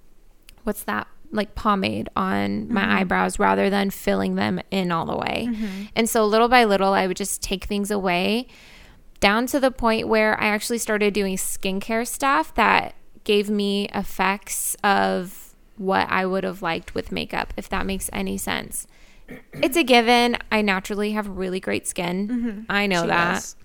what's 0.64 0.84
that 0.84 1.06
like 1.32 1.54
pomade 1.54 2.08
on 2.16 2.72
my 2.72 2.80
mm-hmm. 2.80 2.90
eyebrows 2.92 3.38
rather 3.38 3.70
than 3.70 3.90
filling 3.90 4.34
them 4.34 4.60
in 4.70 4.90
all 4.90 5.06
the 5.06 5.16
way. 5.16 5.46
Mm-hmm. 5.48 5.82
And 5.94 6.08
so 6.08 6.24
little 6.24 6.48
by 6.48 6.64
little 6.64 6.92
I 6.92 7.06
would 7.06 7.16
just 7.16 7.42
take 7.42 7.64
things 7.64 7.90
away 7.90 8.48
down 9.20 9.46
to 9.46 9.60
the 9.60 9.70
point 9.70 10.08
where 10.08 10.40
I 10.40 10.46
actually 10.46 10.78
started 10.78 11.14
doing 11.14 11.36
skincare 11.36 12.06
stuff 12.06 12.54
that 12.54 12.94
gave 13.24 13.48
me 13.50 13.88
effects 13.94 14.76
of 14.82 15.54
what 15.76 16.06
I 16.10 16.26
would 16.26 16.44
have 16.44 16.62
liked 16.62 16.94
with 16.94 17.12
makeup 17.12 17.52
if 17.56 17.68
that 17.70 17.86
makes 17.86 18.10
any 18.12 18.36
sense 18.38 18.86
it's 19.52 19.76
a 19.76 19.84
given. 19.84 20.36
I 20.50 20.60
naturally 20.60 21.12
have 21.12 21.28
really 21.28 21.60
great 21.60 21.86
skin. 21.86 22.66
I 22.68 22.88
know 22.88 23.02
She 23.02 23.06
that. 23.08 23.34
does. 23.34 23.56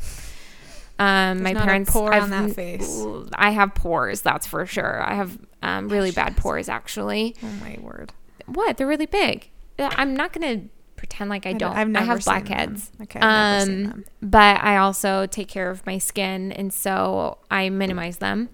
Um, 0.99 1.41
my 1.41 1.55
parents, 1.55 1.91
pore 1.91 2.13
on 2.13 2.31
I've- 2.31 2.49
that 2.49 2.55
face. 2.55 3.03
I 3.33 3.49
have 3.49 3.73
pores. 3.73 4.21
That's 4.21 4.45
for 4.45 4.65
sure. 4.67 5.01
I 5.01 5.15
have 5.15 5.39
um, 5.63 5.89
really 5.89 6.11
bad 6.11 6.37
pores, 6.37 6.69
actually. 6.69 7.35
Oh 7.41 7.47
my 7.61 7.79
word. 7.81 8.13
What? 8.45 8.77
They're 8.77 8.85
really 8.85 9.07
big. 9.07 9.49
Uh, 9.79 9.89
I'm 9.95 10.15
not 10.15 10.33
gonna 10.33 10.65
pretend 10.95 11.29
like 11.29 11.45
I 11.45 11.51
don't- 11.53 11.59
don't. 11.71 11.77
I've 11.77 11.87
I 11.87 11.91
never 11.91 12.05
have 12.05 12.23
seen 12.23 12.33
them. 12.33 12.43
blackheads. 12.45 12.91
Okay, 13.03 13.19
I've 13.19 13.51
never 13.59 13.65
seen 13.65 13.85
Um, 13.85 13.89
them. 13.91 14.05
but 14.21 14.63
I 14.63 14.77
also 14.77 15.25
take 15.25 15.47
care 15.47 15.69
of 15.69 15.85
my 15.85 15.97
skin, 15.97 16.51
and 16.51 16.73
so 16.73 17.37
I 17.51 17.69
minimize 17.69 18.17
them. 18.17 18.49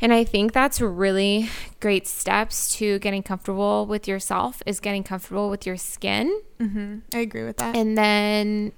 And 0.00 0.12
I 0.12 0.22
think 0.22 0.52
that's 0.52 0.80
really 0.80 1.48
great 1.80 2.06
steps 2.06 2.72
to 2.76 3.00
getting 3.00 3.22
comfortable 3.24 3.84
with 3.84 4.06
yourself 4.06 4.62
is 4.64 4.78
getting 4.78 5.02
comfortable 5.02 5.50
with 5.50 5.66
your 5.66 5.76
skin 5.76 6.40
Mm-hmm. 6.60 6.98
I 7.14 7.18
agree 7.18 7.42
with 7.44 7.56
that. 7.56 7.74
and 7.76 7.98
then 7.98 8.72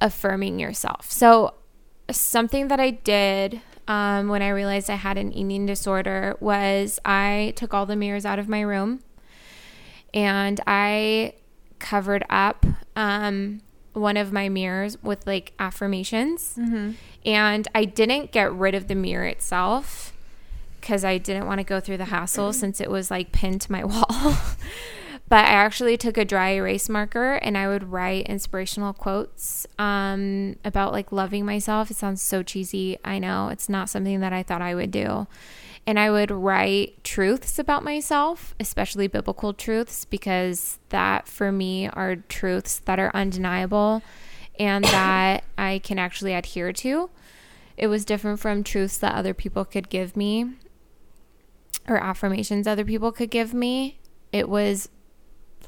affirming 0.00 0.60
yourself. 0.60 1.10
So, 1.10 1.54
something 2.10 2.68
that 2.68 2.78
I 2.78 2.90
did 2.90 3.60
um, 3.88 4.28
when 4.28 4.40
I 4.42 4.50
realized 4.50 4.88
I 4.90 4.94
had 4.94 5.18
an 5.18 5.32
eating 5.32 5.66
disorder 5.66 6.36
was 6.40 7.00
I 7.04 7.52
took 7.56 7.74
all 7.74 7.86
the 7.86 7.96
mirrors 7.96 8.24
out 8.26 8.38
of 8.38 8.48
my 8.48 8.60
room 8.60 9.00
and 10.14 10.60
I 10.66 11.34
covered 11.86 12.24
up 12.28 12.66
um, 12.96 13.60
one 13.92 14.16
of 14.16 14.32
my 14.32 14.48
mirrors 14.48 15.00
with 15.04 15.24
like 15.24 15.52
affirmations. 15.60 16.56
mm-hmm. 16.58 16.92
And 17.24 17.68
I 17.74 17.84
didn't 17.84 18.32
get 18.32 18.52
rid 18.52 18.74
of 18.74 18.88
the 18.88 18.96
mirror 18.96 19.26
itself 19.26 20.12
because 20.80 21.04
I 21.04 21.18
didn't 21.18 21.46
want 21.46 21.58
to 21.58 21.64
go 21.64 21.78
through 21.78 21.98
the 21.98 22.06
hassle 22.06 22.52
since 22.52 22.80
it 22.80 22.90
was 22.90 23.08
like 23.10 23.30
pinned 23.30 23.60
to 23.62 23.72
my 23.72 23.84
wall. 23.92 24.36
but 25.28 25.44
I 25.44 25.50
actually 25.50 25.96
took 25.96 26.16
a 26.16 26.24
dry 26.24 26.50
erase 26.50 26.88
marker 26.88 27.34
and 27.34 27.56
I 27.56 27.68
would 27.68 27.92
write 27.92 28.26
inspirational 28.26 28.92
quotes 28.92 29.64
um, 29.78 30.56
about 30.64 30.92
like 30.92 31.12
loving 31.12 31.46
myself. 31.46 31.88
It 31.90 31.96
sounds 31.96 32.20
so 32.20 32.42
cheesy. 32.42 32.98
I 33.04 33.20
know 33.20 33.48
it's 33.48 33.68
not 33.68 33.88
something 33.88 34.18
that 34.20 34.32
I 34.32 34.42
thought 34.42 34.62
I 34.62 34.74
would 34.74 34.90
do. 34.90 35.28
And 35.86 36.00
I 36.00 36.10
would 36.10 36.32
write 36.32 37.04
truths 37.04 37.58
about 37.60 37.84
myself, 37.84 38.54
especially 38.58 39.06
biblical 39.06 39.54
truths, 39.54 40.04
because 40.04 40.80
that 40.88 41.28
for 41.28 41.52
me 41.52 41.88
are 41.88 42.16
truths 42.16 42.80
that 42.80 42.98
are 42.98 43.14
undeniable 43.14 44.02
and 44.58 44.84
that 44.86 45.44
I 45.56 45.80
can 45.84 45.98
actually 45.98 46.34
adhere 46.34 46.72
to. 46.72 47.10
It 47.76 47.86
was 47.86 48.04
different 48.04 48.40
from 48.40 48.64
truths 48.64 48.98
that 48.98 49.14
other 49.14 49.34
people 49.34 49.64
could 49.64 49.88
give 49.88 50.16
me 50.16 50.54
or 51.88 51.98
affirmations 51.98 52.66
other 52.66 52.84
people 52.84 53.12
could 53.12 53.30
give 53.30 53.54
me. 53.54 53.98
It 54.32 54.48
was 54.48 54.88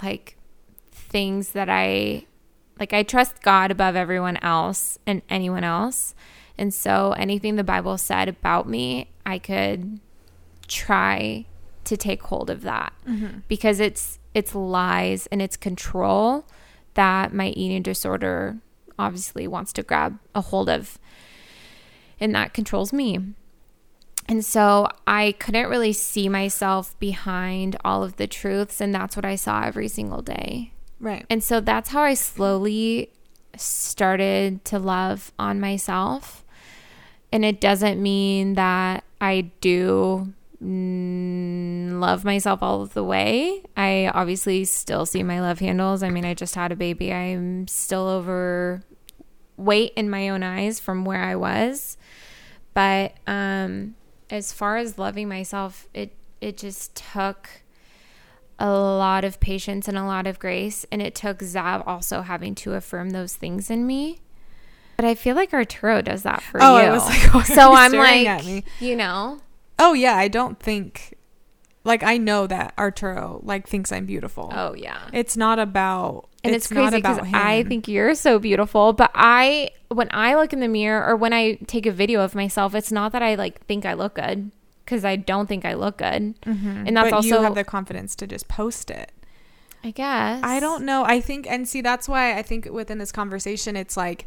like 0.02 0.36
things 0.90 1.50
that 1.50 1.68
I 1.68 2.26
like 2.78 2.92
I 2.92 3.02
trust 3.02 3.42
God 3.42 3.70
above 3.70 3.96
everyone 3.96 4.36
else 4.38 4.98
and 5.06 5.22
anyone 5.28 5.64
else. 5.64 6.14
And 6.56 6.74
so 6.74 7.14
anything 7.16 7.56
the 7.56 7.64
Bible 7.64 7.98
said 7.98 8.28
about 8.28 8.68
me, 8.68 9.10
I 9.24 9.38
could 9.38 10.00
try 10.68 11.46
to 11.84 11.96
take 11.96 12.22
hold 12.24 12.50
of 12.50 12.62
that 12.62 12.92
mm-hmm. 13.08 13.38
because 13.48 13.80
it's 13.80 14.18
it's 14.34 14.54
lies 14.54 15.26
and 15.28 15.40
it's 15.40 15.56
control 15.56 16.44
that 16.94 17.32
my 17.32 17.48
eating 17.48 17.82
disorder 17.82 18.58
obviously 18.98 19.46
wants 19.46 19.72
to 19.72 19.82
grab 19.82 20.18
a 20.34 20.40
hold 20.40 20.68
of 20.68 20.98
and 22.20 22.34
that 22.34 22.52
controls 22.52 22.92
me. 22.92 23.34
And 24.28 24.44
so 24.44 24.88
I 25.06 25.32
couldn't 25.38 25.70
really 25.70 25.92
see 25.92 26.28
myself 26.28 26.98
behind 26.98 27.76
all 27.84 28.02
of 28.02 28.16
the 28.16 28.26
truths 28.26 28.80
and 28.80 28.94
that's 28.94 29.16
what 29.16 29.24
I 29.24 29.36
saw 29.36 29.62
every 29.62 29.88
single 29.88 30.20
day. 30.20 30.72
Right. 31.00 31.24
And 31.30 31.42
so 31.42 31.60
that's 31.60 31.90
how 31.90 32.02
I 32.02 32.14
slowly 32.14 33.10
started 33.56 34.64
to 34.66 34.78
love 34.78 35.32
on 35.38 35.60
myself. 35.60 36.44
And 37.32 37.44
it 37.44 37.60
doesn't 37.60 38.02
mean 38.02 38.54
that 38.54 39.04
I 39.20 39.52
do 39.60 40.34
love 40.60 42.24
myself 42.24 42.62
all 42.62 42.82
of 42.82 42.94
the 42.94 43.04
way. 43.04 43.62
I 43.76 44.10
obviously 44.12 44.64
still 44.64 45.06
see 45.06 45.22
my 45.22 45.40
love 45.40 45.60
handles. 45.60 46.02
I 46.02 46.10
mean, 46.10 46.24
I 46.24 46.34
just 46.34 46.54
had 46.54 46.72
a 46.72 46.76
baby. 46.76 47.12
I'm 47.12 47.68
still 47.68 48.06
over 48.08 48.82
weight 49.56 49.92
in 49.96 50.08
my 50.08 50.28
own 50.28 50.42
eyes 50.42 50.80
from 50.80 51.04
where 51.04 51.22
I 51.22 51.34
was. 51.36 51.96
But 52.74 53.14
um 53.26 53.94
as 54.30 54.52
far 54.52 54.76
as 54.76 54.98
loving 54.98 55.28
myself, 55.28 55.88
it 55.94 56.14
it 56.40 56.56
just 56.56 56.94
took 56.94 57.48
a 58.58 58.70
lot 58.70 59.24
of 59.24 59.38
patience 59.40 59.86
and 59.88 59.96
a 59.96 60.04
lot 60.04 60.26
of 60.26 60.38
grace. 60.38 60.84
And 60.90 61.00
it 61.00 61.14
took 61.14 61.38
Zav 61.38 61.86
also 61.86 62.22
having 62.22 62.54
to 62.56 62.74
affirm 62.74 63.10
those 63.10 63.34
things 63.36 63.70
in 63.70 63.86
me. 63.86 64.20
But 64.96 65.04
I 65.04 65.14
feel 65.14 65.36
like 65.36 65.52
Arturo 65.54 66.02
does 66.02 66.24
that 66.24 66.42
for 66.42 66.58
Oh, 66.60 66.78
you. 66.80 66.98
Like, 66.98 67.46
so 67.46 67.72
I'm 67.72 67.92
like, 67.92 68.64
you 68.80 68.96
know, 68.96 69.40
Oh 69.78 69.92
yeah, 69.92 70.16
I 70.16 70.28
don't 70.28 70.58
think 70.58 71.14
Like 71.84 72.02
I 72.02 72.18
know 72.18 72.46
that 72.46 72.74
Arturo 72.76 73.40
like 73.42 73.66
thinks 73.66 73.92
I'm 73.92 74.04
beautiful. 74.04 74.52
Oh 74.54 74.74
yeah. 74.74 75.08
It's 75.12 75.36
not 75.36 75.58
about 75.58 76.28
and 76.44 76.54
it's, 76.54 76.66
it's 76.66 76.72
crazy 76.72 76.96
because 76.96 77.18
I 77.32 77.64
think 77.64 77.88
you're 77.88 78.14
so 78.14 78.38
beautiful, 78.38 78.92
but 78.92 79.10
I 79.14 79.70
when 79.88 80.08
I 80.10 80.34
look 80.34 80.52
in 80.52 80.60
the 80.60 80.68
mirror 80.68 81.06
or 81.06 81.16
when 81.16 81.32
I 81.32 81.54
take 81.66 81.86
a 81.86 81.92
video 81.92 82.20
of 82.20 82.34
myself, 82.34 82.74
it's 82.74 82.92
not 82.92 83.12
that 83.12 83.22
I 83.22 83.36
like 83.36 83.64
think 83.66 83.86
I 83.86 83.94
look 83.94 84.16
good 84.16 84.50
because 84.84 85.04
I 85.04 85.16
don't 85.16 85.46
think 85.46 85.64
I 85.64 85.74
look 85.74 85.98
good, 85.98 86.38
mm-hmm. 86.42 86.86
and 86.86 86.96
that's 86.96 87.10
but 87.10 87.16
also 87.16 87.28
you 87.28 87.42
have 87.42 87.54
the 87.54 87.64
confidence 87.64 88.14
to 88.16 88.26
just 88.26 88.48
post 88.48 88.90
it. 88.90 89.12
I 89.82 89.90
guess 89.90 90.42
I 90.42 90.60
don't 90.60 90.84
know. 90.84 91.04
I 91.04 91.20
think, 91.20 91.46
and 91.48 91.68
see, 91.68 91.80
that's 91.82 92.08
why 92.08 92.36
I 92.36 92.42
think 92.42 92.66
within 92.66 92.98
this 92.98 93.12
conversation, 93.12 93.76
it's 93.76 93.96
like, 93.96 94.26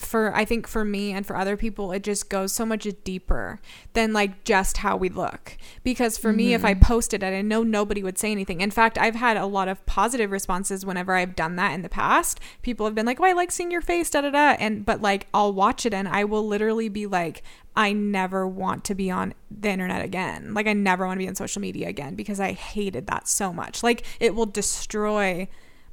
for 0.00 0.34
I 0.34 0.44
think 0.44 0.66
for 0.66 0.84
me 0.84 1.12
and 1.12 1.26
for 1.26 1.36
other 1.36 1.56
people, 1.56 1.92
it 1.92 2.02
just 2.02 2.28
goes 2.28 2.52
so 2.52 2.66
much 2.66 2.86
deeper 3.04 3.60
than 3.92 4.12
like 4.12 4.44
just 4.44 4.78
how 4.78 4.96
we 4.96 5.08
look. 5.08 5.56
Because 5.84 6.18
for 6.18 6.32
me, 6.32 6.54
if 6.54 6.64
I 6.64 6.74
mm-hmm. 6.74 6.82
posted 6.82 7.22
it, 7.22 7.34
I 7.34 7.42
know 7.42 7.62
nobody 7.62 8.02
would 8.02 8.18
say 8.18 8.32
anything. 8.32 8.60
In 8.60 8.70
fact, 8.70 8.98
I've 8.98 9.14
had 9.14 9.36
a 9.36 9.46
lot 9.46 9.68
of 9.68 9.84
positive 9.86 10.30
responses 10.30 10.84
whenever 10.84 11.14
I've 11.14 11.36
done 11.36 11.56
that 11.56 11.72
in 11.72 11.82
the 11.82 11.88
past. 11.88 12.40
People 12.62 12.86
have 12.86 12.94
been 12.94 13.06
like, 13.06 13.20
"Oh, 13.20 13.24
I 13.24 13.32
like 13.32 13.50
seeing 13.50 13.70
your 13.70 13.82
face," 13.82 14.10
da 14.10 14.22
da 14.22 14.30
da. 14.30 14.56
And 14.58 14.84
but 14.84 15.00
like, 15.00 15.26
I'll 15.32 15.52
watch 15.52 15.86
it 15.86 15.94
and 15.94 16.08
I 16.08 16.24
will 16.24 16.46
literally 16.46 16.88
be 16.88 17.06
like, 17.06 17.42
I 17.76 17.92
never 17.92 18.46
want 18.46 18.84
to 18.84 18.94
be 18.94 19.10
on 19.10 19.32
the 19.50 19.70
internet 19.70 20.04
again. 20.04 20.54
Like, 20.54 20.66
I 20.66 20.72
never 20.72 21.06
want 21.06 21.18
to 21.18 21.24
be 21.24 21.28
on 21.28 21.34
social 21.34 21.62
media 21.62 21.88
again 21.88 22.14
because 22.14 22.40
I 22.40 22.52
hated 22.52 23.06
that 23.06 23.28
so 23.28 23.52
much. 23.52 23.82
Like, 23.82 24.04
it 24.18 24.34
will 24.34 24.46
destroy 24.46 25.48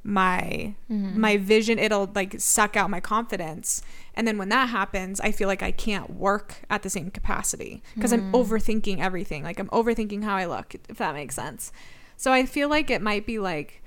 my 0.08 0.74
mm-hmm. 0.90 1.20
my 1.20 1.36
vision 1.36 1.78
it'll 1.78 2.10
like 2.14 2.40
suck 2.40 2.76
out 2.76 2.88
my 2.88 2.98
confidence. 2.98 3.82
And 4.14 4.26
then 4.26 4.38
when 4.38 4.48
that 4.48 4.70
happens 4.70 5.20
i 5.20 5.30
feel 5.30 5.48
like 5.48 5.62
i 5.62 5.70
can't 5.70 6.10
work 6.14 6.62
at 6.70 6.82
the 6.82 6.88
same 6.88 7.10
capacity 7.10 7.82
because 7.94 8.12
i'm 8.12 8.32
mm. 8.32 8.32
overthinking 8.32 9.00
everything. 9.00 9.44
Like 9.44 9.58
i'm 9.58 9.68
overthinking 9.68 10.24
how 10.24 10.34
i 10.34 10.46
look 10.46 10.74
if 10.88 10.96
that 10.96 11.14
makes 11.14 11.34
sense. 11.34 11.72
So 12.16 12.32
i 12.32 12.46
feel 12.46 12.70
like 12.70 12.90
it 12.90 13.02
might 13.02 13.26
be 13.26 13.38
like 13.38 13.82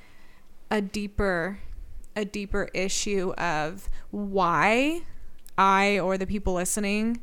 a 0.69 0.79
deeper 0.79 1.59
a 2.15 2.23
deeper 2.23 2.69
issue 2.73 3.33
of 3.33 3.89
why 4.11 5.01
i 5.57 5.97
or 5.97 6.17
the 6.17 6.27
people 6.27 6.53
listening 6.53 7.21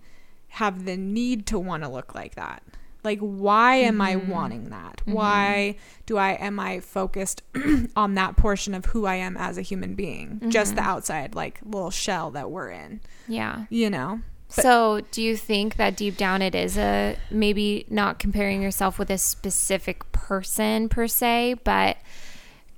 have 0.49 0.87
the 0.87 0.97
need 0.97 1.47
to 1.47 1.59
want 1.59 1.85
to 1.85 1.89
look 1.89 2.15
like 2.15 2.35
that 2.35 2.63
like 3.05 3.19
why 3.21 3.77
am 3.77 4.01
i 4.01 4.15
mm-hmm. 4.15 4.31
wanting 4.31 4.71
that? 4.71 4.99
Mm-hmm. 4.99 5.13
Why 5.13 5.77
do 6.07 6.17
i 6.17 6.33
am 6.33 6.59
i 6.59 6.81
focused 6.81 7.43
on 7.97 8.15
that 8.15 8.37
portion 8.37 8.75
of 8.75 8.87
who 8.87 9.07
i 9.07 9.15
am 9.15 9.37
as 9.37 9.59
a 9.59 9.63
human 9.63 9.95
being? 9.95 10.41
Just 10.49 10.75
the 10.75 10.81
mm-hmm. 10.81 10.91
outside 10.91 11.35
like 11.35 11.61
little 11.65 11.91
shell 11.91 12.31
that 12.33 12.51
we're 12.51 12.71
in. 12.71 13.01
Yeah. 13.27 13.67
you 13.71 13.91
know? 13.91 14.21
So, 14.51 15.03
do 15.11 15.21
you 15.21 15.37
think 15.37 15.77
that 15.77 15.95
deep 15.95 16.17
down 16.17 16.41
it 16.41 16.55
is 16.55 16.79
a 16.79 17.17
maybe 17.31 17.85
not 17.91 18.19
comparing 18.19 18.63
yourself 18.63 18.99
with 18.99 19.11
a 19.11 19.19
specific 19.19 20.11
person 20.11 20.89
per 20.89 21.07
se, 21.07 21.57
but 21.65 21.99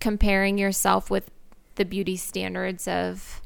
comparing 0.00 0.58
yourself 0.58 1.10
with 1.10 1.30
the 1.76 1.84
beauty 1.84 2.16
standards 2.16 2.88
of 2.88 3.39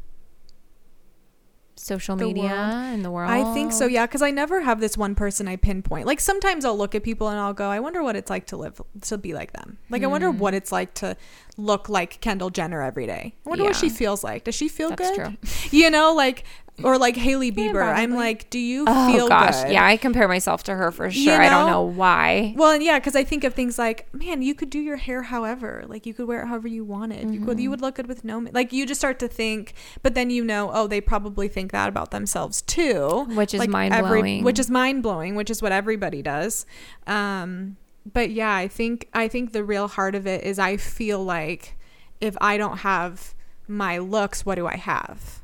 social 1.85 2.17
The 2.17 2.27
media 2.27 2.45
world. 2.45 2.55
and 2.55 3.05
the 3.05 3.11
world? 3.11 3.31
I 3.31 3.53
think 3.53 3.73
so, 3.73 3.87
yeah, 3.87 4.07
because 4.07 4.23
I 4.23 4.31
never 4.31 4.63
have 4.63 4.81
this 4.81 4.97
one 4.97 5.15
person 5.15 5.47
I 5.47 5.57
pinpoint. 5.57 6.07
Like 6.07 6.19
sometimes 6.19 6.65
I'll 6.65 6.77
look 6.77 6.95
at 6.95 7.03
people 7.03 7.29
and 7.29 7.39
I'll 7.39 7.53
go, 7.53 7.69
I 7.69 7.81
wonder 7.81 8.03
what 8.03 8.17
it's 8.17 8.31
like 8.31 8.47
to 8.47 8.57
live, 8.57 8.81
to 9.03 9.19
be 9.19 9.35
like 9.35 9.53
them. 9.53 9.79
Like 9.91 10.03
I 10.03 10.07
wonder 10.07 10.31
hmm. 10.31 10.39
what 10.39 10.55
it's 10.55 10.73
like 10.73 10.95
to 10.95 11.17
look 11.57 11.89
like 11.89 12.21
Kendall 12.21 12.51
Jenner 12.51 12.83
every 12.83 13.07
day. 13.07 13.35
I 13.45 13.49
wonder 13.49 13.65
what 13.65 13.77
she 13.77 13.91
feels 13.91 14.25
like. 14.25 14.45
Does 14.45 14.55
she 14.55 14.69
feel 14.69 14.91
That's 14.91 15.11
good? 15.11 15.17
true. 15.17 15.37
You 15.71 15.91
know, 15.91 16.15
like 16.15 16.45
or 16.83 16.99
like 16.99 17.17
Hailey 17.17 17.53
Bieber. 17.53 17.83
I'm 17.85 18.15
like, 18.15 18.51
do 18.51 18.59
you 18.59 18.85
Oh 18.89 19.13
feel 19.13 19.29
gosh, 19.29 19.63
good? 19.63 19.73
yeah, 19.73 19.87
I 19.87 19.97
compare 19.97 20.27
myself 20.27 20.65
to 20.65 20.75
her 20.75 20.91
for 20.91 21.11
sure. 21.11 21.23
You 21.23 21.33
I 21.41 21.49
don't 21.49 21.67
know? 21.67 21.73
know 21.73 21.83
why. 21.83 22.53
Well, 22.57 22.73
and 22.73 22.83
yeah, 22.83 22.99
because 22.99 23.15
I 23.15 23.23
think 23.23 23.45
of 23.45 23.55
things 23.55 23.79
like, 23.79 24.13
man, 24.13 24.43
you 24.43 24.55
could 24.55 24.71
do 24.71 24.81
your 24.81 24.97
hair 24.97 25.23
however, 25.23 25.85
like 25.87 26.05
you 26.05 26.13
could 26.15 26.27
wear 26.27 26.43
it 26.43 26.47
however 26.49 26.67
you 26.67 26.85
wanted. 26.85 27.31
You 27.33 27.45
could, 27.45 27.61
you 27.61 27.71
would 27.71 27.81
look 27.81 27.95
good 27.95 28.09
with 28.09 28.25
no, 28.25 28.41
ma- 28.41 28.51
like 28.53 28.73
you 28.73 28.87
just 28.87 29.01
start 29.01 29.19
to 29.21 29.29
think, 29.29 29.75
but 30.03 30.15
then 30.15 30.31
you 30.31 30.43
know, 30.45 30.71
oh, 30.73 30.87
they 30.89 31.01
probably 31.01 31.47
think 31.47 31.71
that 31.73 31.89
about 31.89 32.11
themselves 32.11 32.61
too, 32.63 33.25
Which 33.31 33.55
is 33.55 33.61
Like, 33.61 33.71
mind-blowing. 33.71 34.43
which 34.43 34.59
is 34.59 34.69
mind 34.69 35.03
blowing, 35.03 35.37
which 35.37 35.51
is 35.51 35.63
what 35.63 35.71
everybody 35.71 36.23
does. 36.23 36.67
Um, 37.07 37.77
but 38.13 38.31
yeah, 38.31 38.53
I 38.55 38.67
think 38.69 39.09
I 39.15 39.29
think 39.29 39.53
the 39.53 39.63
real 39.65 39.87
heart 39.89 40.15
of 40.15 40.27
it 40.27 40.43
is 40.45 40.59
I 40.59 40.77
feel 40.77 41.25
like 41.25 41.77
if 42.21 42.37
I 42.41 42.57
don't 42.57 42.79
have 42.79 43.33
my 43.69 43.99
looks, 43.99 44.45
what 44.45 44.57
do 44.57 44.67
I 44.67 44.77
have? 44.77 45.41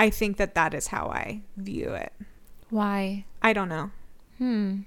I 0.00 0.10
think 0.10 0.36
that 0.38 0.54
that 0.54 0.72
is 0.74 0.88
how 0.88 1.06
I 1.08 1.42
view 1.56 1.90
it. 1.94 2.12
Why? 2.70 3.24
I 3.42 3.52
don't 3.52 3.68
know, 3.68 3.90
Hmm. 4.38 4.80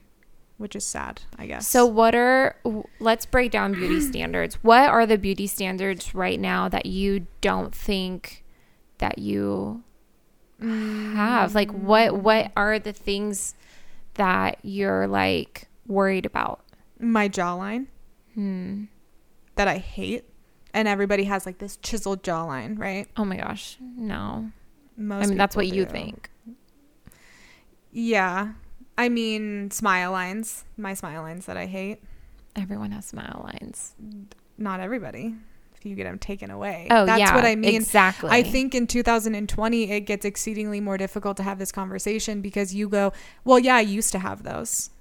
which 0.58 0.76
is 0.76 0.86
sad, 0.86 1.22
I 1.38 1.46
guess. 1.48 1.68
So, 1.68 1.86
what 1.86 2.16
are, 2.16 2.56
let's 3.00 3.26
break 3.26 3.52
down 3.52 3.74
beauty 3.74 4.00
standards. 4.12 4.56
What 4.64 4.90
are 4.90 5.06
the 5.06 5.18
beauty 5.18 5.48
standards 5.48 6.16
right 6.16 6.40
now 6.40 6.70
that 6.70 6.86
you 6.86 7.28
don't 7.42 7.74
think 7.76 8.44
that 9.00 9.20
you 9.20 9.84
have? 10.62 11.54
Like, 11.56 11.72
what, 11.72 12.16
what 12.18 12.52
are 12.56 12.80
the 12.80 12.94
things 12.94 13.56
that 14.16 14.60
you're 14.64 15.08
like 15.08 15.68
worried 15.88 16.26
about? 16.26 16.60
my 17.00 17.28
jawline. 17.28 17.88
Hmm. 18.34 18.86
that 19.56 19.68
I 19.68 19.78
hate. 19.78 20.24
And 20.74 20.88
everybody 20.88 21.26
has 21.26 21.46
like 21.46 21.58
this 21.60 21.78
chiseled 21.78 22.24
jawline, 22.24 22.80
right? 22.80 23.08
Oh 23.18 23.26
my 23.26 23.36
gosh. 23.38 23.78
No. 23.82 24.52
Most 24.98 25.26
I 25.26 25.28
mean, 25.28 25.38
that's 25.38 25.56
what 25.56 25.68
you 25.68 25.86
think. 25.86 26.30
Yeah. 27.92 28.54
I 28.98 29.10
mean, 29.10 29.72
smile 29.72 30.12
lines. 30.12 30.66
My 30.78 30.94
smile 30.94 31.22
lines 31.22 31.46
that 31.46 31.58
I 31.58 31.66
hate. 31.66 32.04
Everyone 32.56 32.92
has 32.92 33.06
smile 33.06 33.42
lines. 33.44 33.96
Not 34.58 34.80
everybody. 34.80 35.36
If 35.76 35.86
you 35.86 35.96
get 35.96 36.04
them 36.04 36.20
taken 36.20 36.52
away. 36.52 36.88
Oh, 36.92 37.06
that's 37.06 37.20
yeah. 37.20 37.36
what 37.36 37.46
I 37.46 37.56
mean. 37.56 37.76
Exactly. 37.76 38.30
I 38.30 38.44
think 38.44 38.76
in 38.76 38.88
2020 38.88 39.92
it 39.92 40.02
gets 40.02 40.26
exceedingly 40.26 40.80
more 40.80 40.98
difficult 40.98 41.38
to 41.38 41.44
have 41.44 41.60
this 41.60 41.72
conversation 41.72 42.42
because 42.42 42.74
you 42.74 42.88
go, 42.88 43.12
"Well, 43.44 43.60
yeah, 43.60 43.76
I 43.76 43.82
used 43.82 44.12
to 44.14 44.20
have 44.20 44.44
those." 44.44 44.92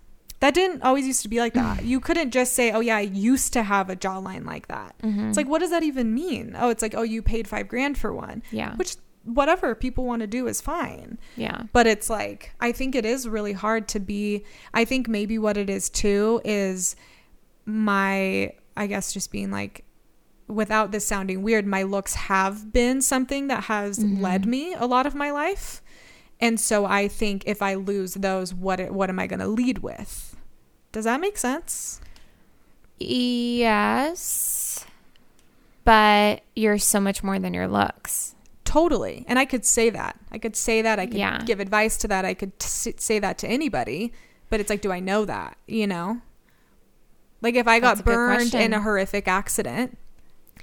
That 0.40 0.54
didn't 0.54 0.82
always 0.82 1.06
used 1.06 1.22
to 1.22 1.28
be 1.28 1.38
like 1.38 1.54
that. 1.54 1.84
you 1.84 2.00
couldn't 2.00 2.32
just 2.32 2.54
say, 2.54 2.72
"Oh 2.72 2.80
yeah, 2.80 2.96
I 2.96 3.02
used 3.02 3.52
to 3.52 3.62
have 3.62 3.90
a 3.90 3.94
jawline 3.94 4.44
like 4.44 4.66
that." 4.68 4.96
Mm-hmm. 5.02 5.28
It's 5.28 5.36
like, 5.36 5.46
what 5.46 5.60
does 5.60 5.70
that 5.70 5.84
even 5.84 6.12
mean? 6.14 6.56
Oh, 6.58 6.68
it's 6.70 6.82
like, 6.82 6.94
"Oh, 6.96 7.02
you 7.02 7.22
paid 7.22 7.46
5 7.46 7.68
grand 7.68 7.96
for 7.96 8.12
one." 8.12 8.42
Yeah. 8.50 8.74
Which 8.74 8.96
whatever 9.24 9.74
people 9.74 10.04
want 10.04 10.20
to 10.20 10.26
do 10.26 10.46
is 10.46 10.60
fine. 10.60 11.18
Yeah. 11.36 11.64
But 11.72 11.86
it's 11.86 12.10
like, 12.10 12.54
I 12.60 12.72
think 12.72 12.94
it 12.94 13.04
is 13.04 13.28
really 13.28 13.52
hard 13.52 13.88
to 13.88 14.00
be. 14.00 14.44
I 14.74 14.84
think 14.84 15.08
maybe 15.08 15.38
what 15.38 15.56
it 15.56 15.70
is 15.70 15.88
too 15.88 16.40
is 16.44 16.96
my, 17.64 18.52
I 18.76 18.86
guess, 18.86 19.12
just 19.12 19.30
being 19.30 19.50
like, 19.50 19.84
without 20.48 20.90
this 20.92 21.06
sounding 21.06 21.42
weird, 21.42 21.66
my 21.66 21.82
looks 21.82 22.14
have 22.14 22.72
been 22.72 23.00
something 23.00 23.46
that 23.48 23.64
has 23.64 23.98
mm-hmm. 23.98 24.20
led 24.20 24.46
me 24.46 24.74
a 24.74 24.86
lot 24.86 25.06
of 25.06 25.14
my 25.14 25.30
life. 25.30 25.82
And 26.40 26.58
so 26.58 26.84
I 26.84 27.06
think 27.08 27.44
if 27.46 27.62
I 27.62 27.74
lose 27.74 28.14
those, 28.14 28.52
what 28.52 28.80
it, 28.80 28.92
what 28.92 29.08
am 29.08 29.18
I 29.18 29.26
going 29.28 29.40
to 29.40 29.46
lead 29.46 29.78
with? 29.78 30.36
Does 30.90 31.04
that 31.04 31.20
make 31.20 31.38
sense? 31.38 32.00
Yes. 32.98 34.84
But 35.84 36.42
you're 36.54 36.78
so 36.78 37.00
much 37.00 37.22
more 37.22 37.38
than 37.38 37.54
your 37.54 37.68
looks. 37.68 38.31
Totally. 38.72 39.26
And 39.28 39.38
I 39.38 39.44
could 39.44 39.66
say 39.66 39.90
that. 39.90 40.18
I 40.30 40.38
could 40.38 40.56
say 40.56 40.80
that. 40.80 40.98
I 40.98 41.04
could 41.04 41.18
Yeah. 41.18 41.42
give 41.44 41.60
advice 41.60 41.98
to 41.98 42.08
that. 42.08 42.24
I 42.24 42.32
could 42.32 42.58
t- 42.58 42.94
say 42.96 43.18
that 43.18 43.36
to 43.38 43.46
anybody. 43.46 44.14
But 44.48 44.60
it's 44.60 44.70
like, 44.70 44.80
do 44.80 44.90
I 44.90 44.98
know 44.98 45.26
that? 45.26 45.58
You 45.66 45.86
know? 45.86 46.22
Like 47.42 47.54
if 47.54 47.68
I 47.68 47.80
That's 47.80 48.00
got 48.00 48.06
burned 48.06 48.54
in 48.54 48.72
a 48.72 48.80
horrific 48.80 49.28
accident, 49.28 49.98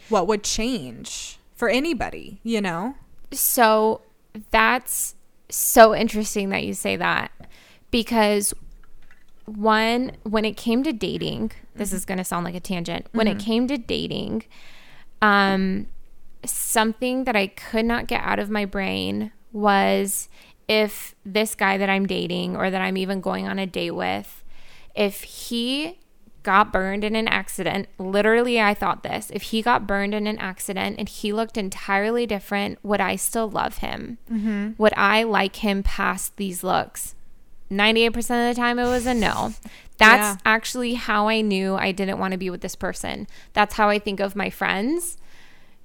what 0.09 0.25
would 0.25 0.43
change 0.43 1.37
for 1.53 1.69
anybody? 1.69 2.39
You 2.41 2.61
know? 2.61 2.95
So 3.31 4.01
that's 4.49 5.13
so 5.49 5.93
interesting 5.95 6.49
that 6.49 6.63
you 6.63 6.73
say 6.73 6.95
that 6.95 7.31
because 7.91 8.55
one, 9.45 10.13
when 10.23 10.45
it 10.45 10.57
came 10.57 10.81
to 10.83 10.93
dating, 10.93 11.51
this 11.75 11.93
is 11.93 12.05
going 12.05 12.17
to 12.17 12.23
sound 12.23 12.43
like 12.43 12.55
a 12.55 12.59
tangent. 12.59 13.05
When 13.11 13.27
it 13.27 13.37
came 13.37 13.67
to 13.67 13.77
dating, 13.77 14.45
um, 15.21 15.85
something 16.45 17.23
that 17.25 17.35
I 17.35 17.47
could 17.47 17.85
not 17.85 18.07
get 18.07 18.21
out 18.23 18.39
of 18.39 18.49
my 18.49 18.65
brain 18.65 19.31
was 19.51 20.29
if 20.67 21.15
this 21.25 21.55
guy 21.55 21.77
that 21.77 21.89
I'm 21.89 22.05
dating 22.05 22.55
or 22.55 22.69
that 22.69 22.81
I'm 22.81 22.97
even 22.97 23.21
going 23.21 23.47
on 23.47 23.59
a 23.59 23.65
date 23.65 23.91
with, 23.91 24.43
if 24.95 25.23
he 25.23 25.99
got 26.43 26.71
burned 26.71 27.03
in 27.03 27.15
an 27.15 27.27
accident, 27.27 27.87
literally, 27.97 28.61
I 28.61 28.73
thought 28.73 29.03
this 29.03 29.29
if 29.33 29.41
he 29.43 29.61
got 29.61 29.85
burned 29.87 30.13
in 30.13 30.27
an 30.27 30.37
accident 30.37 30.95
and 30.99 31.09
he 31.09 31.33
looked 31.33 31.57
entirely 31.57 32.25
different, 32.25 32.79
would 32.83 33.01
I 33.01 33.15
still 33.15 33.49
love 33.49 33.77
him? 33.79 34.17
Mm-hmm. 34.31 34.71
Would 34.77 34.93
I 34.95 35.23
like 35.23 35.57
him 35.57 35.83
past 35.83 36.37
these 36.37 36.63
looks? 36.63 37.15
98% 37.71 38.15
of 38.17 38.55
the 38.55 38.59
time, 38.59 38.79
it 38.79 38.85
was 38.87 39.05
a 39.05 39.13
no. 39.13 39.53
That's 39.99 40.21
Yeah. 40.21 40.37
actually 40.45 40.93
how 40.95 41.27
I 41.27 41.41
knew 41.41 41.75
I 41.75 41.91
didn't 41.91 42.17
want 42.19 42.31
to 42.31 42.37
be 42.37 42.49
with 42.49 42.61
this 42.61 42.75
person. 42.75 43.27
That's 43.53 43.75
how 43.75 43.89
I 43.89 43.99
think 43.99 44.19
of 44.19 44.35
my 44.35 44.49
friends 44.49 45.17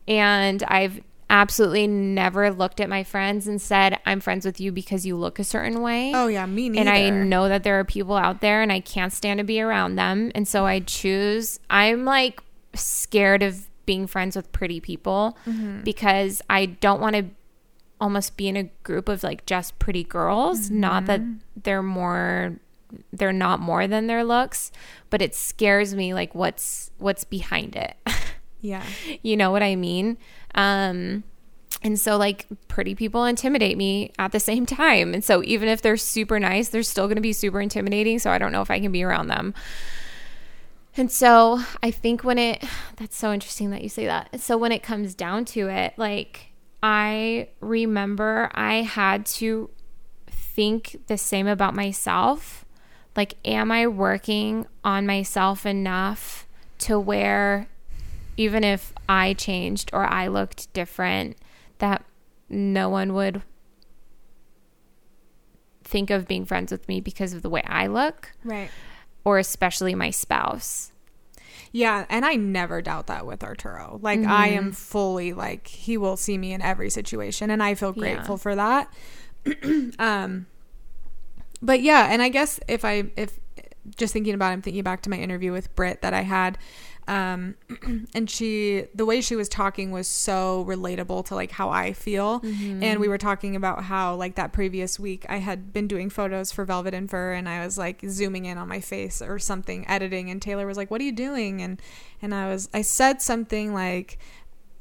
and 0.08 0.62
I've 0.64 1.00
absolutely 1.30 1.86
never 1.86 2.50
looked 2.52 2.80
at 2.80 2.88
my 2.88 3.02
friends 3.02 3.46
and 3.48 3.60
said, 3.60 3.98
I'm 4.06 4.20
friends 4.20 4.44
with 4.44 4.60
you 4.60 4.70
because 4.72 5.04
you 5.06 5.16
look 5.16 5.38
a 5.38 5.44
certain 5.44 5.80
way. 5.80 6.12
Oh 6.14 6.26
yeah, 6.28 6.46
me 6.46 6.68
neither. 6.68 6.80
and 6.80 6.88
I 6.90 7.10
know 7.10 7.48
that 7.48 7.64
there 7.64 7.78
are 7.80 7.84
people 7.84 8.14
out 8.16 8.40
there 8.40 8.62
and 8.62 8.70
I 8.70 8.80
can't 8.80 9.12
stand 9.12 9.38
to 9.38 9.44
be 9.44 9.60
around 9.60 9.96
them. 9.96 10.30
And 10.34 10.46
so 10.46 10.66
I 10.66 10.80
choose, 10.80 11.58
I'm 11.70 12.04
like 12.04 12.40
scared 12.74 13.42
of 13.42 13.66
being 13.86 14.06
friends 14.06 14.36
with 14.36 14.52
pretty 14.52 14.80
people 14.80 15.36
Mm-hmm. 15.46 15.82
because 15.82 16.40
I 16.50 16.66
don't 16.66 17.00
want 17.00 17.16
to 17.16 17.24
almost 18.00 18.36
be 18.36 18.48
in 18.48 18.56
a 18.56 18.64
group 18.82 19.08
of 19.08 19.22
like 19.22 19.46
just 19.46 19.78
pretty 19.78 20.04
girls. 20.04 20.70
Not 20.70 21.06
that 21.06 21.20
Mm-hmm. 21.20 21.36
they're 21.62 21.82
more 21.82 22.56
they're 23.12 23.32
not 23.32 23.58
more 23.58 23.88
than 23.88 24.06
their 24.06 24.22
looks, 24.22 24.70
but 25.10 25.20
it 25.20 25.34
scares 25.34 25.94
me 25.96 26.14
like 26.14 26.32
what's 26.34 26.90
what's 26.98 27.24
behind 27.24 27.74
it. 27.74 27.96
yeah. 28.64 28.82
you 29.22 29.36
know 29.36 29.50
what 29.50 29.62
I 29.62 29.76
mean? 29.76 30.16
Um 30.54 31.22
and 31.82 32.00
so 32.00 32.16
like 32.16 32.46
pretty 32.66 32.94
people 32.94 33.26
intimidate 33.26 33.76
me 33.76 34.10
at 34.18 34.32
the 34.32 34.40
same 34.40 34.64
time. 34.82 35.12
And 35.12 35.22
so 35.22 35.44
even 35.44 35.68
if 35.68 35.82
they're 35.82 35.98
super 35.98 36.40
nice, 36.40 36.70
they're 36.70 36.82
still 36.82 37.06
going 37.06 37.16
to 37.16 37.22
be 37.22 37.34
super 37.34 37.60
intimidating, 37.60 38.18
so 38.18 38.30
I 38.30 38.38
don't 38.38 38.52
know 38.52 38.62
if 38.62 38.70
I 38.70 38.80
can 38.80 38.90
be 38.90 39.02
around 39.02 39.28
them. 39.28 39.54
And 40.96 41.10
so 41.10 41.60
I 41.82 41.90
think 41.90 42.24
when 42.24 42.38
it 42.38 42.64
that's 42.96 43.16
so 43.16 43.32
interesting 43.32 43.70
that 43.70 43.82
you 43.82 43.88
say 43.88 44.06
that. 44.06 44.40
So 44.40 44.56
when 44.56 44.72
it 44.72 44.82
comes 44.82 45.14
down 45.14 45.44
to 45.46 45.68
it, 45.68 45.92
like 45.98 46.52
I 46.82 47.48
remember 47.60 48.50
I 48.54 48.82
had 48.82 49.26
to 49.26 49.70
think 50.28 51.02
the 51.06 51.18
same 51.18 51.46
about 51.46 51.74
myself. 51.74 52.64
Like 53.14 53.34
am 53.44 53.70
I 53.70 53.86
working 53.86 54.66
on 54.82 55.06
myself 55.06 55.66
enough 55.66 56.46
to 56.78 56.98
where 56.98 57.68
even 58.36 58.64
if 58.64 58.92
I 59.08 59.34
changed 59.34 59.90
or 59.92 60.04
I 60.04 60.26
looked 60.28 60.72
different 60.72 61.36
that 61.78 62.04
no 62.48 62.88
one 62.88 63.14
would 63.14 63.42
think 65.82 66.10
of 66.10 66.26
being 66.26 66.44
friends 66.44 66.72
with 66.72 66.88
me 66.88 67.00
because 67.00 67.32
of 67.32 67.42
the 67.42 67.50
way 67.50 67.62
I 67.66 67.86
look 67.86 68.32
Right. 68.42 68.70
or 69.24 69.38
especially 69.38 69.94
my 69.94 70.10
spouse. 70.10 70.92
Yeah, 71.72 72.06
and 72.08 72.24
I 72.24 72.34
never 72.36 72.80
doubt 72.80 73.06
that 73.08 73.26
with 73.26 73.42
Arturo. 73.42 73.98
Like 74.02 74.20
I 74.24 74.48
Mm-hmm. 74.48 74.56
am 74.56 74.72
fully 74.72 75.32
like 75.32 75.66
he 75.66 75.96
will 75.96 76.16
see 76.16 76.38
me 76.38 76.52
in 76.52 76.62
every 76.62 76.88
situation 76.90 77.50
and 77.50 77.62
I 77.62 77.74
feel 77.74 77.92
Yeah. 77.92 78.00
grateful 78.00 78.36
for 78.38 78.54
that. 78.54 78.92
um 79.98 80.46
but 81.62 81.80
yeah, 81.80 82.08
and 82.10 82.20
I 82.22 82.28
guess 82.28 82.60
if 82.68 82.84
I 82.84 83.10
if 83.16 83.38
just 83.96 84.12
thinking 84.12 84.34
about 84.34 84.50
it, 84.50 84.52
I'm 84.54 84.62
thinking 84.62 84.82
back 84.82 85.02
to 85.02 85.10
my 85.10 85.16
interview 85.18 85.52
with 85.52 85.74
Britt 85.74 86.00
that 86.02 86.14
I 86.14 86.22
had 86.22 86.56
um 87.06 87.54
and 88.14 88.30
she 88.30 88.86
the 88.94 89.04
way 89.04 89.20
she 89.20 89.36
was 89.36 89.48
talking 89.48 89.90
was 89.90 90.08
so 90.08 90.64
relatable 90.66 91.26
to 91.26 91.34
like 91.34 91.50
how 91.50 91.68
I 91.68 91.92
feel. 91.92 92.40
And 92.82 92.98
we 93.00 93.08
were 93.08 93.18
talking 93.18 93.56
about 93.56 93.84
how 93.84 94.14
like 94.14 94.36
that 94.36 94.52
previous 94.52 94.98
week 94.98 95.26
I 95.28 95.36
had 95.38 95.72
been 95.72 95.86
doing 95.86 96.08
photos 96.10 96.50
for 96.52 96.64
Velvet 96.64 96.94
and 96.94 97.10
Fur 97.10 97.32
and 97.32 97.48
I 97.48 97.64
was 97.64 97.76
like 97.76 98.02
zooming 98.08 98.46
in 98.46 98.56
on 98.58 98.68
my 98.68 98.80
face 98.80 99.20
or 99.20 99.38
something 99.38 99.86
editing. 99.88 100.30
And 100.30 100.40
Taylor 100.40 100.66
was 100.66 100.76
like 100.76 100.90
what 100.90 101.00
are 101.00 101.04
you 101.04 101.12
doing? 101.12 101.60
And 101.60 101.80
and 102.22 102.34
I 102.34 102.48
was 102.48 102.68
I 102.72 102.82
said 102.82 103.20
something 103.20 103.74
like 103.74 104.18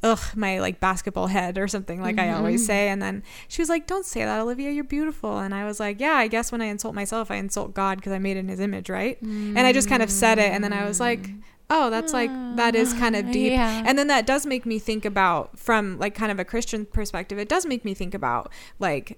ugh 0.02 0.20
my 0.36 0.60
like 0.60 0.82
basketball 0.82 1.28
head 1.28 1.58
or 1.58 1.66
something 1.68 2.02
like 2.02 2.20
I 2.20 2.32
always 2.34 2.66
say. 2.66 2.90
And 2.90 3.02
then 3.02 3.24
she 3.48 3.62
was 3.62 3.70
like 3.70 3.88
don't 3.88 4.06
say 4.06 4.24
that 4.24 4.40
Olivia 4.40 4.72
you're 4.72 4.84
beautiful. 4.84 5.40
And 5.40 5.54
I 5.54 5.66
was 5.66 5.80
like 5.80 6.00
yeah 6.00 6.14
I 6.14 6.28
guess 6.28 6.52
when 6.52 6.62
I 6.62 6.66
insult 6.66 6.96
myself 6.96 7.32
I 7.32 7.36
insult 7.36 7.74
God 7.74 7.98
because 7.98 8.14
I 8.14 8.20
made 8.20 8.38
in 8.38 8.48
his 8.48 8.60
image 8.62 8.90
right? 8.90 9.22
And 9.58 9.60
I 9.60 9.74
just 9.74 9.90
kind 9.90 10.04
of 10.04 10.10
said 10.10 10.40
it. 10.40 10.52
And 10.52 10.64
then 10.64 10.74
I 10.74 10.86
was 10.88 11.00
like 11.02 11.30
oh 11.70 11.90
that's 11.90 12.14
like 12.14 12.30
that 12.56 12.76
is 12.76 12.94
kind 12.94 13.16
of 13.16 13.32
deep 13.32 13.52
Yeah. 13.54 13.84
and 13.86 13.98
then 13.98 14.08
that 14.08 14.26
does 14.28 14.46
make 14.46 14.66
me 14.66 14.80
think 14.80 15.06
about 15.06 15.58
from 15.58 15.98
like 15.98 16.14
kind 16.14 16.32
of 16.32 16.40
a 16.40 16.46
Christian 16.46 16.86
perspective 16.86 17.40
it 17.40 17.50
does 17.50 17.66
make 17.66 17.84
me 17.86 17.94
think 17.94 18.14
about 18.14 18.52
like 18.80 19.18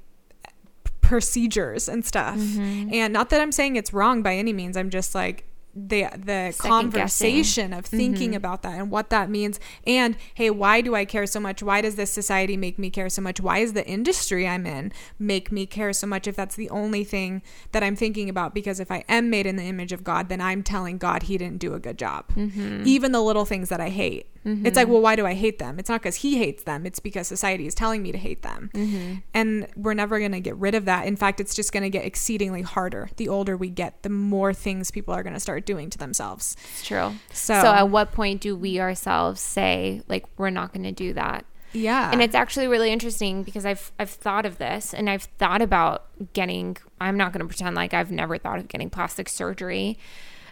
procedures 1.01 1.87
and 1.87 2.03
stuff 2.05 2.37
Mm-hmm. 2.37 2.89
and 2.93 3.13
not 3.13 3.29
that 3.29 3.41
I'm 3.41 3.51
saying 3.51 3.75
it's 3.75 3.93
wrong 3.93 4.21
by 4.23 4.35
any 4.35 4.53
means 4.53 4.75
I'm 4.77 4.89
just 4.89 5.13
like 5.13 5.45
the 5.75 6.07
the 6.17 6.51
Second 6.51 6.69
conversation 6.69 7.73
of 7.73 7.85
thinking 7.85 8.29
Mm-hmm. 8.29 8.37
about 8.37 8.61
that 8.63 8.79
and 8.79 8.89
what 8.89 9.09
that 9.09 9.29
means. 9.29 9.59
And 9.85 10.15
hey 10.33 10.49
why 10.49 10.81
do 10.81 10.95
I 10.95 11.03
care 11.05 11.25
so 11.25 11.39
much? 11.39 11.61
Why 11.61 11.81
does 11.81 11.95
this 11.95 12.11
society 12.11 12.55
make 12.55 12.79
me 12.79 12.89
care 12.89 13.09
so 13.09 13.21
much? 13.21 13.41
Why 13.41 13.57
is 13.59 13.73
the 13.73 13.85
industry 13.85 14.47
I'm 14.47 14.65
in 14.65 14.93
make 15.19 15.51
me 15.51 15.65
care 15.65 15.91
so 15.91 16.07
much 16.07 16.27
if 16.27 16.35
that's 16.35 16.55
the 16.55 16.69
only 16.69 17.03
thing 17.03 17.41
that 17.73 17.83
I'm 17.83 17.95
thinking 17.95 18.29
about? 18.29 18.53
Because 18.53 18.79
if 18.79 18.89
I 18.89 19.03
am 19.09 19.29
made 19.29 19.45
in 19.45 19.57
the 19.57 19.63
image 19.63 19.91
of 19.91 20.03
God 20.03 20.29
then 20.29 20.39
I'm 20.39 20.63
telling 20.63 20.97
God 20.97 21.23
he 21.23 21.37
didn't 21.37 21.59
do 21.59 21.73
a 21.73 21.79
good 21.79 21.97
job. 21.97 22.29
Mm-hmm. 22.35 22.83
even 22.85 23.11
the 23.11 23.21
little 23.21 23.45
things 23.45 23.69
that 23.69 23.81
I 23.81 23.89
hate 23.89 24.27
it's 24.45 24.75
like 24.77 24.87
well 24.87 25.01
why 25.01 25.15
do 25.15 25.25
I 25.25 25.33
hate 25.33 25.57
them 25.57 25.79
it's 25.79 25.89
not 25.89 26.01
because 26.01 26.17
he 26.17 26.37
hates 26.37 26.63
them 26.63 26.85
it's 26.85 26.99
because 26.99 27.27
society 27.27 27.65
is 27.65 27.73
telling 27.73 28.03
me 28.03 28.11
to 28.11 28.17
hate 28.17 28.43
them 28.43 28.69
Mm-hmm. 28.75 29.13
and 29.33 29.67
we're 29.75 29.95
never 29.95 30.19
going 30.19 30.33
to 30.33 30.39
get 30.39 30.55
rid 30.57 30.75
of 30.75 30.85
that 30.85 31.07
in 31.07 31.15
fact 31.15 31.39
it's 31.39 31.55
just 31.55 31.71
going 31.71 31.81
to 31.83 31.89
get 31.89 32.05
exceedingly 32.05 32.61
harder 32.61 33.09
the 33.17 33.27
older 33.27 33.57
we 33.57 33.69
get 33.69 34.03
the 34.03 34.09
more 34.09 34.53
things 34.53 34.91
people 34.91 35.13
are 35.15 35.23
going 35.23 35.33
to 35.33 35.39
start 35.39 35.65
doing 35.65 35.89
to 35.89 35.97
themselves 35.97 36.55
It's 36.73 36.85
true. 36.85 37.13
So- 37.33 37.59
so 37.61 37.73
at 37.73 37.89
what 37.89 38.11
point 38.11 38.41
do 38.41 38.55
we 38.55 38.79
ourselves 38.79 39.41
say 39.41 40.01
like 40.07 40.25
we're 40.37 40.51
not 40.51 40.73
going 40.73 40.83
to 40.83 40.91
do 40.91 41.13
that? 41.13 41.45
yeah 41.73 42.11
And 42.11 42.21
it's 42.21 42.35
actually 42.35 42.67
really 42.67 42.91
interesting 42.91 43.41
because 43.43 43.65
I've 43.65 43.91
I've 43.99 44.09
thought 44.11 44.45
of 44.45 44.57
this 44.59 44.93
and 44.93 45.09
I've 45.09 45.23
thought 45.39 45.61
about 45.61 46.05
getting 46.33 46.77
I'm 47.01 47.17
not 47.17 47.33
going 47.33 47.41
to 47.41 47.47
pretend 47.47 47.75
like 47.75 47.93
I've 47.95 48.11
never 48.11 48.37
thought 48.37 48.59
of 48.59 48.67
getting 48.67 48.89
plastic 48.91 49.27
surgery. 49.27 49.97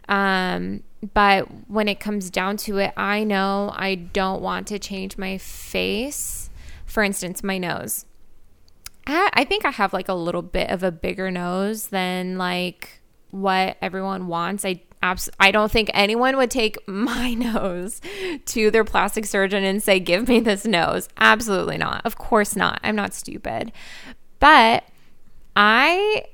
Um 0.09 0.83
but 1.13 1.47
when 1.67 1.87
it 1.87 1.99
comes 1.99 2.29
down 2.29 2.57
to 2.57 2.77
it, 2.77 2.93
I 2.95 3.23
know 3.23 3.71
I 3.75 3.95
don't 3.95 4.41
want 4.41 4.67
to 4.67 4.79
change 4.79 5.17
my 5.17 5.37
face. 5.37 6.49
For 6.85 7.03
instance, 7.03 7.43
my 7.43 7.57
nose. 7.57 8.05
I, 9.05 9.29
I 9.33 9.43
think 9.43 9.65
I 9.65 9.71
have 9.71 9.91
like 9.91 10.07
a 10.07 10.13
little 10.13 10.41
bit 10.41 10.69
of 10.69 10.83
a 10.83 10.91
bigger 10.91 11.29
nose 11.29 11.87
than 11.87 12.37
like 12.37 13.01
what 13.31 13.77
everyone 13.81 14.27
wants. 14.27 14.63
I 14.63 14.81
abs- 15.01 15.29
I 15.39 15.51
don't 15.51 15.71
think 15.71 15.89
anyone 15.93 16.37
would 16.37 16.51
take 16.51 16.77
my 16.87 17.33
nose 17.33 17.99
to 18.45 18.71
their 18.71 18.83
plastic 18.83 19.25
surgeon 19.25 19.63
and 19.63 19.83
say, 19.83 19.99
"Give 19.99 20.27
me 20.27 20.39
this 20.39 20.65
nose." 20.65 21.09
Absolutely 21.17 21.77
not. 21.77 22.05
Of 22.05 22.17
course 22.17 22.55
not. 22.55 22.79
I'm 22.83 22.95
not 22.95 23.13
stupid. 23.13 23.71
But 24.39 24.85
I 25.55 26.25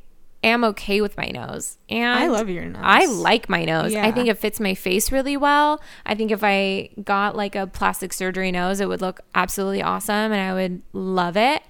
am 0.44 0.64
okay 0.64 1.02
with 1.02 1.18
my 1.18 1.28
nose. 1.28 1.78
And 1.90 2.18
I 2.18 2.28
love 2.28 2.50
your 2.50 2.66
nose. 2.66 2.82
I 2.84 3.06
like 3.06 3.50
my 3.50 3.66
nose. 3.66 3.94
I 3.94 4.12
think 4.12 4.28
it 4.28 4.38
fits 4.38 4.60
my 4.60 4.74
face 4.74 5.12
really 5.12 5.38
well. 5.38 5.82
I 6.06 6.16
think 6.16 6.32
if 6.32 6.44
I 6.44 6.90
got 7.04 7.36
like 7.36 7.56
a 7.56 7.68
plastic 7.68 8.14
surgery 8.14 8.52
nose, 8.52 8.80
it 8.80 8.88
would 8.88 9.02
look 9.02 9.22
absolutely 9.36 9.82
awesome 9.82 10.32
and 10.32 10.36
I 10.36 10.54
would 10.54 10.82
love 10.94 11.36
it. 11.38 11.62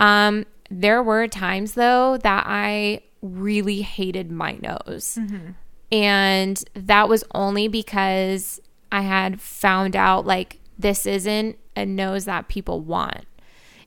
Um, 0.00 0.46
there 0.70 1.02
were 1.02 1.26
times 1.28 1.74
though 1.74 2.16
that 2.18 2.44
I 2.46 3.00
really 3.22 3.82
hated 3.82 4.30
my 4.30 4.58
nose. 4.60 5.18
And 5.90 6.64
that 6.74 7.08
was 7.08 7.22
only 7.34 7.68
because 7.68 8.60
I 8.90 9.02
had 9.02 9.40
found 9.40 9.94
out 9.94 10.26
like 10.26 10.58
this 10.78 11.06
isn't 11.06 11.58
a 11.76 11.84
nose 11.86 12.24
that 12.24 12.48
people 12.48 12.80
want. 12.80 13.24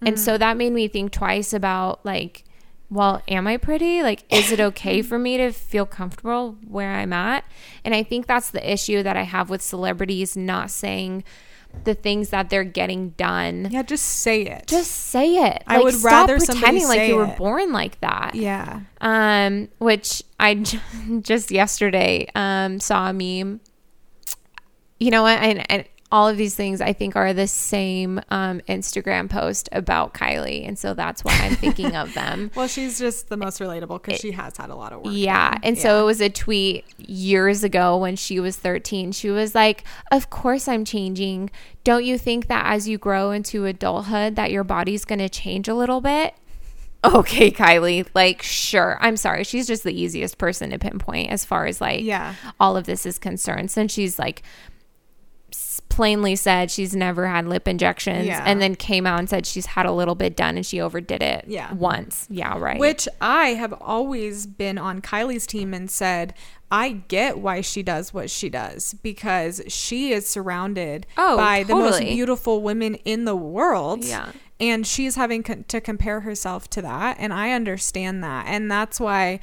And 0.01 0.19
so 0.19 0.37
that 0.37 0.55
made 0.55 0.71
me 0.71 0.87
think 0.87 1.11
twice 1.11 1.51
about 1.51 2.05
like, 2.05 2.43
well, 2.89 3.21
am 3.27 3.47
I 3.47 3.57
pretty? 3.57 4.01
Like, 4.03 4.23
is 4.31 4.51
it 4.51 4.59
okay 4.59 5.01
for 5.01 5.17
me 5.19 5.37
to 5.37 5.51
feel 5.51 5.85
comfortable 5.85 6.57
where 6.67 6.91
I'm 6.93 7.13
at? 7.13 7.43
And 7.83 7.93
I 7.95 8.03
think 8.03 8.27
that's 8.27 8.51
the 8.51 8.71
issue 8.71 9.01
that 9.03 9.17
I 9.17 9.23
have 9.23 9.49
with 9.49 9.61
celebrities 9.61 10.37
not 10.37 10.69
saying 10.71 11.23
the 11.83 11.93
things 11.93 12.29
that 12.29 12.49
they're 12.49 12.63
getting 12.63 13.09
done. 13.17 13.67
yeah 13.69 13.83
just 13.83 14.05
say 14.05 14.43
it 14.43 14.65
Just 14.65 14.91
say 14.91 15.35
it. 15.45 15.61
I 15.67 15.75
Like, 15.75 15.83
would 15.83 16.03
rather 16.03 16.39
somebody 16.39 16.61
pretending 16.79 16.87
like 16.87 16.97
say 16.99 17.07
you 17.09 17.15
were 17.17 17.25
it. 17.25 17.37
born 17.37 17.73
like 17.73 17.99
that 17.99 18.33
yeah 18.33 18.79
um, 19.01 19.67
which 19.79 20.23
I 20.39 20.53
j- 20.55 20.79
just 21.21 21.51
yesterday 21.51 22.27
um, 22.33 22.79
saw 22.79 23.09
a 23.09 23.13
meme. 23.13 23.59
You 25.01 25.11
know 25.11 25.23
what? 25.23 25.37
And, 25.41 25.69
and 25.69 25.85
all 26.15 26.29
of 26.29 26.37
these 26.37 26.55
things 26.55 26.79
I 26.79 26.93
think 26.93 27.17
are 27.17 27.33
the 27.33 27.45
same 27.47 28.21
um, 28.29 28.61
Instagram 28.69 29.29
post 29.29 29.67
about 29.73 30.13
Kylie, 30.13 30.65
and 30.65 30.79
so 30.79 30.93
that's 30.93 31.25
why 31.25 31.33
I'm 31.41 31.55
thinking 31.57 31.93
of 31.95 32.13
them. 32.13 32.51
well 32.55 32.67
she's 32.69 32.97
just 32.97 33.27
the 33.27 33.35
most 33.35 33.59
relatable 33.59 34.01
because 34.01 34.21
she 34.21 34.31
has 34.31 34.55
had 34.55 34.69
a 34.69 34.75
lot 34.75 34.93
of 34.93 35.01
work 35.01 35.13
Yeah. 35.13 35.51
done. 35.51 35.59
And 35.63 35.77
so 35.77 36.01
it 36.01 36.05
was 36.05 36.21
a 36.21 36.29
tweet 36.29 36.85
years 36.97 37.63
ago 37.65 37.97
when 37.97 38.15
she 38.15 38.39
was 38.39 38.55
13. 38.55 39.11
She 39.11 39.29
was 39.29 39.53
like, 39.53 39.83
Of 40.11 40.29
course 40.29 40.67
I'm 40.69 40.85
changing. 40.85 41.49
Don't 41.83 42.05
you 42.05 42.17
think 42.17 42.47
that 42.47 42.65
as 42.65 42.87
you 42.87 42.97
grow 42.97 43.31
into 43.31 43.65
adulthood 43.65 44.35
that 44.37 44.51
your 44.51 44.63
body's 44.63 45.03
gonna 45.05 45.27
change 45.29 45.67
a 45.67 45.75
little 45.75 45.99
bit? 46.01 46.33
Okay, 47.05 47.51
Kylie. 47.51 48.07
Like, 48.15 48.41
sure. 48.41 48.97
I'm 48.99 49.15
sorry. 49.15 49.43
She's 49.43 49.67
just 49.67 49.83
the 49.83 49.93
easiest 49.93 50.39
person 50.39 50.71
to 50.71 50.79
pinpoint 50.79 51.29
as 51.29 51.45
far 51.45 51.67
as 51.67 51.79
like 51.79 52.01
Yeah. 52.01 52.33
all 52.59 52.75
of 52.75 52.85
this 52.85 53.05
is 53.05 53.19
concerned. 53.19 53.69
Since 53.69 53.91
she's 53.93 54.17
like 54.17 54.41
plainly 55.95 56.35
said 56.35 56.69
she's 56.69 56.95
never 56.95 57.27
had 57.27 57.47
lip 57.47 57.67
injections 57.67 58.25
Yeah. 58.27 58.43
and 58.45 58.61
then 58.61 58.75
came 58.75 59.07
out 59.07 59.17
and 59.19 59.29
said 59.29 59.45
she's 59.45 59.65
had 59.67 59.85
a 59.85 59.91
little 59.91 60.15
bit 60.15 60.35
done 60.35 60.57
and 60.57 60.65
she 60.65 60.81
overdid 60.81 61.21
it 61.23 61.45
Yeah. 61.47 61.73
once. 61.73 62.27
Yeah, 62.29 62.57
right. 62.59 62.77
Which 62.79 63.07
I 63.21 63.49
have 63.49 63.73
always 63.81 64.45
been 64.45 64.77
on 64.77 65.01
Kylie's 65.01 65.47
team 65.47 65.73
and 65.73 65.89
said, 65.89 66.33
I 66.69 66.89
get 67.07 67.37
why 67.37 67.61
she 67.61 67.81
does 67.83 68.13
what 68.13 68.29
she 68.29 68.49
does 68.49 68.93
because 69.01 69.61
she 69.67 70.11
is 70.11 70.27
surrounded 70.27 71.07
Oh, 71.17 71.37
by 71.37 71.63
the 71.63 71.75
most 71.75 71.99
beautiful 72.01 72.61
women 72.61 72.95
in 73.05 73.25
the 73.25 73.35
world. 73.35 74.03
Yeah. 74.03 74.31
And 74.59 74.85
she's 74.87 75.15
having 75.15 75.43
co- 75.43 75.63
to 75.67 75.81
compare 75.81 76.21
herself 76.21 76.69
to 76.71 76.81
that. 76.81 77.17
And 77.19 77.33
I 77.33 77.51
understand 77.51 78.23
that. 78.23 78.45
And 78.47 78.69
that's 78.71 78.99
why 78.99 79.39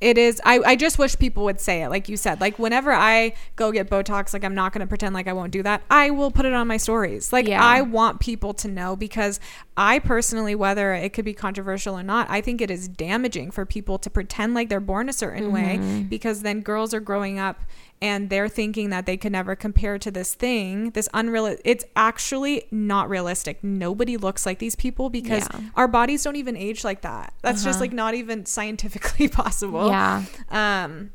it 0.00 0.16
is 0.16 0.40
I, 0.44 0.60
I 0.60 0.76
just 0.76 0.98
wish 0.98 1.18
people 1.18 1.44
would 1.44 1.60
say 1.60 1.82
it 1.82 1.90
like 1.90 2.08
you 2.08 2.16
said 2.16 2.40
like 2.40 2.58
whenever 2.58 2.92
i 2.92 3.34
go 3.56 3.70
get 3.70 3.90
botox 3.90 4.32
like 4.32 4.44
i'm 4.44 4.54
not 4.54 4.72
going 4.72 4.80
to 4.80 4.86
pretend 4.86 5.14
like 5.14 5.28
i 5.28 5.32
won't 5.32 5.52
do 5.52 5.62
that. 5.62 5.82
I 5.90 6.10
will 6.10 6.30
put 6.30 6.46
it 6.46 6.52
on 6.52 6.66
my 6.66 6.76
stories. 6.76 7.32
Like 7.32 7.46
Yeah. 7.46 7.62
i 7.62 7.82
want 7.82 8.20
people 8.20 8.54
to 8.54 8.68
know 8.68 8.96
because 8.96 9.40
i 9.76 9.98
personally 9.98 10.54
whether 10.54 10.94
it 10.94 11.12
could 11.12 11.24
be 11.24 11.34
controversial 11.34 11.98
or 11.98 12.02
not 12.02 12.28
i 12.30 12.40
think 12.40 12.60
it 12.60 12.70
is 12.70 12.88
damaging 12.88 13.50
for 13.50 13.66
people 13.66 13.98
to 13.98 14.10
pretend 14.10 14.54
like 14.54 14.68
they're 14.68 14.80
born 14.80 15.08
a 15.08 15.12
certain 15.12 15.52
way 15.52 15.78
mm-hmm. 15.80 16.02
because 16.02 16.42
then 16.42 16.60
girls 16.60 16.94
are 16.94 17.00
growing 17.00 17.38
up 17.38 17.60
and 18.02 18.30
they're 18.30 18.48
thinking 18.48 18.90
that 18.90 19.04
they 19.06 19.16
could 19.16 19.32
never 19.32 19.54
compare 19.54 19.98
to 19.98 20.10
this 20.10 20.34
thing 20.34 20.90
this 20.90 21.08
unreal 21.14 21.56
it's 21.64 21.84
actually 21.96 22.64
not 22.70 23.08
realistic 23.08 23.62
nobody 23.62 24.16
looks 24.16 24.46
like 24.46 24.58
these 24.58 24.74
people 24.76 25.10
because 25.10 25.46
Yeah. 25.52 25.60
our 25.76 25.88
bodies 25.88 26.22
don't 26.24 26.36
even 26.36 26.56
age 26.56 26.84
like 26.84 27.02
that 27.02 27.34
that's 27.42 27.62
just 27.64 27.80
like 27.80 27.92
not 27.92 28.14
even 28.14 28.46
scientifically 28.46 29.28
possible 29.42 29.88
yeah. 29.88 30.24
um, 30.50 31.10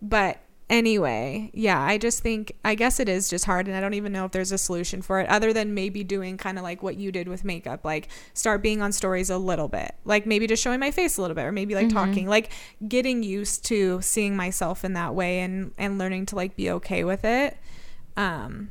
but 0.00 0.38
anyway, 0.70 1.50
yeah, 1.52 1.78
I 1.78 1.98
just 1.98 2.22
think 2.22 2.52
I 2.64 2.74
guess 2.74 2.98
it 3.00 3.08
is 3.08 3.28
just 3.28 3.44
hard, 3.44 3.66
and 3.66 3.76
I 3.76 3.80
don't 3.80 3.92
even 3.92 4.12
know 4.12 4.24
if 4.24 4.32
there's 4.32 4.52
a 4.52 4.56
solution 4.58 5.02
for 5.02 5.20
it 5.20 5.28
other 5.28 5.52
than 5.52 5.74
maybe 5.74 6.02
doing 6.04 6.38
kind 6.38 6.56
of 6.56 6.64
like 6.64 6.82
what 6.82 6.96
you 6.96 7.12
did 7.12 7.28
with 7.28 7.44
makeup, 7.44 7.84
like 7.84 8.08
start 8.32 8.62
being 8.62 8.80
on 8.80 8.92
stories 8.92 9.28
a 9.28 9.36
little 9.36 9.68
bit, 9.68 9.94
like 10.06 10.24
maybe 10.24 10.46
just 10.46 10.62
showing 10.62 10.80
my 10.80 10.90
face 10.90 11.18
a 11.18 11.20
little 11.20 11.34
bit, 11.34 11.44
or 11.44 11.52
maybe 11.52 11.74
like 11.74 11.88
talking, 11.90 12.26
like 12.26 12.50
getting 12.88 13.22
used 13.22 13.64
to 13.66 14.00
seeing 14.00 14.36
myself 14.36 14.84
in 14.84 14.94
that 14.94 15.14
way 15.14 15.40
and 15.40 15.72
and 15.76 15.98
learning 15.98 16.24
to 16.26 16.36
like 16.36 16.56
be 16.56 16.70
okay 16.70 17.04
with 17.04 17.24
it. 17.24 17.58
Um, 18.16 18.70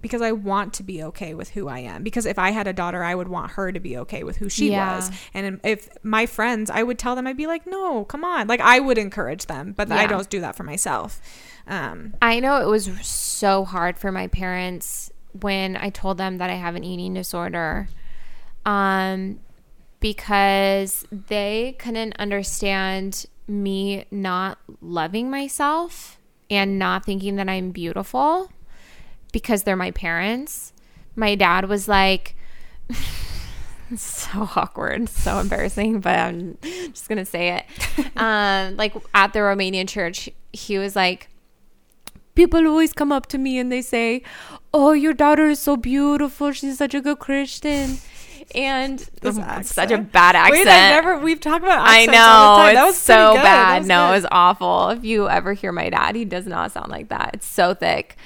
because 0.00 0.22
I 0.22 0.32
want 0.32 0.74
to 0.74 0.82
be 0.82 1.02
okay 1.04 1.34
with 1.34 1.50
who 1.50 1.68
I 1.68 1.78
am. 1.80 2.02
Because 2.02 2.26
if 2.26 2.38
I 2.38 2.50
had 2.50 2.66
a 2.66 2.72
daughter, 2.72 3.02
I 3.04 3.14
would 3.14 3.28
want 3.28 3.52
her 3.52 3.70
to 3.72 3.80
be 3.80 3.96
okay 3.98 4.24
with 4.24 4.36
who 4.38 4.48
she 4.48 4.70
Yeah. 4.70 4.96
was. 4.96 5.10
And 5.32 5.60
if 5.64 5.88
my 6.02 6.26
friends, 6.26 6.70
I 6.70 6.82
would 6.82 6.98
tell 6.98 7.14
them, 7.14 7.26
I'd 7.26 7.36
be 7.36 7.46
like, 7.46 7.66
no, 7.66 8.04
come 8.04 8.24
on. 8.24 8.46
Like 8.48 8.60
I 8.60 8.80
would 8.80 8.98
encourage 8.98 9.46
them, 9.46 9.72
but 9.76 9.90
I 9.92 10.06
don't 10.06 10.28
do 10.28 10.40
that 10.40 10.56
for 10.56 10.64
myself. 10.64 11.20
Um, 11.66 12.14
I 12.20 12.40
know 12.40 12.60
it 12.60 12.66
was 12.68 12.86
so 13.06 13.64
hard 13.64 13.98
for 13.98 14.10
my 14.12 14.26
parents 14.26 15.10
when 15.40 15.76
I 15.76 15.90
told 15.90 16.18
them 16.18 16.38
that 16.38 16.50
I 16.50 16.54
have 16.54 16.74
an 16.74 16.84
eating 16.84 17.14
disorder. 17.14 17.88
Um 18.66 19.40
because 20.00 21.06
they 21.10 21.76
couldn't 21.78 22.14
understand 22.18 23.24
me 23.48 24.04
not 24.10 24.58
loving 24.82 25.30
myself 25.30 26.18
and 26.50 26.78
not 26.78 27.06
thinking 27.06 27.36
that 27.36 27.48
I'm 27.48 27.70
beautiful 27.70 28.50
because 29.34 29.64
they're 29.64 29.76
my 29.76 29.90
parents. 29.90 30.72
My 31.16 31.34
dad 31.34 31.68
was 31.68 31.86
like 31.88 32.34
so 33.96 34.48
awkward, 34.56 35.08
so 35.08 35.38
embarrassing, 35.38 36.00
but 36.00 36.18
I'm 36.18 36.56
just 36.62 37.08
gonna 37.08 37.24
say 37.26 37.58
it. 37.58 38.06
um, 38.16 38.76
like 38.76 38.94
at 39.14 39.32
the 39.32 39.40
Romanian 39.40 39.88
church, 39.88 40.30
he 40.52 40.78
was 40.78 40.96
like, 40.96 41.28
people 42.34 42.66
always 42.66 42.92
come 42.92 43.12
up 43.12 43.26
to 43.26 43.38
me 43.38 43.58
and 43.58 43.70
they 43.70 43.82
say, 43.82 44.22
"Oh, 44.72 44.92
your 44.92 45.12
daughter 45.12 45.48
is 45.48 45.58
so 45.58 45.76
beautiful. 45.76 46.52
She's 46.52 46.78
such 46.78 46.94
a 46.94 47.00
good 47.00 47.18
Christian." 47.18 47.98
And 48.54 48.98
This 49.22 49.38
it's 49.40 49.72
such 49.74 49.90
a 49.90 49.96
bad 49.96 50.36
accent. 50.36 50.66
wait, 50.66 50.70
I 50.70 50.90
never, 50.90 51.18
we've 51.18 51.40
talked 51.40 51.64
about 51.64 51.78
I 51.78 52.02
accents 52.02 52.18
all 52.20 52.56
the 52.56 52.62
know 52.62 52.66
time. 52.66 52.74
That 52.74 52.84
was 52.84 52.96
so 52.98 53.32
good. 53.32 53.42
Bad. 53.42 53.78
was 53.78 53.88
No, 53.88 54.08
good. 54.08 54.16
it's 54.18 54.26
awful. 54.30 54.90
If 54.90 55.02
you 55.02 55.28
ever 55.30 55.54
hear 55.54 55.72
my 55.72 55.88
dad, 55.88 56.14
he 56.14 56.26
does 56.26 56.46
not 56.46 56.70
sound 56.70 56.90
like 56.90 57.08
that. 57.08 57.30
It's 57.34 57.46
so 57.46 57.72
thick. 57.72 58.16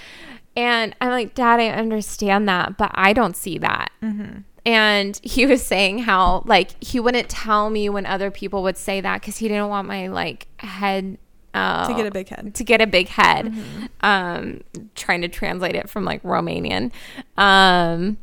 And 0.59 0.92
I'm 1.00 1.11
like, 1.11 1.36
Dad, 1.36 1.61
I 1.61 1.68
understand 1.68 2.48
that, 2.48 2.76
but 2.76 2.90
I 2.94 3.12
don't 3.12 3.36
see 3.36 3.59
that. 3.59 3.92
Mm-hmm. 4.02 4.40
And 4.66 5.20
he 5.22 5.46
was 5.46 5.64
saying 5.64 6.00
how 6.00 6.42
like 6.46 6.82
he 6.82 6.98
wouldn't 6.98 7.28
tell 7.28 7.70
me 7.70 7.88
when 7.88 8.04
other 8.04 8.32
people 8.32 8.64
would 8.64 8.76
say 8.76 9.00
that 9.00 9.20
because 9.20 9.36
he 9.36 9.46
didn't 9.46 9.68
want 9.68 9.86
my 9.86 10.09
like 10.09 10.48
head 10.59 11.16
uh, 11.54 11.86
to 11.86 11.94
get 11.94 12.06
a 12.06 12.11
big 12.11 12.28
head. 12.28 12.54
to 12.56 12.64
get 12.64 12.80
a 12.80 12.88
big 12.88 13.06
head. 13.06 13.46
Mm-hmm. 13.46 13.86
Um, 14.00 14.61
trying 14.96 15.22
to 15.22 15.28
translate 15.28 15.76
it 15.76 15.88
from 15.88 16.04
like 16.04 16.24
Romanian. 16.24 16.90
Um, 17.36 18.18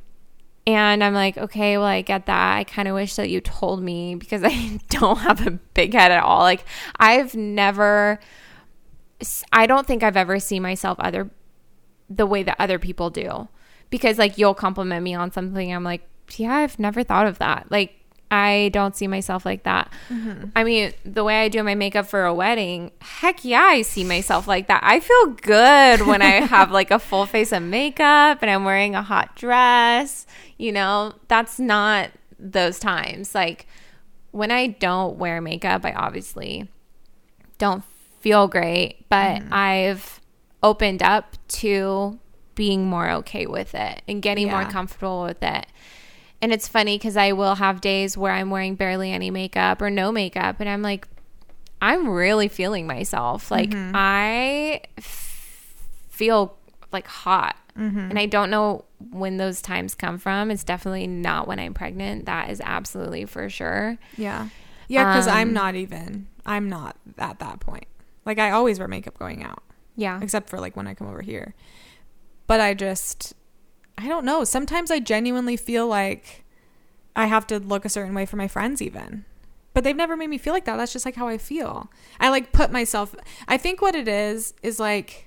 and 0.67 1.03
I'm 1.05 1.13
like, 1.13 1.37
okay, 1.37 1.77
well, 1.77 1.87
I 1.87 2.01
get 2.01 2.25
that. 2.25 2.57
I 2.57 2.65
kind 2.65 2.89
of 2.89 2.95
wish 2.95 3.15
that 3.15 3.29
you 3.29 3.39
told 3.39 3.81
me 3.81 4.15
because 4.15 4.43
I 4.43 4.81
don't 4.89 5.19
have 5.19 5.47
a 5.47 5.51
big 5.51 5.93
head 5.93 6.11
at 6.11 6.21
all. 6.21 6.39
Like, 6.39 6.65
I've 6.99 7.33
never, 7.33 8.19
I 9.53 9.67
don't 9.67 9.87
think 9.87 10.03
I've 10.03 10.17
ever 10.17 10.37
seen 10.37 10.61
myself 10.61 10.99
other 10.99 11.29
the 12.09 12.25
way 12.25 12.43
that 12.43 12.55
other 12.59 12.79
people 12.79 13.09
do. 13.09 13.47
Because 13.89 14.17
like 14.17 14.37
you'll 14.37 14.53
compliment 14.53 15.03
me 15.03 15.13
on 15.13 15.31
something, 15.31 15.73
I'm 15.73 15.83
like, 15.83 16.07
yeah, 16.35 16.55
I've 16.55 16.79
never 16.79 17.03
thought 17.03 17.27
of 17.27 17.37
that. 17.39 17.67
Like, 17.69 17.93
I 18.31 18.71
don't 18.73 18.95
see 18.95 19.07
myself 19.07 19.45
like 19.45 19.63
that. 19.63 19.91
Mm-hmm. 20.09 20.49
I 20.55 20.63
mean, 20.63 20.93
the 21.05 21.23
way 21.23 21.43
I 21.43 21.47
do 21.47 21.61
my 21.63 21.75
makeup 21.75 22.07
for 22.07 22.25
a 22.25 22.33
wedding, 22.33 22.91
heck 22.99 23.45
yeah, 23.45 23.61
I 23.61 23.83
see 23.83 24.03
myself 24.03 24.47
like 24.47 24.67
that. 24.67 24.81
I 24.83 24.99
feel 24.99 25.27
good 25.27 26.07
when 26.07 26.21
I 26.21 26.31
have 26.45 26.71
like 26.71 26.91
a 26.91 26.99
full 26.99 27.27
face 27.27 27.51
of 27.51 27.61
makeup 27.61 28.39
and 28.41 28.49
I'm 28.49 28.65
wearing 28.65 28.95
a 28.95 29.03
hot 29.03 29.35
dress. 29.35 30.25
You 30.57 30.71
know, 30.71 31.13
that's 31.27 31.59
not 31.59 32.09
those 32.39 32.79
times. 32.79 33.35
Like 33.35 33.67
when 34.31 34.51
I 34.51 34.67
don't 34.67 35.17
wear 35.17 35.39
makeup, 35.39 35.85
I 35.85 35.93
obviously 35.93 36.67
don't 37.57 37.83
feel 38.19 38.47
great, 38.47 39.07
but 39.07 39.41
mm-hmm. 39.41 39.53
I've 39.53 40.19
opened 40.65 41.01
up 41.03 41.35
to 41.47 42.19
being 42.55 42.85
more 42.87 43.09
okay 43.11 43.45
with 43.45 43.75
it 43.75 44.01
and 44.07 44.21
getting 44.21 44.47
more 44.49 44.63
comfortable 44.71 45.23
with 45.23 45.41
it. 45.43 45.65
And 46.41 46.51
it's 46.53 46.67
funny 46.67 46.97
because 46.97 47.15
I 47.17 47.31
will 47.31 47.55
have 47.55 47.81
days 47.81 48.17
where 48.17 48.31
I'm 48.33 48.49
wearing 48.49 48.75
barely 48.75 49.11
any 49.11 49.29
makeup 49.31 49.81
or 49.81 49.89
no 49.89 50.11
makeup, 50.11 50.59
and 50.59 50.67
I'm 50.69 50.81
like, 50.81 51.07
I'm 51.81 52.07
really 52.09 52.47
feeling 52.47 52.87
myself. 52.87 53.51
Like, 53.51 53.71
I 53.93 54.81
f- 54.97 55.75
feel 56.09 56.57
like 56.91 57.07
hot. 57.07 57.55
And 57.77 58.17
I 58.17 58.25
don't 58.25 58.49
know 58.49 58.85
when 59.11 59.35
those 59.35 59.61
times 59.61 59.95
come 59.95 60.17
from. 60.17 60.49
It's 60.49 60.63
definitely 60.63 61.07
not 61.07 61.45
when 61.47 61.59
I'm 61.59 61.73
pregnant. 61.73 62.25
That 62.25 62.49
is 62.49 62.61
absolutely 62.63 63.25
for 63.25 63.49
sure. 63.49 63.97
Yeah. 64.17 64.47
Yeah, 64.87 65.03
because 65.13 65.27
I'm 65.27 65.49
Um, 65.49 65.53
not 65.53 65.75
even, 65.75 66.27
I'm 66.45 66.69
not 66.69 66.95
at 67.17 67.39
that 67.39 67.59
point. 67.59 67.87
Like 68.25 68.39
I 68.39 68.51
always 68.51 68.79
wear 68.79 68.87
makeup 68.87 69.17
going 69.19 69.43
out. 69.43 69.61
Yeah. 69.95 70.19
except 70.21 70.49
for 70.49 70.59
like 70.59 70.75
when 70.75 70.87
I 70.87 70.93
come 70.93 71.07
over 71.07 71.21
here. 71.21 71.53
But 72.47 72.59
I 72.59 72.73
just, 72.73 73.33
I 73.97 74.07
don't 74.07 74.25
know. 74.25 74.43
Sometimes 74.43 74.91
I 74.91 74.99
genuinely 74.99 75.57
feel 75.57 75.87
like 75.87 76.43
I 77.15 77.25
have 77.27 77.47
to 77.47 77.59
look 77.59 77.85
a 77.85 77.89
certain 77.89 78.13
way 78.13 78.25
for 78.25 78.35
my 78.35 78.47
friends, 78.47 78.81
even. 78.81 79.25
But 79.73 79.83
they've 79.83 79.95
never 79.95 80.15
made 80.15 80.29
me 80.29 80.37
feel 80.37 80.53
like 80.53 80.65
that. 80.65 80.77
That's 80.77 80.93
just 80.93 81.05
like 81.05 81.15
how 81.15 81.27
I 81.27 81.37
feel. 81.37 81.91
I 82.19 82.29
like 82.29 82.51
put 82.51 82.71
myself, 82.71 83.15
I 83.47 83.57
think 83.57 83.81
what 83.81 83.95
it 83.95 84.07
is, 84.07 84.53
is 84.63 84.79
like, 84.79 85.25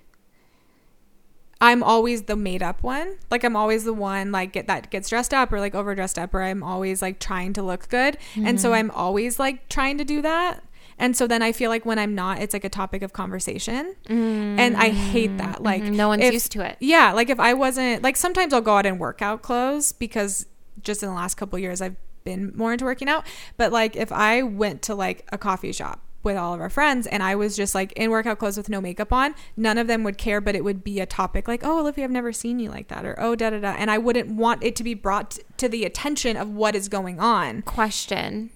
I'm 1.60 1.82
always 1.82 2.22
the 2.22 2.36
made 2.36 2.62
up 2.62 2.82
one. 2.82 3.18
Like 3.30 3.42
I'm 3.42 3.56
always 3.56 3.84
the 3.84 3.92
one 3.92 4.30
like 4.30 4.52
get 4.52 4.68
that 4.68 4.90
gets 4.90 5.08
dressed 5.08 5.34
up 5.34 5.52
or 5.52 5.58
like 5.58 5.74
overdressed 5.74 6.18
up 6.18 6.32
or 6.32 6.42
I'm 6.42 6.62
always 6.62 7.02
like 7.02 7.18
trying 7.18 7.52
to 7.54 7.62
look 7.62 7.88
good. 7.88 8.16
And 8.36 8.60
so 8.60 8.68
mm-hmm. 8.68 8.74
I'm 8.74 8.90
always 8.92 9.38
like 9.40 9.68
trying 9.68 9.98
to 9.98 10.04
do 10.04 10.22
that. 10.22 10.62
And 10.98 11.16
so 11.16 11.26
then 11.26 11.42
I 11.42 11.52
feel 11.52 11.70
like 11.70 11.86
when 11.86 11.98
I'm 11.98 12.14
not, 12.14 12.40
it's 12.40 12.52
like 12.52 12.64
a 12.64 12.68
topic 12.68 13.02
of 13.02 13.12
conversation. 13.12 13.94
And 14.08 14.76
I 14.76 14.88
hate 14.90 15.36
that. 15.38 15.62
Like 15.62 15.82
Mhm. 15.82 15.92
No 15.94 16.08
one's 16.08 16.24
if- 16.24 16.32
used 16.32 16.52
to 16.52 16.60
it. 16.62 16.76
Yeah, 16.80 17.12
like 17.12 17.30
if 17.30 17.38
I 17.40 17.54
wasn't 17.54 18.02
like 18.02 18.16
sometimes 18.16 18.52
I'll 18.52 18.60
go 18.60 18.76
out 18.76 18.86
in 18.86 18.98
workout 18.98 19.42
clothes 19.42 19.92
because 19.92 20.46
just 20.82 21.02
in 21.02 21.08
the 21.08 21.14
last 21.14 21.36
couple 21.36 21.56
of 21.56 21.62
years 21.62 21.80
I've 21.80 21.96
been 22.24 22.52
more 22.56 22.72
into 22.72 22.84
working 22.84 23.08
out. 23.08 23.26
But 23.56 23.72
like 23.72 23.96
if 23.96 24.10
I 24.12 24.42
went 24.42 24.82
to 24.82 24.94
like 24.94 25.24
a 25.32 25.38
coffee 25.38 25.72
shop 25.72 26.00
with 26.24 26.36
all 26.36 26.52
of 26.52 26.60
our 26.60 26.68
friends 26.68 27.06
and 27.06 27.22
I 27.22 27.36
was 27.36 27.56
just 27.56 27.76
like 27.76 27.92
in 27.92 28.10
workout 28.10 28.38
clothes 28.40 28.56
with 28.56 28.68
no 28.68 28.80
makeup 28.80 29.12
on, 29.12 29.34
none 29.56 29.78
of 29.78 29.86
them 29.86 30.02
would 30.02 30.18
care, 30.18 30.40
but 30.40 30.56
it 30.56 30.64
would 30.64 30.82
be 30.82 30.98
a 30.98 31.06
topic 31.06 31.46
like, 31.46 31.60
"Oh, 31.64 31.78
Olivia, 31.80 32.04
I've 32.04 32.10
never 32.10 32.32
seen 32.32 32.58
you 32.58 32.70
like 32.70 32.88
that," 32.88 33.04
or 33.04 33.14
"Oh, 33.18 33.36
da 33.36 33.50
da 33.50 33.60
da," 33.60 33.76
and 33.78 33.88
I 33.90 33.98
wouldn't 33.98 34.28
want 34.32 34.62
it 34.64 34.74
to 34.76 34.82
be 34.82 34.94
brought 34.94 35.38
to 35.58 35.68
the 35.68 35.84
attention 35.84 36.36
of 36.36 36.48
what 36.50 36.74
is 36.74 36.88
going 36.88 37.20
on. 37.20 37.62
question 37.62 38.50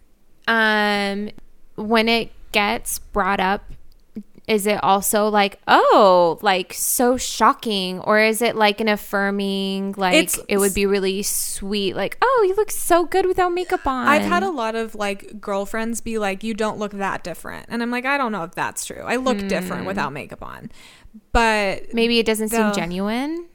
um 0.48 1.30
when 1.76 2.08
it 2.08 2.30
gets 2.52 2.98
brought 2.98 3.40
up 3.40 3.62
is 4.48 4.66
it 4.66 4.82
also 4.82 5.28
like 5.28 5.58
oh 5.68 6.36
like 6.42 6.74
so 6.74 7.16
shocking 7.16 8.00
or 8.00 8.18
is 8.18 8.42
it 8.42 8.56
like 8.56 8.80
an 8.80 8.88
affirming 8.88 9.94
like 9.96 10.14
It's- 10.14 10.38
it 10.48 10.58
would 10.58 10.74
be 10.74 10.84
really 10.84 11.22
sweet 11.22 11.94
like 11.94 12.18
oh 12.20 12.44
you 12.46 12.54
look 12.56 12.70
so 12.72 13.04
good 13.04 13.24
without 13.24 13.50
makeup 13.54 13.86
on 13.86 14.08
I've 14.08 14.22
had 14.22 14.42
a 14.42 14.50
lot 14.50 14.74
of 14.74 14.96
like 14.96 15.40
girlfriends 15.40 16.00
be 16.00 16.18
like, 16.18 16.42
"You 16.42 16.54
don't 16.54 16.76
look 16.78 16.90
that 16.92 17.22
different," 17.22 17.66
and 17.68 17.82
I'm 17.82 17.90
like, 17.92 18.04
I 18.04 18.18
don't 18.18 18.32
know 18.32 18.42
if 18.42 18.52
that's 18.54 18.84
true. 18.84 19.02
I 19.06 19.14
look 19.16 19.40
Hmm. 19.40 19.46
different 19.48 19.86
without 19.86 20.12
makeup 20.12 20.42
on, 20.42 20.70
but 21.32 21.94
maybe 21.94 22.18
it 22.18 22.26
doesn't 22.26 22.48
seem 22.48 22.72
genuine 22.74 23.46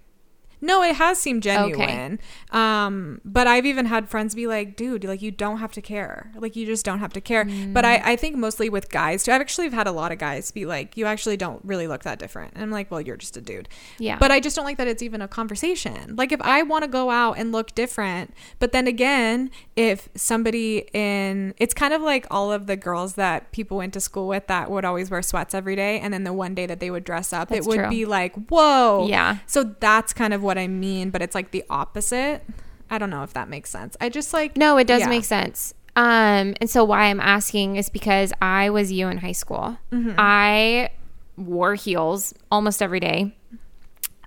no, 0.62 0.84
it 0.84 0.96
has 0.96 1.18
seemed 1.20 1.44
genuine. 1.44 2.20
Um, 2.52 3.22
but 3.24 3.48
I've 3.48 3.66
even 3.66 3.86
had 3.86 4.10
friends 4.10 4.34
be 4.36 4.48
like, 4.48 4.76
"Dude, 4.76 5.04
like 5.04 5.22
you 5.22 5.32
don't 5.32 5.58
have 5.60 5.72
to 5.74 5.82
care. 5.82 6.32
Like 6.36 6.56
you 6.56 6.66
just 6.66 6.86
don't 6.86 7.00
have 7.00 7.14
to 7.14 7.22
care." 7.22 7.46
But 7.46 7.86
I, 7.86 8.14
I 8.14 8.16
think 8.16 8.36
mostly 8.36 8.70
with 8.70 8.90
guys 8.90 9.24
too. 9.24 9.32
I've 9.32 9.42
actually 9.42 9.70
had 9.70 9.88
a 9.88 9.92
lot 9.92 10.12
of 10.12 10.18
guys 10.18 10.52
be 10.52 10.66
like, 10.66 10.98
"You 10.98 11.06
actually 11.06 11.38
don't 11.38 11.64
really 11.64 11.88
look 11.88 12.04
that 12.04 12.20
different," 12.20 12.54
and 12.54 12.64
I'm 12.64 12.72
like, 12.72 12.90
"Well, 12.90 13.02
you're 13.02 13.18
just 13.18 13.38
a 13.38 13.42
dude." 13.42 13.70
Yeah. 14.00 14.18
But 14.18 14.32
I 14.32 14.40
just 14.40 14.56
don't 14.56 14.66
like 14.66 14.78
that 14.78 14.88
it's 14.88 15.04
even 15.04 15.22
a 15.22 15.28
conversation. 15.28 16.16
Like 16.16 16.32
if 16.32 16.42
I 16.42 16.64
want 16.64 16.84
to 16.84 16.88
go 16.90 17.10
out 17.10 17.34
and 17.38 17.52
look 17.52 17.76
different, 17.76 18.34
but 18.60 18.72
then 18.72 18.88
again, 18.88 19.52
if 19.76 20.10
somebody 20.16 20.88
in 20.94 21.54
it's 21.58 21.74
kind 21.74 21.94
of 21.94 22.02
like 22.02 22.26
all 22.32 22.52
of 22.52 22.68
the 22.68 22.76
girls 22.76 23.16
that 23.16 23.52
people 23.52 23.78
went 23.78 23.94
to 23.94 24.00
school 24.00 24.28
with 24.28 24.48
that 24.48 24.72
would 24.72 24.86
always 24.86 25.12
wear 25.12 25.22
sweats 25.22 25.54
every 25.54 25.76
day 25.76 26.00
and 26.00 26.14
then 26.14 26.24
the 26.24 26.34
one 26.34 26.56
day 26.56 26.66
that 26.66 26.80
they 26.80 26.90
would 26.90 27.04
dress 27.04 27.34
up, 27.34 27.50
That's 27.50 27.66
it 27.66 27.70
would 27.70 27.78
true. 27.80 27.90
be 27.90 28.06
like, 28.06 28.34
"Whoa." 28.50 29.08
Yeah. 29.08 29.38
So 29.46 29.64
that's 29.64 30.14
kind 30.14 30.34
of 30.34 30.42
what 30.48 30.58
I 30.58 30.68
mean, 30.68 31.12
but 31.12 31.22
it's 31.22 31.36
like 31.36 31.52
the 31.52 31.64
opposite. 31.70 32.44
I 32.90 32.98
don't 32.98 33.12
know 33.12 33.22
if 33.24 33.34
that 33.34 33.50
makes 33.50 33.70
sense. 33.70 33.96
I 34.02 34.10
just 34.10 34.34
like 34.34 34.58
No, 34.58 34.78
it 34.78 34.88
does 34.88 35.02
yeah. 35.02 35.10
make 35.10 35.26
sense. 35.26 35.76
Um, 35.96 36.56
and 36.62 36.70
so 36.70 36.84
why 36.84 37.04
I'm 37.04 37.20
asking 37.20 37.76
is 37.76 37.90
because 37.90 38.32
I 38.42 38.70
was 38.70 38.92
you 38.92 39.08
in 39.08 39.18
high 39.18 39.32
school. 39.34 39.78
Mm-hmm. 39.92 40.14
I 40.18 40.90
wore 41.38 41.76
heels 41.76 42.34
almost 42.52 42.82
every 42.82 43.00
day. 43.00 43.36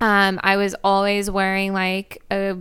Um, 0.00 0.40
I 0.42 0.56
was 0.56 0.74
always 0.82 1.30
wearing 1.30 1.72
like 1.72 2.22
a 2.30 2.56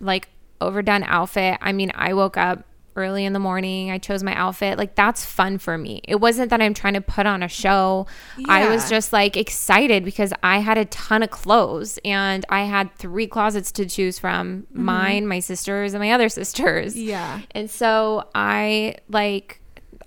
like 0.00 0.28
overdone 0.60 1.02
outfit. 1.04 1.58
I 1.60 1.72
mean, 1.72 1.90
I 1.94 2.14
woke 2.14 2.36
up 2.36 2.64
early 2.98 3.24
in 3.24 3.32
the 3.32 3.38
morning. 3.38 3.90
I 3.90 3.98
chose 3.98 4.22
my 4.22 4.34
outfit. 4.34 4.76
Like 4.76 4.94
that's 4.94 5.24
fun 5.24 5.58
for 5.58 5.78
me. 5.78 6.02
It 6.06 6.16
wasn't 6.16 6.50
that 6.50 6.60
I'm 6.60 6.74
trying 6.74 6.94
to 6.94 7.00
put 7.00 7.26
on 7.26 7.42
a 7.42 7.48
show. 7.48 8.06
I 8.46 8.68
was 8.68 8.90
just 8.90 9.12
like 9.12 9.36
excited 9.36 10.04
because 10.04 10.32
I 10.42 10.58
had 10.58 10.76
a 10.76 10.84
ton 10.86 11.22
of 11.22 11.30
clothes 11.30 11.98
and 12.04 12.44
I 12.48 12.64
had 12.64 12.94
three 12.96 13.26
closets 13.26 13.72
to 13.72 13.86
choose 13.86 14.18
from, 14.18 14.62
mm-hmm. 14.62 14.84
mine, 14.84 15.26
my 15.26 15.40
sisters, 15.40 15.94
and 15.94 16.02
my 16.02 16.12
other 16.12 16.28
sisters. 16.40 16.96
Yeah. 16.96 17.40
And 17.52 17.70
so 17.70 18.28
I 18.34 18.96
like 19.08 19.60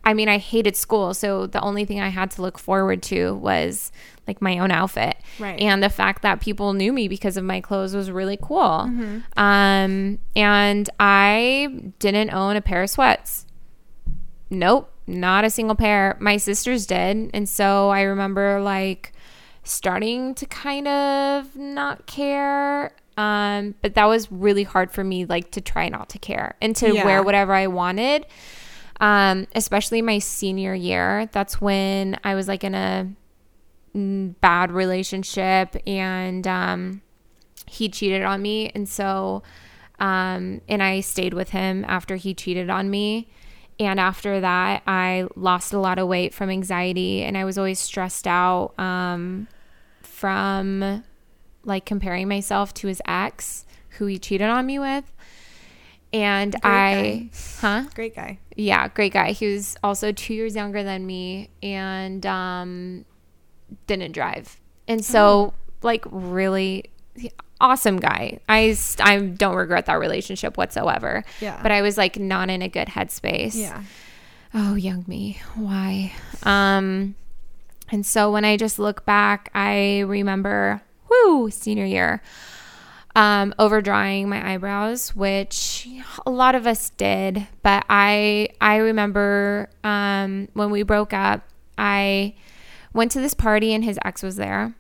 I 0.03 0.13
mean 0.13 0.29
I 0.29 0.37
hated 0.37 0.75
school, 0.75 1.13
so 1.13 1.47
the 1.47 1.61
only 1.61 1.85
thing 1.85 2.01
I 2.01 2.09
had 2.09 2.31
to 2.31 2.41
look 2.41 2.57
forward 2.57 3.01
to 3.03 3.35
was 3.35 3.91
like 4.27 4.41
my 4.41 4.59
own 4.59 4.71
outfit. 4.71 5.17
Right. 5.39 5.59
And 5.59 5.81
the 5.81 5.89
fact 5.89 6.21
that 6.21 6.39
people 6.41 6.73
knew 6.73 6.93
me 6.93 7.07
because 7.07 7.37
of 7.37 7.43
my 7.43 7.59
clothes 7.61 7.95
was 7.95 8.11
really 8.11 8.37
cool. 8.41 8.59
Mm-hmm. 8.87 9.19
Um 9.37 10.19
and 10.35 10.89
I 10.99 11.93
didn't 11.99 12.31
own 12.31 12.55
a 12.55 12.61
pair 12.61 12.83
of 12.83 12.89
sweats. 12.89 13.45
Nope, 14.49 14.91
not 15.07 15.45
a 15.45 15.49
single 15.49 15.75
pair. 15.75 16.17
My 16.19 16.37
sisters 16.37 16.85
did. 16.85 17.29
And 17.33 17.47
so 17.47 17.89
I 17.89 18.01
remember 18.01 18.61
like 18.61 19.13
starting 19.63 20.35
to 20.35 20.45
kind 20.45 20.87
of 20.87 21.55
not 21.55 22.05
care. 22.05 22.91
Um, 23.17 23.75
but 23.81 23.93
that 23.95 24.05
was 24.05 24.31
really 24.31 24.63
hard 24.63 24.91
for 24.91 25.03
me, 25.03 25.25
like 25.25 25.51
to 25.51 25.61
try 25.61 25.89
not 25.89 26.09
to 26.09 26.19
care 26.19 26.55
and 26.61 26.75
to 26.77 26.93
Yeah. 26.93 27.05
wear 27.05 27.23
whatever 27.23 27.53
I 27.53 27.67
wanted. 27.67 28.25
Um, 28.99 29.47
especially 29.55 30.01
my 30.01 30.19
senior 30.19 30.73
year. 30.75 31.27
That's 31.31 31.59
when 31.61 32.17
I 32.23 32.35
was 32.35 32.47
like 32.47 32.63
in 32.63 32.73
a 32.75 33.07
bad 33.93 34.71
relationship 34.71 35.75
and 35.85 36.47
um, 36.47 37.01
he 37.65 37.89
cheated 37.89 38.23
on 38.23 38.41
me. 38.41 38.71
And 38.73 38.87
so, 38.87 39.43
um, 39.99 40.61
and 40.67 40.81
I 40.81 41.01
stayed 41.01 41.33
with 41.33 41.49
him 41.49 41.85
after 41.87 42.15
he 42.15 42.33
cheated 42.33 42.69
on 42.69 42.89
me. 42.89 43.29
And 43.79 43.99
after 43.99 44.39
that, 44.39 44.83
I 44.85 45.27
lost 45.35 45.73
a 45.73 45.79
lot 45.79 45.97
of 45.97 46.07
weight 46.07 46.33
from 46.33 46.49
anxiety 46.49 47.23
and 47.23 47.37
I 47.37 47.45
was 47.45 47.57
always 47.57 47.79
stressed 47.79 48.27
out 48.27 48.73
um, 48.77 49.47
from 50.01 51.03
like 51.63 51.85
comparing 51.85 52.27
myself 52.27 52.73
to 52.75 52.87
his 52.87 53.01
ex 53.07 53.65
who 53.97 54.05
he 54.05 54.17
cheated 54.17 54.47
on 54.47 54.65
me 54.65 54.79
with. 54.79 55.11
And 56.13 56.55
I, 56.61 57.29
huh? 57.59 57.85
Great 57.95 58.15
guy. 58.15 58.39
Yeah, 58.55 58.89
great 58.89 59.13
guy. 59.13 59.31
He 59.31 59.53
was 59.53 59.77
also 59.83 60.11
two 60.11 60.33
years 60.33 60.55
younger 60.55 60.83
than 60.83 61.05
me 61.05 61.49
and 61.63 62.25
um, 62.25 63.05
didn't 63.87 64.11
drive. 64.11 64.59
And 64.87 65.03
so, 65.03 65.53
like, 65.81 66.03
really 66.09 66.85
awesome 67.59 67.97
guy. 67.97 68.39
I, 68.49 68.75
I 68.99 69.19
don't 69.19 69.55
regret 69.55 69.85
that 69.85 69.99
relationship 69.99 70.57
whatsoever. 70.57 71.23
Yeah. 71.39 71.59
But 71.61 71.71
I 71.71 71.81
was 71.81 71.97
like 71.97 72.19
not 72.19 72.49
in 72.49 72.61
a 72.61 72.67
good 72.67 72.87
headspace. 72.87 73.55
Yeah. 73.55 73.83
Oh, 74.53 74.75
young 74.75 75.05
me. 75.07 75.39
Why? 75.55 76.11
Um, 76.43 77.15
and 77.89 78.05
so 78.05 78.31
when 78.31 78.43
I 78.43 78.57
just 78.57 78.79
look 78.79 79.05
back, 79.05 79.49
I 79.53 79.99
remember, 79.99 80.81
whoo, 81.09 81.49
senior 81.51 81.85
year, 81.85 82.21
um, 83.15 83.53
over 83.59 83.81
drawing 83.81 84.27
my 84.27 84.53
eyebrows, 84.53 85.15
which 85.15 85.87
a 86.25 86.31
lot 86.31 86.55
of 86.55 86.65
us 86.65 86.89
did. 86.91 87.47
But 87.63 87.85
I, 87.89 88.49
I 88.59 88.77
remember 88.77 89.69
um, 89.83 90.47
when 90.53 90.71
we 90.71 90.83
broke 90.83 91.13
up, 91.13 91.47
I 91.77 92.33
went 92.93 93.11
to 93.11 93.21
this 93.21 93.33
party 93.33 93.73
and 93.73 93.83
his 93.83 93.99
ex 94.03 94.21
was 94.23 94.35
there. 94.35 94.73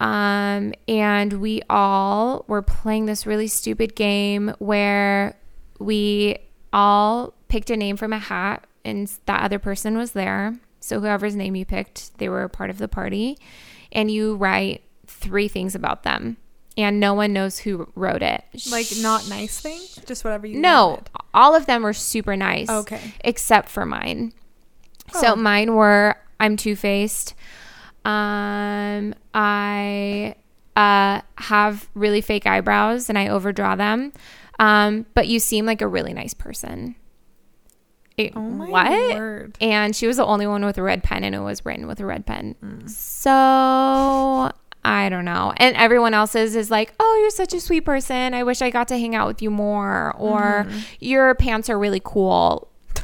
Um, 0.00 0.74
and 0.88 1.34
we 1.34 1.62
all 1.70 2.44
were 2.48 2.62
playing 2.62 3.06
this 3.06 3.26
really 3.26 3.46
stupid 3.46 3.94
game 3.94 4.52
where 4.58 5.36
we 5.78 6.38
all 6.72 7.34
picked 7.48 7.70
a 7.70 7.76
name 7.76 7.96
from 7.96 8.12
a 8.12 8.18
hat 8.18 8.64
and 8.84 9.10
that 9.26 9.42
other 9.42 9.58
person 9.60 9.96
was 9.96 10.12
there. 10.12 10.58
So 10.80 10.98
whoever's 11.00 11.36
name 11.36 11.54
you 11.54 11.64
picked, 11.64 12.18
they 12.18 12.28
were 12.28 12.42
a 12.42 12.48
part 12.48 12.70
of 12.70 12.78
the 12.78 12.88
party. 12.88 13.38
And 13.92 14.10
you 14.10 14.34
write 14.34 14.82
three 15.06 15.46
things 15.46 15.74
about 15.76 16.02
them. 16.02 16.38
And 16.76 16.98
no 16.98 17.12
one 17.14 17.32
knows 17.34 17.58
who 17.58 17.88
wrote 17.94 18.22
it. 18.22 18.42
Like 18.70 18.86
not 19.00 19.28
nice 19.28 19.60
thing, 19.60 19.78
just 20.06 20.24
whatever 20.24 20.46
you 20.46 20.58
No, 20.58 20.88
wanted. 20.88 21.10
all 21.34 21.54
of 21.54 21.66
them 21.66 21.82
were 21.82 21.92
super 21.92 22.34
nice. 22.34 22.68
Okay. 22.70 23.12
Except 23.22 23.68
for 23.68 23.84
mine. 23.86 24.32
So 25.12 25.34
Oh. 25.34 25.36
mine 25.36 25.74
were 25.74 26.16
I'm 26.42 26.56
two 26.58 26.76
faced. 26.76 27.34
Um, 28.04 29.14
I 29.32 30.34
uh, 30.76 31.20
have 31.38 31.88
really 31.94 32.20
fake 32.20 32.46
eyebrows 32.46 33.08
and 33.08 33.16
I 33.18 33.28
overdraw 33.28 33.76
them. 33.76 34.12
Um, 34.58 35.06
but 35.14 35.28
you 35.28 35.38
seem 35.38 35.64
like 35.66 35.80
a 35.80 35.86
really 35.88 36.12
nice 36.12 36.34
person. 36.34 36.96
It- 38.16 38.32
Oh 38.36 38.40
my 38.40 38.68
what? 38.68 38.90
word. 39.18 39.56
And 39.60 39.96
she 39.96 40.06
was 40.06 40.18
the 40.18 40.26
only 40.26 40.46
one 40.46 40.64
with 40.64 40.76
a 40.78 40.82
red 40.82 41.02
pen, 41.02 41.24
and 41.24 41.34
it 41.34 41.40
was 41.40 41.64
written 41.64 41.86
with 41.86 41.98
a 42.00 42.06
red 42.06 42.26
pen. 42.26 42.54
Mm. 42.62 42.88
So 42.90 44.50
I 44.84 45.08
don't 45.08 45.24
know. 45.24 45.52
And 45.56 45.74
everyone 45.76 46.12
else's 46.12 46.54
is 46.54 46.70
like, 46.70 46.92
"Oh, 47.00 47.18
you're 47.22 47.30
such 47.30 47.54
a 47.54 47.60
sweet 47.60 47.82
person. 47.86 48.34
I 48.34 48.42
wish 48.42 48.60
I 48.62 48.70
got 48.70 48.88
to 48.88 48.98
hang 48.98 49.14
out 49.14 49.28
with 49.28 49.40
you 49.42 49.50
more." 49.50 50.14
Or 50.18 50.66
Mm-hmm. 50.68 50.78
your 51.00 51.34
pants 51.36 51.70
are 51.70 51.78
really 51.78 52.00
cool. 52.04 52.68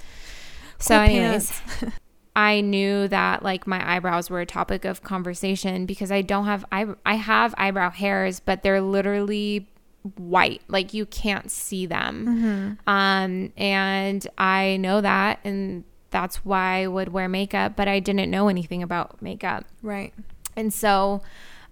So, 0.80 0.95
anyways. 1.01 1.61
I 2.39 2.61
knew 2.61 3.09
that 3.09 3.43
like 3.43 3.66
my 3.66 3.97
eyebrows 3.97 4.30
were 4.30 4.41
a 4.41 4.47
topic 4.47 4.84
of 4.84 5.03
conversation 5.03 5.86
because 5.86 6.12
I 6.12 6.22
don't 6.22 6.45
have 6.45 6.64
eye- 6.70 6.95
I 7.05 7.16
have 7.16 7.53
eyebrow 7.59 7.91
hairs, 7.91 8.39
but 8.39 8.62
they're 8.62 8.80
literally 8.80 9.68
white. 10.16 10.62
Like 10.68 10.95
you 10.95 11.05
can't 11.05 11.51
see 11.51 11.84
them. 11.84 12.78
Um 12.86 13.53
and 13.57 14.24
I 14.39 14.76
know 14.76 15.01
that 15.01 15.41
and 15.43 15.82
that's 16.11 16.45
why 16.45 16.82
I 16.82 16.86
would 16.86 17.09
wear 17.09 17.28
makeup, 17.28 17.74
but 17.74 17.89
I 17.89 17.99
didn't 17.99 18.30
know 18.30 18.47
anything 18.47 18.84
about 18.84 19.20
makeup. 19.20 19.64
Right. 19.82 20.14
And 20.55 20.72
so 20.72 21.22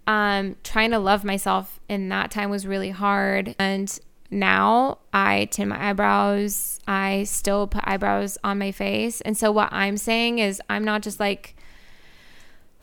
um, 0.08 0.56
trying 0.64 0.90
to 0.90 0.98
love 0.98 1.24
myself 1.24 1.78
in 1.88 2.08
that 2.08 2.32
time 2.32 2.50
was 2.50 2.66
really 2.66 2.90
hard. 2.90 3.54
And 3.58 3.98
now 4.30 4.98
I 5.12 5.46
tint 5.46 5.70
my 5.70 5.90
eyebrows. 5.90 6.80
I 6.86 7.24
still 7.24 7.66
put 7.66 7.82
eyebrows 7.84 8.38
on 8.44 8.58
my 8.58 8.72
face. 8.72 9.20
And 9.20 9.36
so 9.36 9.50
what 9.52 9.72
I'm 9.72 9.96
saying 9.96 10.38
is 10.38 10.60
I'm 10.68 10.84
not 10.84 11.02
just 11.02 11.20
like, 11.20 11.56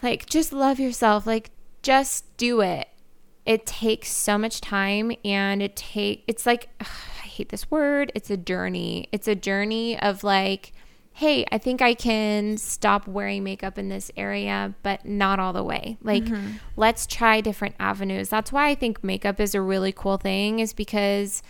like, 0.01 0.25
just 0.25 0.51
love 0.51 0.79
yourself. 0.79 1.25
Like, 1.25 1.51
just 1.81 2.35
do 2.37 2.61
it. 2.61 2.87
It 3.45 3.65
takes 3.65 4.09
so 4.09 4.37
much 4.37 4.61
time 4.61 5.11
and 5.25 5.61
it 5.61 5.75
take 5.75 6.23
it's 6.27 6.45
like 6.45 6.69
ugh, 6.79 6.87
I 7.23 7.27
hate 7.27 7.49
this 7.49 7.69
word. 7.71 8.11
It's 8.15 8.29
a 8.29 8.37
journey. 8.37 9.09
It's 9.11 9.27
a 9.27 9.35
journey 9.35 9.99
of 9.99 10.23
like 10.23 10.72
hey, 11.13 11.45
I 11.51 11.59
think 11.59 11.81
I 11.81 11.93
can 11.93 12.57
stop 12.57 13.07
wearing 13.07 13.43
makeup 13.43 13.77
in 13.77 13.87
this 13.87 14.11
area, 14.17 14.73
but 14.81 15.05
not 15.05 15.39
all 15.39 15.53
the 15.53 15.63
way. 15.63 15.97
Like, 16.01 16.23
mm-hmm. 16.23 16.53
let's 16.75 17.05
try 17.05 17.39
different 17.39 17.75
avenues. 17.79 18.29
That's 18.29 18.51
why 18.51 18.69
I 18.69 18.75
think 18.75 19.03
makeup 19.03 19.39
is 19.39 19.53
a 19.53 19.61
really 19.61 19.91
cool 19.91 20.17
thing, 20.17 20.59
is 20.59 20.73
because 20.73 21.43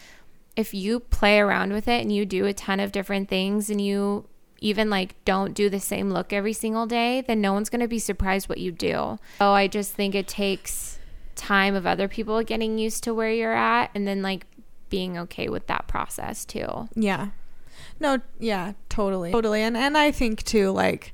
if 0.57 0.73
you 0.73 0.99
play 0.99 1.39
around 1.39 1.71
with 1.71 1.87
it 1.87 2.01
and 2.01 2.13
you 2.13 2.25
do 2.25 2.45
a 2.45 2.53
ton 2.53 2.79
of 2.79 2.91
different 2.91 3.29
things 3.29 3.69
and 3.69 3.79
you 3.79 4.27
even 4.59 4.89
like 4.89 5.15
don't 5.25 5.53
do 5.53 5.69
the 5.69 5.79
same 5.79 6.11
look 6.11 6.33
every 6.33 6.53
single 6.53 6.85
day, 6.85 7.21
then 7.21 7.41
no 7.41 7.53
one's 7.53 7.69
going 7.69 7.81
to 7.81 7.87
be 7.87 7.99
surprised 7.99 8.49
what 8.49 8.59
you 8.59 8.71
do. 8.71 9.17
So 9.39 9.51
I 9.51 9.67
just 9.67 9.93
think 9.93 10.13
it 10.13 10.27
takes 10.27 10.99
time 11.35 11.73
of 11.73 11.87
other 11.87 12.07
people 12.07 12.41
getting 12.43 12.77
used 12.77 13.03
to 13.03 13.13
where 13.13 13.31
you're 13.31 13.53
at 13.53 13.91
and 13.95 14.07
then 14.07 14.21
like 14.21 14.45
being 14.89 15.17
okay 15.17 15.49
with 15.49 15.67
that 15.67 15.87
process 15.87 16.45
too. 16.45 16.87
Yeah. 16.95 17.29
No, 17.99 18.19
yeah, 18.39 18.73
totally. 18.89 19.31
Totally. 19.31 19.61
And 19.61 19.77
and 19.77 19.97
I 19.97 20.11
think 20.11 20.43
too 20.43 20.71
like 20.71 21.13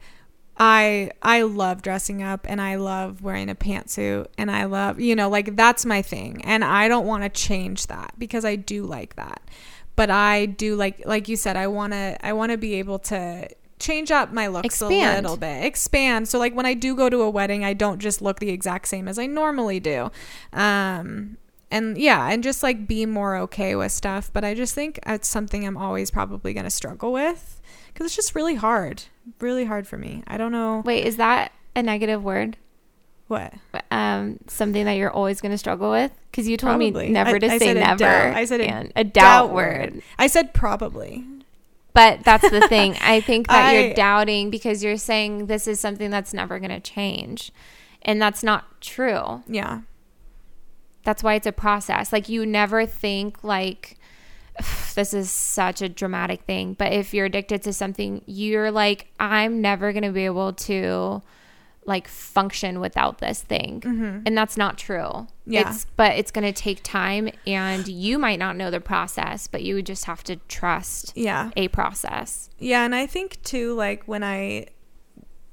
I 0.60 1.12
I 1.22 1.44
love 1.44 1.82
dressing 1.82 2.22
up 2.22 2.46
and 2.50 2.62
I 2.62 2.76
love 2.76 3.22
wearing 3.22 3.50
a 3.50 3.56
pantsuit 3.56 4.28
and 4.38 4.52
I 4.52 4.66
love, 4.66 5.00
you 5.00 5.16
know, 5.16 5.30
like 5.30 5.56
that's 5.56 5.86
my 5.86 6.02
thing. 6.02 6.42
And 6.44 6.64
I 6.64 6.88
don't 6.88 7.06
want 7.06 7.24
to 7.24 7.30
change 7.30 7.88
that 7.88 8.14
because 8.18 8.44
I 8.44 8.58
do 8.58 8.84
like 8.84 9.16
that. 9.16 9.42
But 9.96 10.10
I 10.10 10.46
do 10.48 10.76
like 10.76 11.02
like 11.06 11.30
you 11.30 11.38
said 11.38 11.56
I 11.56 11.68
want 11.68 11.94
to 11.94 12.18
I 12.26 12.34
want 12.34 12.52
to 12.52 12.58
be 12.58 12.76
able 12.76 13.00
to 13.00 13.48
change 13.80 14.12
up 14.12 14.34
my 14.34 14.48
looks 14.48 14.66
Expand. 14.66 15.20
a 15.20 15.22
little 15.22 15.38
bit. 15.38 15.64
Expand. 15.64 16.28
So 16.28 16.38
like 16.38 16.54
when 16.54 16.66
I 16.66 16.74
do 16.74 16.94
go 16.94 17.10
to 17.10 17.22
a 17.22 17.30
wedding, 17.30 17.64
I 17.64 17.74
don't 17.74 18.00
just 18.00 18.22
look 18.22 18.40
the 18.40 18.50
exact 18.50 18.90
same 18.90 19.08
as 19.08 19.18
I 19.18 19.28
normally 19.28 19.80
do. 19.80 20.12
Um 20.52 21.38
and 21.72 21.98
yeah, 21.98 22.30
and 22.32 22.44
just 22.44 22.64
like 22.64 22.88
be 22.88 23.06
more 23.06 23.36
okay 23.38 23.76
with 23.76 23.92
stuff, 23.92 24.30
but 24.34 24.44
I 24.44 24.54
just 24.54 24.74
think 24.74 25.00
it's 25.06 25.28
something 25.28 25.66
I'm 25.66 25.78
always 25.78 26.12
probably 26.12 26.54
going 26.54 26.64
to 26.64 26.70
struggle 26.72 27.12
with 27.12 27.62
cuz 27.96 28.06
it's 28.06 28.16
just 28.16 28.36
really 28.36 28.56
hard. 28.56 29.04
Really 29.40 29.66
hard 29.66 29.88
for 29.88 29.98
me. 29.98 30.24
I 30.28 30.38
don't 30.38 30.52
know 30.52 30.82
Wait, 30.86 31.06
is 31.06 31.18
that 31.18 31.52
a 31.76 31.84
negative 31.84 32.24
word? 32.24 32.58
what. 33.28 33.54
Um, 33.92 34.40
something 34.48 34.86
that 34.86 34.94
you're 34.94 35.12
always 35.12 35.40
going 35.40 35.52
to 35.52 35.58
struggle 35.60 35.92
with? 35.92 36.12
Because 36.32 36.48
you 36.48 36.58
told 36.58 36.72
Probably. 36.80 37.06
me 37.08 37.12
never 37.14 37.36
I- 37.36 37.40
to 37.40 37.52
I 37.52 37.58
say 37.60 37.74
never. 37.76 38.00
doubt. 38.00 38.36
I 38.36 38.46
said 38.46 38.60
a 38.62 38.90
a 38.96 39.04
doubt, 39.04 39.52
word. 39.54 40.02
I 40.18 40.26
said 40.26 40.52
probably. 40.54 41.24
But 41.94 42.24
that's 42.24 42.50
the 42.50 42.68
thing. 42.68 42.96
I 43.02 43.22
think 43.22 43.48
that 43.48 43.66
I- 43.70 43.78
you're 43.78 43.94
doubting 43.94 44.50
because 44.50 44.84
you're 44.84 44.98
saying 44.98 45.46
this 45.46 45.68
is 45.68 45.80
something 45.80 46.10
that's 46.10 46.34
never 46.34 46.58
going 46.58 46.72
to 46.72 46.80
change. 46.80 47.52
And 48.02 48.20
that's 48.20 48.42
not 48.42 48.82
true. 48.82 49.44
Yeah. 49.48 49.82
That's 51.10 51.24
why 51.24 51.34
it's 51.34 51.48
a 51.48 51.52
process. 51.52 52.14
Like 52.14 52.30
you 52.30 52.46
never 52.46 52.86
think 52.86 53.44
like 53.44 53.98
this 54.94 55.12
is 55.12 55.32
such 55.32 55.82
a 55.82 55.90
dramatic 55.90 56.44
thing, 56.44 56.76
but 56.76 56.94
if 56.94 57.16
you're 57.16 57.26
addicted 57.26 57.64
to 57.64 57.74
something, 57.74 58.22
you're 58.28 58.70
like 58.70 59.08
I'm 59.20 59.60
never 59.60 59.92
going 59.92 60.04
to 60.04 60.12
be 60.12 60.26
able 60.26 60.54
to 60.54 61.24
like 61.84 62.08
function 62.08 62.80
without 62.80 63.18
this 63.18 63.42
thing. 63.42 63.82
Mm-hmm. 63.82 64.20
And 64.28 64.38
that's 64.38 64.56
not 64.56 64.78
true. 64.78 65.26
Yeah. 65.48 65.72
It's 65.72 65.88
but 65.96 66.12
it's 66.20 66.30
going 66.30 66.46
to 66.46 66.54
take 66.54 66.84
time 66.84 67.32
and 67.48 67.88
you 67.88 68.20
might 68.20 68.38
not 68.38 68.56
know 68.56 68.70
the 68.70 68.80
process, 68.80 69.48
but 69.48 69.64
you 69.64 69.74
would 69.74 69.88
just 69.88 70.06
have 70.06 70.24
to 70.26 70.36
trust 70.48 71.14
Yeah. 71.16 71.50
a 71.58 71.70
process. 71.70 72.52
Yeah, 72.60 72.86
and 72.86 72.94
I 72.94 73.08
think 73.08 73.42
too, 73.42 73.74
like 73.74 74.04
when 74.06 74.24
I, 74.24 74.68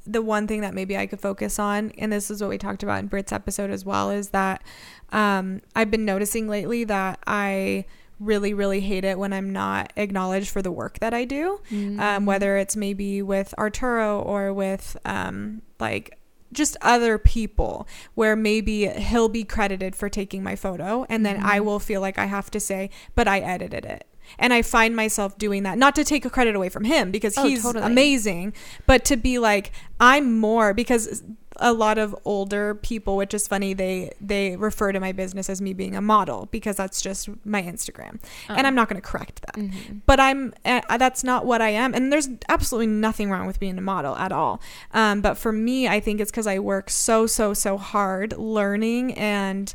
the 0.06 0.22
one 0.22 0.46
thing 0.46 0.60
that 0.62 0.74
maybe 0.74 0.96
I 0.96 1.06
could 1.06 1.20
focus 1.20 1.58
on, 1.58 1.92
and 1.98 2.12
this 2.12 2.30
is 2.30 2.40
what 2.40 2.50
we 2.50 2.58
talked 2.58 2.82
about 2.82 3.00
in 3.00 3.06
Brit's 3.06 3.32
episode 3.32 3.70
as 3.70 3.84
well, 3.84 4.10
is 4.10 4.30
that 4.30 4.62
um, 5.10 5.60
I've 5.74 5.90
been 5.90 6.04
noticing 6.04 6.48
lately 6.48 6.84
that 6.84 7.18
I 7.26 7.84
really, 8.18 8.54
really 8.54 8.80
hate 8.80 9.04
it 9.04 9.18
when 9.18 9.32
I'm 9.32 9.52
not 9.52 9.92
acknowledged 9.96 10.48
for 10.48 10.62
the 10.62 10.72
work 10.72 11.00
that 11.00 11.12
I 11.12 11.24
do, 11.24 11.60
um, 12.00 12.24
whether 12.26 12.56
it's 12.56 12.74
maybe 12.76 13.20
with 13.20 13.52
Arturo 13.58 14.20
or 14.20 14.52
with 14.54 14.96
um, 15.04 15.60
like 15.78 16.18
just 16.52 16.76
other 16.80 17.18
people 17.18 17.86
where 18.14 18.34
maybe 18.34 18.86
he'll 18.88 19.28
be 19.28 19.44
credited 19.44 19.94
for 19.94 20.08
taking 20.08 20.42
my 20.42 20.56
photo 20.56 21.04
and 21.10 21.26
then 21.26 21.42
I 21.42 21.60
will 21.60 21.78
feel 21.78 22.00
like 22.00 22.18
I 22.18 22.24
have 22.26 22.50
to 22.52 22.60
say, 22.60 22.88
but 23.14 23.28
I 23.28 23.40
edited 23.40 23.84
it. 23.84 24.06
And 24.38 24.52
I 24.52 24.62
find 24.62 24.94
myself 24.96 25.36
doing 25.38 25.62
that, 25.64 25.78
not 25.78 25.94
to 25.96 26.04
take 26.04 26.24
a 26.24 26.30
credit 26.30 26.54
away 26.54 26.68
from 26.68 26.84
him 26.84 27.10
because 27.10 27.36
Oh, 27.38 27.46
he's 27.46 27.62
totally. 27.62 27.84
amazing, 27.84 28.52
but 28.86 29.04
to 29.06 29.16
be 29.16 29.38
like, 29.38 29.72
I'm 30.00 30.38
more 30.38 30.74
because 30.74 31.22
a 31.58 31.72
lot 31.72 31.96
of 31.96 32.14
older 32.26 32.74
people, 32.74 33.16
which 33.16 33.32
is 33.32 33.48
funny, 33.48 33.72
they 33.72 34.12
they 34.20 34.56
refer 34.56 34.92
to 34.92 35.00
my 35.00 35.12
business 35.12 35.48
as 35.48 35.62
me 35.62 35.72
being 35.72 35.96
a 35.96 36.02
model 36.02 36.48
because 36.50 36.76
that's 36.76 37.00
just 37.00 37.30
my 37.46 37.62
Instagram, 37.62 38.20
and 38.50 38.66
I'm 38.66 38.74
not 38.74 38.90
going 38.90 39.00
to 39.00 39.06
correct 39.08 39.40
that. 39.46 40.02
But 40.04 40.20
I'm 40.20 40.52
uh, 40.66 40.98
that's 40.98 41.24
not 41.24 41.46
what 41.46 41.62
I 41.62 41.70
am, 41.70 41.94
and 41.94 42.12
there's 42.12 42.28
absolutely 42.50 42.88
nothing 42.88 43.30
wrong 43.30 43.46
with 43.46 43.58
being 43.58 43.78
a 43.78 43.80
model 43.80 44.14
at 44.16 44.32
all. 44.32 44.60
Um, 44.92 45.22
but 45.22 45.38
for 45.38 45.50
me, 45.50 45.88
I 45.88 45.98
think 45.98 46.20
it's 46.20 46.30
because 46.30 46.46
I 46.46 46.58
work 46.58 46.90
so 46.90 47.26
so 47.26 47.54
so 47.54 47.78
hard 47.78 48.36
learning 48.36 49.14
and 49.14 49.72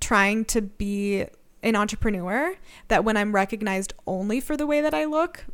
trying 0.00 0.44
to 0.44 0.60
be 0.60 1.24
an 1.64 1.74
entrepreneur 1.74 2.54
that 2.88 3.04
when 3.04 3.16
I'm 3.16 3.34
recognized 3.34 3.92
only 4.06 4.38
for 4.40 4.56
the 4.56 4.66
way 4.66 4.80
that 4.80 4.94
I 4.94 5.04
look 5.06 5.46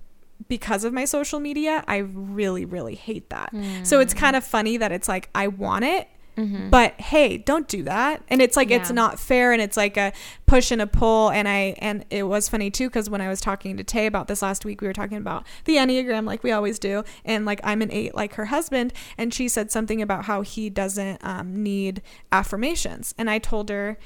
because 0.48 0.84
of 0.84 0.92
my 0.92 1.04
social 1.04 1.38
media, 1.40 1.84
I 1.86 1.98
really, 1.98 2.64
really 2.64 2.94
hate 2.96 3.30
that. 3.30 3.50
So 3.84 4.00
it's 4.00 4.12
kind 4.14 4.36
of 4.36 4.44
funny 4.44 4.76
that 4.76 4.90
it's 4.92 5.08
like, 5.08 5.30
I 5.34 5.46
want 5.48 5.84
it. 5.84 6.08
But 6.70 6.98
hey, 6.98 7.36
don't 7.36 7.68
do 7.68 7.82
that. 7.82 8.22
And 8.28 8.40
it's 8.40 8.56
like 8.56 8.70
it's 8.70 8.90
not 8.94 9.20
fair 9.20 9.52
and 9.52 9.61
it's 9.61 9.76
like 9.76 9.98
a 9.98 10.12
push 10.46 10.70
and 10.70 10.80
a 10.80 10.86
pull 10.86 11.30
and 11.30 11.46
I 11.46 11.74
and 11.78 12.04
it 12.08 12.22
was 12.22 12.48
funny 12.48 12.70
too 12.70 12.88
cuz 12.88 13.11
when 13.11 13.20
I 13.20 13.28
was 13.28 13.42
talking 13.42 13.76
to 13.76 13.84
Tay 13.84 14.06
about 14.06 14.26
this 14.26 14.40
last 14.40 14.64
week 14.64 14.80
we 14.80 14.86
were 14.86 14.94
talking 14.94 15.18
about 15.18 15.44
the 15.66 15.76
Enneagram 15.76 16.26
like 16.26 16.42
we 16.42 16.50
always 16.50 16.78
do 16.78 17.04
and 17.26 17.44
like 17.44 17.61
I'm 17.62 17.82
an 17.82 17.92
8 17.92 18.14
like 18.14 18.34
her 18.34 18.46
husband 18.46 18.94
and 19.18 19.34
she 19.34 19.48
said 19.48 19.70
something 19.70 20.00
about 20.00 20.24
how 20.24 20.40
he 20.40 20.70
doesn't 20.70 21.22
um, 21.22 21.62
need 21.62 22.00
affirmations. 22.32 23.14
And 23.18 23.28
I 23.28 23.38
told 23.38 23.68
her 23.68 23.98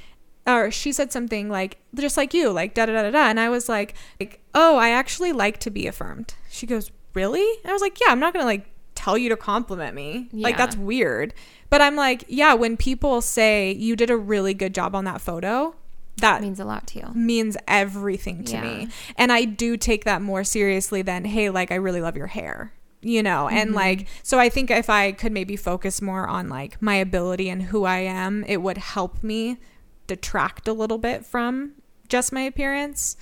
or 0.46 0.70
she 0.70 0.92
said 0.92 1.10
something 1.12 1.48
like 1.48 1.78
just 1.94 2.16
like 2.16 2.34
you 2.34 2.50
like 2.50 2.74
da 2.74 2.86
da 2.86 2.92
da 2.92 3.02
da 3.02 3.10
da 3.10 3.26
and 3.30 3.40
i 3.40 3.48
was 3.48 3.68
like 3.68 3.94
like 4.20 4.40
oh 4.54 4.76
i 4.76 4.90
actually 4.90 5.32
like 5.32 5.58
to 5.58 5.70
be 5.70 5.86
affirmed 5.86 6.34
she 6.50 6.66
goes 6.66 6.90
really 7.14 7.46
and 7.62 7.70
i 7.70 7.72
was 7.72 7.82
like 7.82 7.98
yeah 8.00 8.10
i'm 8.10 8.20
not 8.20 8.32
gonna 8.32 8.44
like 8.44 8.66
tell 8.94 9.16
you 9.18 9.28
to 9.28 9.36
compliment 9.36 9.94
me 9.94 10.28
yeah. 10.32 10.44
like 10.44 10.56
that's 10.56 10.76
weird 10.76 11.32
but 11.70 11.80
i'm 11.80 11.96
like 11.96 12.24
yeah 12.28 12.54
when 12.54 12.76
people 12.76 13.20
say 13.20 13.72
you 13.72 13.96
did 13.96 14.10
a 14.10 14.16
really 14.16 14.54
good 14.54 14.74
job 14.74 14.94
on 14.94 15.04
that 15.04 15.20
photo 15.20 15.74
that 16.18 16.42
means 16.42 16.60
a 16.60 16.64
lot 16.64 16.86
to 16.88 17.00
you. 17.00 17.06
means 17.12 17.56
everything 17.66 18.44
to 18.44 18.52
Yeah. 18.52 18.62
me. 18.62 18.88
And 19.18 19.32
I 19.32 19.44
do 19.44 19.76
take 19.76 20.04
that 20.04 20.22
more 20.22 20.44
seriously 20.44 21.02
than, 21.02 21.24
hey, 21.24 21.50
like, 21.50 21.72
I 21.72 21.74
really 21.74 22.00
love 22.00 22.16
your 22.16 22.28
hair, 22.28 22.72
you 23.02 23.20
know? 23.20 23.48
And 23.48 23.70
Mm-hmm. 23.70 23.76
like, 23.76 24.06
so 24.22 24.38
I 24.38 24.48
think 24.48 24.70
if 24.70 24.88
I 24.88 25.10
could 25.10 25.32
maybe 25.32 25.56
focus 25.56 26.00
more 26.00 26.28
on 26.28 26.48
like 26.48 26.80
my 26.80 26.94
ability 26.94 27.48
and 27.48 27.64
who 27.64 27.84
I 27.84 27.98
am, 27.98 28.44
it 28.46 28.58
would 28.62 28.78
help 28.78 29.24
me 29.24 29.58
detract 30.06 30.68
a 30.68 30.72
little 30.72 30.98
bit 30.98 31.24
from 31.24 31.72
just 32.08 32.32
my 32.32 32.42
appearance. 32.42 33.16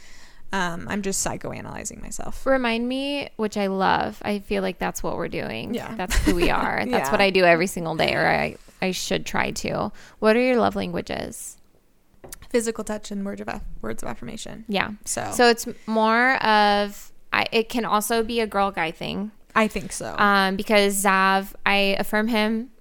Um, 0.52 0.86
I'm 0.88 1.00
just 1.00 1.26
psychoanalyzing 1.26 2.02
myself. 2.02 2.44
Remind 2.44 2.86
me, 2.86 3.30
which 3.36 3.56
I 3.56 3.68
love. 3.68 4.20
I 4.22 4.40
feel 4.40 4.62
like 4.62 4.78
that's 4.78 5.02
what 5.02 5.16
we're 5.16 5.28
doing. 5.28 5.72
Yeah. 5.72 5.94
That's 5.94 6.14
who 6.18 6.34
we 6.34 6.50
are. 6.50 6.84
That's 6.84 6.90
Yeah. 7.08 7.10
what 7.10 7.22
I 7.22 7.30
do 7.30 7.44
every 7.44 7.66
single 7.66 7.96
day, 7.96 8.14
or 8.14 8.26
I, 8.26 8.56
I 8.82 8.90
should 8.90 9.24
try 9.24 9.52
to. 9.52 9.90
What 10.18 10.36
are 10.36 10.40
your 10.42 10.56
love 10.56 10.76
languages? 10.76 11.56
Physical 12.50 12.84
touch 12.84 13.10
and 13.10 13.24
words 13.24 13.40
of 13.40 13.48
aff- 13.48 13.62
words 13.80 14.02
of 14.02 14.10
affirmation. 14.10 14.66
Yeah. 14.68 14.90
So, 15.06 15.30
So 15.32 15.48
it's 15.48 15.66
more 15.86 16.34
of, 16.44 17.12
I, 17.32 17.46
it 17.50 17.70
can 17.70 17.86
also 17.86 18.22
be 18.22 18.40
a 18.40 18.46
girl 18.46 18.70
guy 18.70 18.90
thing. 18.90 19.30
I 19.54 19.68
think 19.68 19.90
so. 19.90 20.14
Um, 20.18 20.56
because 20.56 21.02
Zav, 21.02 21.54
I 21.64 21.96
affirm 21.98 22.28
him 22.28 22.71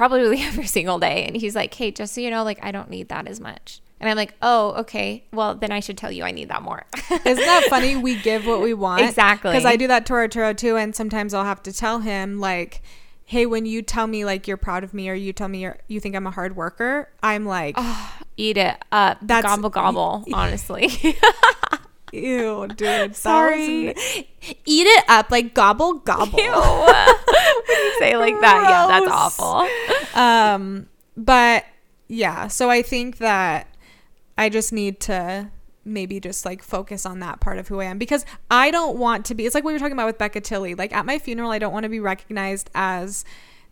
probably 0.00 0.40
every 0.44 0.66
single 0.66 0.98
day. 0.98 1.24
And 1.26 1.36
he's 1.36 1.54
like, 1.54 1.74
hey, 1.74 1.90
just 1.90 2.14
so 2.14 2.22
you 2.22 2.30
know, 2.30 2.42
like, 2.42 2.58
I 2.62 2.70
don't 2.72 2.88
need 2.88 3.10
that 3.10 3.28
as 3.28 3.38
much. 3.38 3.82
And 4.00 4.08
I'm 4.08 4.16
like, 4.16 4.32
oh, 4.40 4.70
okay. 4.80 5.24
Well, 5.30 5.54
then 5.54 5.70
I 5.70 5.80
should 5.80 5.98
tell 5.98 6.10
you 6.10 6.24
I 6.24 6.30
need 6.30 6.48
that 6.48 6.62
more. 6.62 6.86
Isn't 7.10 7.36
that 7.36 7.66
funny? 7.68 7.96
We 7.96 8.18
give 8.18 8.46
what 8.46 8.62
we 8.62 8.72
want. 8.72 9.02
Exactly. 9.02 9.50
Because 9.50 9.66
I 9.66 9.76
do 9.76 9.88
that 9.88 10.06
to 10.06 10.14
Arturo 10.14 10.54
too, 10.54 10.78
and 10.78 10.96
sometimes 10.96 11.34
I'll 11.34 11.44
have 11.44 11.62
to 11.64 11.72
tell 11.72 11.98
him 11.98 12.40
like, 12.40 12.80
"Hey, 13.26 13.44
when 13.44 13.66
you 13.66 13.82
tell 13.82 14.06
me 14.06 14.24
like 14.24 14.48
you're 14.48 14.56
proud 14.56 14.84
of 14.84 14.94
me, 14.94 15.10
or 15.10 15.14
you 15.14 15.34
tell 15.34 15.48
me 15.48 15.60
you're 15.64 15.76
you 15.86 16.00
think 16.00 16.16
I'm 16.16 16.26
a 16.26 16.30
hard 16.30 16.56
worker, 16.56 17.10
I'm 17.22 17.44
like, 17.44 17.76
Eat 18.38 18.56
it 18.56 18.82
up. 18.90 19.18
That's- 19.20 19.54
gobble, 19.54 19.68
gobble, 19.68 20.24
honestly. 20.32 20.88
ew, 22.12 22.66
dude, 22.68 23.16
Sorry. 23.16 23.88
eat 23.90 24.86
it 24.86 25.04
up, 25.08 25.30
like 25.30 25.54
gobble 25.54 25.94
gobble." 25.94 26.38
Ew. 26.38 26.52
when 27.68 27.78
you 27.78 27.94
say 27.98 28.16
like 28.16 28.40
that, 28.40 28.66
yeah, 28.68 29.00
that's 29.00 29.10
awful. 29.10 29.68
um, 30.20 30.88
but 31.16 31.64
yeah, 32.08 32.48
so 32.48 32.70
I 32.70 32.82
think 32.82 33.18
that 33.18 33.68
I 34.36 34.48
just 34.48 34.72
need 34.72 35.00
to 35.00 35.50
maybe 35.84 36.20
just 36.20 36.44
like 36.44 36.62
focus 36.62 37.06
on 37.06 37.20
that 37.20 37.40
part 37.40 37.58
of 37.58 37.68
who 37.68 37.80
I 37.80 37.84
am 37.84 37.98
because 37.98 38.24
I 38.50 38.70
don't 38.70 38.98
want 38.98 39.24
to 39.26 39.34
be. 39.34 39.46
It's 39.46 39.54
like 39.54 39.64
we 39.64 39.72
were 39.72 39.78
talking 39.78 39.92
about 39.92 40.06
with 40.06 40.18
Becca 40.18 40.40
Tilley. 40.40 40.74
Like 40.74 40.94
at 40.94 41.06
my 41.06 41.18
funeral, 41.18 41.50
I 41.50 41.58
don't 41.58 41.72
want 41.72 41.84
to 41.84 41.88
be 41.88 42.00
recognized 42.00 42.70
as 42.74 43.24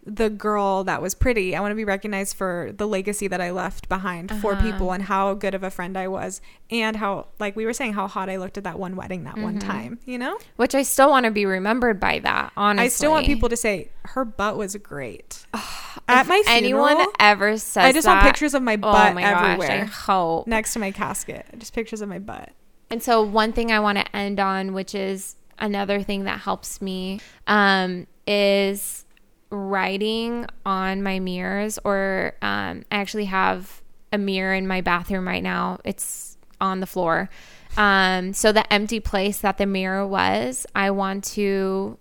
the 0.09 0.31
girl 0.31 0.85
that 0.85 1.03
was 1.03 1.15
pretty. 1.15 1.55
I 1.55 1.61
want 1.61 1.71
to 1.73 1.77
be 1.77 1.85
recognized 1.85 2.37
for 2.37 2.73
the 2.77 2.87
legacy 2.87 3.29
that 3.29 3.41
I 3.41 3.51
left 3.51 3.89
behind 3.89 4.31
for 4.41 4.53
Uh-huh. 4.53 4.63
people 4.73 4.93
and 4.93 5.05
how 5.05 5.35
good 5.35 5.55
of 5.55 5.63
a 5.63 5.71
friend 5.71 5.97
I 5.97 6.09
was 6.09 6.41
and 6.71 6.97
how 6.97 7.27
like 7.39 7.55
we 7.57 7.65
were 7.67 7.73
saying 7.73 7.93
how 7.93 8.09
hot 8.09 8.29
I 8.31 8.37
looked 8.37 8.57
at 8.59 8.65
that 8.65 8.79
one 8.79 8.97
wedding 8.97 9.25
that 9.25 9.37
one 9.39 9.59
Mm-hmm. 9.59 9.69
time, 9.69 9.99
you 10.05 10.19
know? 10.19 10.39
Which 10.57 10.75
I 10.75 10.83
still 10.83 11.11
want 11.11 11.25
to 11.25 11.31
be 11.31 11.45
remembered 11.47 12.01
by 12.01 12.19
that, 12.21 12.53
honestly. 12.57 12.87
I 12.87 12.89
still 12.89 13.11
want 13.11 13.27
people 13.27 13.49
to 13.49 13.57
say 13.57 13.91
her 14.07 14.25
butt 14.25 14.57
was 14.57 14.75
great. 14.77 15.45
at 16.09 16.27
my 16.27 16.43
funeral, 16.47 16.87
Anyone 16.87 17.07
ever 17.21 17.59
says 17.59 17.85
I 17.85 17.93
just 17.93 18.07
want 18.07 18.23
pictures 18.23 18.55
of 18.55 18.63
my 18.63 18.75
oh 18.75 18.77
butt 18.79 19.15
my 19.15 19.23
gosh, 19.23 19.45
everywhere. 19.45 19.83
I 19.83 19.85
hope. 19.85 20.47
next 20.47 20.73
to 20.73 20.79
my 20.79 20.91
casket. 20.91 21.47
Just 21.59 21.75
pictures 21.75 22.01
of 22.01 22.09
my 22.09 22.19
butt. 22.19 22.51
And 22.91 23.03
so 23.03 23.21
one 23.23 23.53
thing 23.53 23.71
I 23.71 23.81
want 23.81 23.99
to 23.99 24.17
end 24.17 24.41
on, 24.41 24.73
which 24.73 24.95
is 24.95 25.37
another 25.59 26.03
thing 26.03 26.25
that 26.25 26.41
helps 26.41 26.81
me 26.81 27.21
um, 27.47 28.07
is 28.27 29.05
writing 29.51 30.47
on 30.67 31.03
my 31.03 31.21
mirrors, 31.21 31.79
or 31.85 32.35
um, 32.43 32.85
I 32.91 32.97
actually 32.97 33.27
have 33.27 33.83
a 34.13 34.19
mirror 34.19 34.55
in 34.55 34.67
my 34.67 34.81
bathroom 34.81 35.27
right 35.27 35.43
now. 35.43 35.79
It's 35.85 36.37
on 36.61 36.81
the 36.81 36.87
floor. 36.87 37.29
Um, 37.77 38.33
so 38.33 38.53
the 38.53 38.71
empty 38.73 39.01
place 39.01 39.41
that 39.41 39.59
the 39.59 39.67
mirror 39.67 40.07
was, 40.07 40.67
I 40.75 40.91
want 40.91 41.25
to 41.25 41.99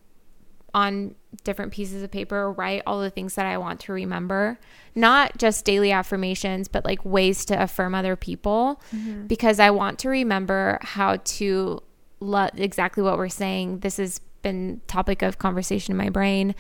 on 0.74 1.16
different 1.44 1.72
pieces 1.72 2.04
of 2.04 2.12
paper 2.12 2.52
write 2.52 2.84
all 2.86 3.02
the 3.02 3.10
things 3.10 3.36
that 3.36 3.46
I 3.46 3.58
want 3.58 3.80
to 3.82 3.94
remember. 3.94 4.60
Not 4.96 5.38
just 5.38 5.66
daily 5.66 5.92
affirmations, 5.92 6.68
but 6.68 6.86
like 6.86 7.04
ways 7.04 7.46
to 7.46 7.62
affirm 7.62 7.96
other 7.96 8.16
people 8.16 8.82
mm-hmm. 8.96 9.28
because 9.28 9.60
I 9.60 9.70
want 9.72 10.00
to 10.00 10.10
remember 10.10 10.80
how 10.82 11.18
to 11.18 11.82
love 12.20 12.52
exactly 12.58 13.04
what 13.04 13.18
we're 13.18 13.30
saying. 13.30 13.80
This 13.80 13.98
has 13.98 14.20
been 14.42 14.82
topic 14.88 15.22
of 15.22 15.38
conversation 15.38 15.94
in 15.94 15.98
my 15.98 16.10
brain. 16.10 16.54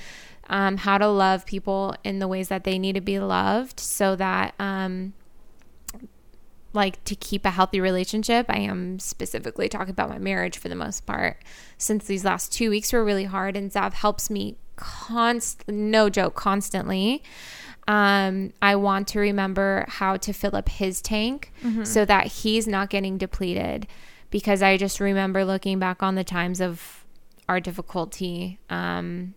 Um, 0.49 0.77
how 0.77 0.97
to 0.97 1.07
love 1.07 1.45
people 1.45 1.93
in 2.03 2.19
the 2.19 2.27
ways 2.27 2.47
that 2.47 2.63
they 2.63 2.79
need 2.79 2.93
to 2.93 3.01
be 3.01 3.19
loved 3.19 3.81
so 3.81 4.15
that 4.15 4.53
um, 4.59 5.13
like 6.73 7.03
to 7.03 7.15
keep 7.15 7.45
a 7.45 7.51
healthy 7.51 7.81
relationship. 7.81 8.45
I 8.47 8.59
am 8.59 8.99
specifically 8.99 9.67
talking 9.67 9.91
about 9.91 10.09
my 10.09 10.19
marriage 10.19 10.57
for 10.57 10.69
the 10.69 10.75
most 10.75 11.05
part. 11.05 11.43
Since 11.77 12.05
these 12.05 12.23
last 12.23 12.53
two 12.53 12.69
weeks 12.69 12.93
were 12.93 13.03
really 13.03 13.25
hard, 13.25 13.57
and 13.57 13.71
Zav 13.71 13.93
helps 13.93 14.29
me 14.29 14.55
const 14.77 15.65
no 15.67 16.09
joke 16.09 16.35
constantly. 16.35 17.23
Um, 17.87 18.53
I 18.61 18.75
want 18.75 19.07
to 19.09 19.19
remember 19.19 19.85
how 19.87 20.17
to 20.17 20.33
fill 20.33 20.55
up 20.55 20.69
his 20.69 21.01
tank 21.01 21.51
mm-hmm. 21.63 21.83
so 21.83 22.05
that 22.05 22.27
he's 22.27 22.67
not 22.67 22.89
getting 22.89 23.17
depleted. 23.17 23.87
Because 24.29 24.61
I 24.61 24.75
just 24.75 24.99
remember 24.99 25.45
looking 25.45 25.79
back 25.79 26.03
on 26.03 26.15
the 26.15 26.23
times 26.23 26.59
of 26.59 27.05
our 27.47 27.61
difficulty 27.61 28.59
um, 28.69 29.35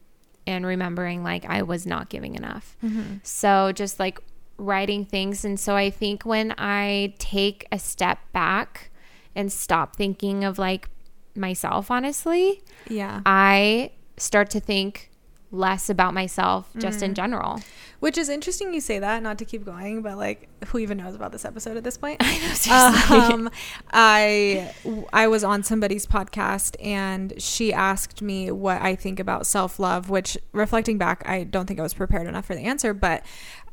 and 0.50 0.66
remembering 0.66 1.22
like 1.22 1.44
I 1.44 1.62
was 1.62 1.86
not 1.86 2.08
giving 2.08 2.34
enough. 2.34 2.76
Mm-hmm. 2.84 3.16
So 3.22 3.72
just 3.72 3.98
like 3.98 4.18
writing 4.58 5.04
things. 5.04 5.44
And 5.44 5.58
so 5.58 5.76
I 5.76 5.90
think 5.90 6.24
when 6.24 6.54
I 6.58 7.14
take 7.18 7.66
a 7.72 7.78
step 7.78 8.18
back 8.32 8.90
and 9.34 9.50
stop 9.50 9.96
thinking 9.96 10.44
of 10.44 10.58
like 10.58 10.88
myself, 11.34 11.90
honestly, 11.90 12.62
yeah, 12.88 13.22
I 13.24 13.92
start 14.16 14.50
to 14.50 14.60
think 14.60 15.09
less 15.52 15.90
about 15.90 16.14
myself 16.14 16.70
just 16.78 17.00
mm. 17.00 17.04
in 17.04 17.14
general. 17.14 17.60
Which 17.98 18.16
is 18.16 18.30
interesting 18.30 18.72
you 18.72 18.80
say 18.80 18.98
that, 18.98 19.22
not 19.22 19.36
to 19.38 19.44
keep 19.44 19.62
going, 19.62 20.00
but 20.00 20.16
like 20.16 20.48
who 20.68 20.78
even 20.78 20.96
knows 20.96 21.14
about 21.14 21.32
this 21.32 21.44
episode 21.44 21.76
at 21.76 21.84
this 21.84 21.98
point? 21.98 22.16
I 22.20 22.38
know, 22.38 22.54
seriously. 22.54 23.16
Um, 23.16 23.50
I 23.92 24.72
I 25.12 25.26
was 25.26 25.44
on 25.44 25.62
somebody's 25.62 26.06
podcast 26.06 26.76
and 26.82 27.34
she 27.40 27.74
asked 27.74 28.22
me 28.22 28.50
what 28.50 28.80
I 28.80 28.94
think 28.94 29.20
about 29.20 29.46
self-love, 29.46 30.08
which 30.08 30.38
reflecting 30.52 30.96
back, 30.96 31.22
I 31.26 31.44
don't 31.44 31.66
think 31.66 31.78
I 31.78 31.82
was 31.82 31.92
prepared 31.92 32.26
enough 32.26 32.46
for 32.46 32.54
the 32.54 32.62
answer, 32.62 32.94
but 32.94 33.22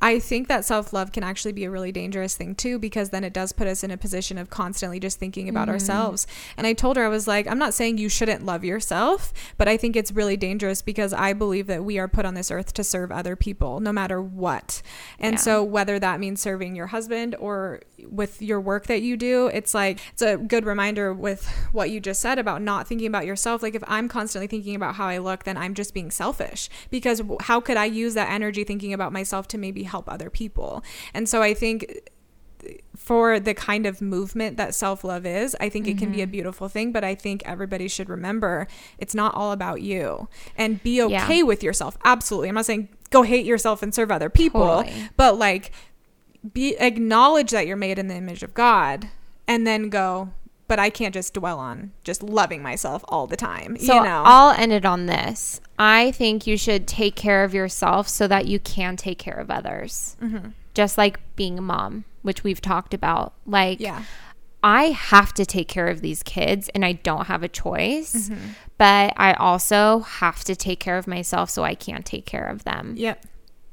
I 0.02 0.20
think 0.20 0.48
that 0.48 0.66
self 0.66 0.93
love 0.93 1.12
can 1.12 1.24
actually 1.24 1.54
be 1.54 1.64
a 1.64 1.72
really 1.72 1.91
dangerous 1.91 2.36
thing 2.36 2.56
too, 2.56 2.78
because 2.78 3.10
then 3.10 3.24
it 3.24 3.34
does 3.34 3.52
put 3.52 3.68
us 3.68 3.84
in 3.84 3.91
a 3.91 3.98
position 3.98 4.38
of 4.38 4.50
constantly 4.50 5.00
just 5.00 5.20
thinking 5.20 5.50
about 5.50 5.68
mm. 5.68 5.72
ourselves. 5.72 6.28
And 6.56 6.68
I 6.68 6.74
told 6.74 6.98
her, 6.98 7.06
I 7.06 7.10
was 7.10 7.28
like, 7.28 7.48
I'm 7.48 7.58
not 7.58 7.74
saying 7.74 7.98
you 7.98 8.10
shouldn't 8.10 8.45
love 8.45 8.64
yourself, 8.64 9.34
but 9.58 9.68
I 9.68 9.78
think 9.78 9.95
it's 9.95 10.12
really 10.12 10.38
dangerous 10.38 10.82
because 10.82 11.14
I 11.14 11.34
believe 11.34 11.68
that 11.68 11.84
we 11.84 11.98
are 11.98 12.08
put 12.08 12.26
on 12.26 12.36
this 12.36 12.52
earth 12.52 12.74
to 12.74 12.84
serve 12.84 13.12
other 13.12 13.36
people, 13.36 13.80
no 13.80 13.91
matter 13.91 14.22
what. 14.22 14.82
And 15.20 15.34
yeah. 15.34 15.39
so, 15.39 15.64
whether 15.64 15.98
that 16.00 16.20
means 16.20 16.41
serving 16.41 16.76
your 16.76 16.88
husband 16.88 17.36
or 17.39 17.82
with 18.08 18.41
your 18.41 18.62
work 18.62 18.86
that 18.88 19.02
you 19.02 19.18
do, 19.18 19.48
it's 19.48 19.74
like, 19.74 20.00
it's 20.14 20.22
a 20.22 20.38
good 20.38 20.66
reminder 20.66 21.14
with 21.14 21.48
what 21.72 21.89
you 21.89 22.00
just 22.00 22.22
said 22.22 22.38
about 22.38 22.62
not 22.62 22.88
thinking 22.88 23.08
about 23.08 23.26
yourself. 23.26 23.64
Like, 23.64 23.74
if 23.74 23.84
I'm 23.88 24.08
constantly 24.08 24.48
thinking 24.48 24.76
about 24.76 24.95
how 24.95 25.08
I 25.08 25.18
look, 25.18 25.43
then 25.43 25.58
I'm 25.58 25.74
just 25.74 25.93
being 25.93 26.12
selfish 26.12 26.70
because 26.91 27.22
how 27.41 27.60
could 27.60 27.78
I 27.78 27.86
use 27.86 28.14
that 28.14 28.30
energy 28.30 28.64
thinking 28.64 28.93
about 28.93 29.12
myself 29.12 29.48
to 29.50 29.58
maybe 29.58 29.87
help 29.88 30.10
other 30.10 30.30
people. 30.30 30.84
And 31.14 31.28
so 31.28 31.42
I 31.42 31.54
think 31.54 32.12
for 32.96 33.40
the 33.40 33.54
kind 33.54 33.86
of 33.86 34.02
movement 34.02 34.58
that 34.58 34.74
self 34.74 35.04
love 35.04 35.26
is, 35.26 35.56
I 35.60 35.70
think 35.70 35.86
mm-hmm. 35.86 35.98
it 35.98 36.00
can 36.00 36.12
be 36.12 36.22
a 36.22 36.26
mm-hmm. 36.26 36.32
beautiful 36.32 36.70
thing. 36.70 36.92
But 36.92 37.04
I 37.04 37.16
think 37.16 37.44
everybody 37.46 37.88
should 37.88 38.10
remember 38.10 38.68
it's 38.98 39.16
not 39.16 39.36
all 39.36 39.52
about 39.52 39.82
you 39.82 40.28
and 40.56 40.82
be 40.84 41.02
okay 41.02 41.38
yeah. 41.38 41.44
with 41.44 41.64
yourself. 41.64 41.98
Absolutely. 42.04 42.50
I'm 42.50 42.56
not 42.56 42.66
saying 42.66 42.90
go 43.10 43.24
hate 43.24 43.46
yourself 43.46 43.82
and 43.82 43.94
serve 43.94 44.12
other 44.12 44.30
people, 44.30 44.66
totally. 44.66 45.10
but 45.16 45.38
like 45.38 45.72
be 46.54 46.76
acknowledge 46.78 47.52
that 47.52 47.68
you're 47.68 47.78
made 47.78 48.00
in 48.00 48.08
the 48.08 48.16
image 48.16 48.44
of 48.44 48.54
God 48.54 49.10
and 49.48 49.66
then 49.66 49.90
go, 49.90 50.30
but 50.68 50.80
I 50.80 50.89
can't 50.89 51.13
just 51.13 51.34
dwell 51.34 51.59
on 51.59 51.91
just 52.03 52.22
loving 52.22 52.61
myself 52.61 53.03
all 53.07 53.28
the 53.28 53.38
time. 53.38 53.78
So 53.78 53.95
you 53.95 54.03
know? 54.03 54.24
I'll 54.26 54.51
end 54.51 54.72
it 54.72 54.86
on 54.86 55.05
this. 55.05 55.61
I 55.80 56.11
think 56.11 56.45
you 56.45 56.57
should 56.57 56.88
take 56.88 57.15
care 57.15 57.43
of 57.43 57.53
yourself 57.53 58.07
so 58.07 58.28
that 58.28 58.47
you 58.47 58.59
can 58.59 58.97
take 58.97 59.18
care 59.18 59.38
of 59.38 59.49
others. 59.49 60.18
Mm-hmm. 60.22 60.49
Just 60.74 60.97
like 60.97 61.20
being 61.36 61.57
a 61.57 61.61
mom, 61.61 62.05
which 62.22 62.43
we've 62.43 62.61
talked 62.61 62.93
about. 62.93 63.34
Like, 63.45 63.80
yeah. 63.80 64.03
I 64.63 64.86
have 64.86 65.34
to 65.36 65.45
take 65.45 65.68
care 65.68 65.88
of 65.88 66.01
these 66.01 66.24
kids 66.24 66.70
and 66.70 66.84
I 66.84 66.93
don't 66.93 67.28
have 67.28 67.43
a 67.43 67.47
choice, 67.47 68.30
mm-hmm. 68.30 68.49
but 68.78 69.13
I 69.15 69.34
also 69.34 69.99
have 69.99 70.43
to 70.45 70.55
take 70.55 70.80
care 70.80 70.97
of 70.97 71.07
myself 71.07 71.49
so 71.49 71.63
I 71.63 71.76
can 71.76 72.03
take 72.03 72.26
care 72.26 72.47
of 72.47 72.63
them. 72.63 72.95
Yep. 72.97 73.26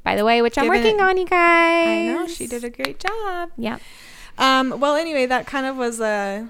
By 0.05 0.16
the 0.16 0.24
way, 0.24 0.42
which 0.42 0.59
I'm 0.59 0.68
working 0.68 1.01
on, 1.01 1.16
you 1.16 1.24
guys. 1.24 2.11
I 2.11 2.12
know 2.12 2.28
she 2.28 2.47
did 2.47 2.62
a 2.62 2.70
great 2.70 3.01
job. 3.01 3.51
Yep. 3.57 3.80
Um, 4.36 4.78
well, 4.78 4.97
anyway, 4.97 5.24
that 5.26 5.47
kind 5.47 5.64
of 5.64 5.76
was 5.76 6.01
a 6.01 6.49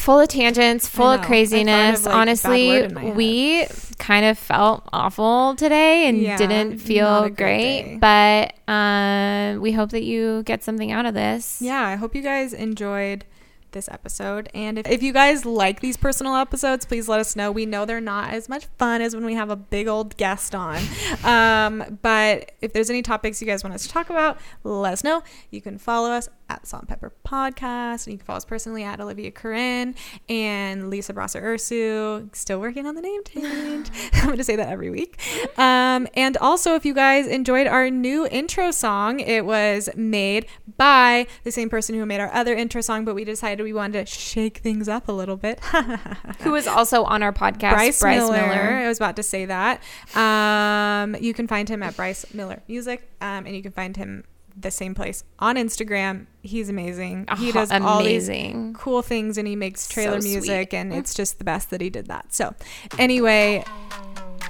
full 0.00 0.20
of 0.20 0.28
tangents, 0.28 0.88
full 0.88 1.12
of 1.12 1.22
craziness. 1.22 2.00
Of, 2.00 2.06
like, 2.06 2.14
Honestly, 2.14 2.86
we 2.88 3.66
kind 3.98 4.24
of 4.24 4.38
felt 4.38 4.88
awful 4.92 5.54
today 5.56 6.08
and 6.08 6.18
yeah, 6.18 6.36
didn't 6.36 6.78
feel 6.78 7.28
great, 7.28 7.98
but 8.00 8.54
uh, 8.68 9.58
we 9.60 9.72
hope 9.72 9.90
that 9.90 10.02
you 10.02 10.42
get 10.44 10.64
something 10.64 10.90
out 10.90 11.06
of 11.06 11.14
this. 11.14 11.60
Yeah, 11.60 11.86
I 11.86 11.96
hope 11.96 12.14
you 12.14 12.22
guys 12.22 12.52
enjoyed 12.52 13.24
this 13.72 13.88
episode. 13.88 14.48
And 14.54 14.78
if, 14.78 14.88
if 14.88 15.02
you 15.02 15.12
guys 15.12 15.44
like 15.44 15.80
these 15.80 15.96
personal 15.96 16.34
episodes, 16.36 16.84
please 16.84 17.08
let 17.08 17.20
us 17.20 17.36
know. 17.36 17.50
We 17.52 17.66
know 17.66 17.84
they're 17.84 18.00
not 18.00 18.32
as 18.32 18.48
much 18.48 18.66
fun 18.78 19.00
as 19.00 19.14
when 19.14 19.24
we 19.24 19.34
have 19.34 19.50
a 19.50 19.56
big 19.56 19.88
old 19.88 20.16
guest 20.16 20.54
on. 20.54 20.80
Um, 21.24 21.98
but 22.02 22.52
if 22.60 22.72
there's 22.72 22.88
any 22.88 23.02
topics 23.02 23.40
you 23.40 23.46
guys 23.46 23.62
want 23.62 23.74
us 23.74 23.82
to 23.82 23.88
talk 23.88 24.10
about, 24.10 24.38
let 24.64 24.94
us 24.94 25.04
know. 25.04 25.22
You 25.50 25.60
can 25.60 25.76
follow 25.76 26.10
us 26.10 26.28
at 26.50 26.66
Salt 26.66 26.82
and 26.82 26.88
Pepper 26.88 27.12
Podcast. 27.24 28.06
And 28.06 28.12
you 28.12 28.18
can 28.18 28.26
follow 28.26 28.38
us 28.38 28.44
personally 28.44 28.82
at 28.82 29.00
Olivia 29.00 29.30
Corinne 29.30 29.94
and 30.28 30.90
Lisa 30.90 31.14
Brasser 31.14 31.40
Ursu. 31.40 32.34
Still 32.34 32.60
working 32.60 32.86
on 32.86 32.94
the 32.96 33.00
name 33.00 33.22
change. 33.24 33.90
I'm 34.14 34.26
going 34.26 34.36
to 34.36 34.44
say 34.44 34.56
that 34.56 34.68
every 34.68 34.90
week. 34.90 35.18
Um, 35.56 36.08
and 36.14 36.36
also, 36.38 36.74
if 36.74 36.84
you 36.84 36.92
guys 36.92 37.26
enjoyed 37.26 37.66
our 37.66 37.88
new 37.88 38.26
intro 38.26 38.70
song, 38.72 39.20
it 39.20 39.46
was 39.46 39.88
made 39.94 40.46
by 40.76 41.26
the 41.44 41.52
same 41.52 41.70
person 41.70 41.94
who 41.94 42.04
made 42.04 42.20
our 42.20 42.32
other 42.32 42.54
intro 42.54 42.80
song, 42.80 43.04
but 43.04 43.14
we 43.14 43.24
decided 43.24 43.62
we 43.62 43.72
wanted 43.72 44.06
to 44.06 44.12
shake 44.12 44.58
things 44.58 44.88
up 44.88 45.08
a 45.08 45.12
little 45.12 45.36
bit. 45.36 45.60
who 46.40 46.50
was 46.50 46.66
also 46.66 47.04
on 47.04 47.22
our 47.22 47.32
podcast, 47.32 47.72
Bryce, 47.72 48.00
Bryce 48.00 48.18
Miller. 48.18 48.46
Miller. 48.48 48.74
I 48.78 48.88
was 48.88 48.98
about 48.98 49.16
to 49.16 49.22
say 49.22 49.46
that. 49.46 49.82
Um, 50.16 51.14
you 51.20 51.32
can 51.32 51.46
find 51.46 51.68
him 51.68 51.82
at 51.82 51.96
Bryce 51.96 52.26
Miller 52.34 52.62
Music, 52.66 53.08
um, 53.20 53.46
and 53.46 53.54
you 53.54 53.62
can 53.62 53.72
find 53.72 53.96
him 53.96 54.24
the 54.62 54.70
same 54.70 54.94
place 54.94 55.24
on 55.38 55.56
Instagram. 55.56 56.26
He's 56.42 56.68
amazing. 56.68 57.26
He 57.38 57.50
ah, 57.50 57.52
does 57.52 57.70
amazing. 57.70 57.86
all 57.86 58.02
these 58.02 58.76
cool 58.76 59.02
things 59.02 59.38
and 59.38 59.46
he 59.46 59.56
makes 59.56 59.88
trailer 59.88 60.20
so 60.20 60.28
music 60.28 60.74
and 60.74 60.92
it's 60.92 61.14
just 61.14 61.38
the 61.38 61.44
best 61.44 61.70
that 61.70 61.80
he 61.80 61.90
did 61.90 62.06
that. 62.06 62.32
So, 62.32 62.54
anyway, 62.98 63.64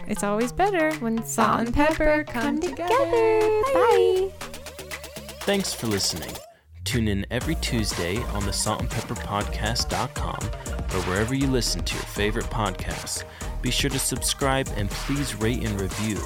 it's 0.06 0.22
always 0.22 0.52
better 0.52 0.92
when 0.96 1.24
salt 1.24 1.60
and 1.60 1.74
pepper 1.74 2.24
come 2.24 2.60
together. 2.60 3.62
Bye. 3.72 4.30
Thanks 5.40 5.72
for 5.72 5.86
listening. 5.86 6.34
Tune 6.84 7.08
in 7.08 7.26
every 7.30 7.54
Tuesday 7.56 8.16
on 8.32 8.44
the 8.44 8.50
saltandpepperpodcast.com 8.50 10.44
or 10.92 11.02
wherever 11.02 11.34
you 11.34 11.46
listen 11.46 11.82
to 11.84 11.94
your 11.94 12.04
favorite 12.04 12.46
podcasts. 12.46 13.24
Be 13.62 13.70
sure 13.70 13.90
to 13.90 13.98
subscribe 13.98 14.68
and 14.76 14.90
please 14.90 15.34
rate 15.34 15.62
and 15.64 15.80
review. 15.80 16.18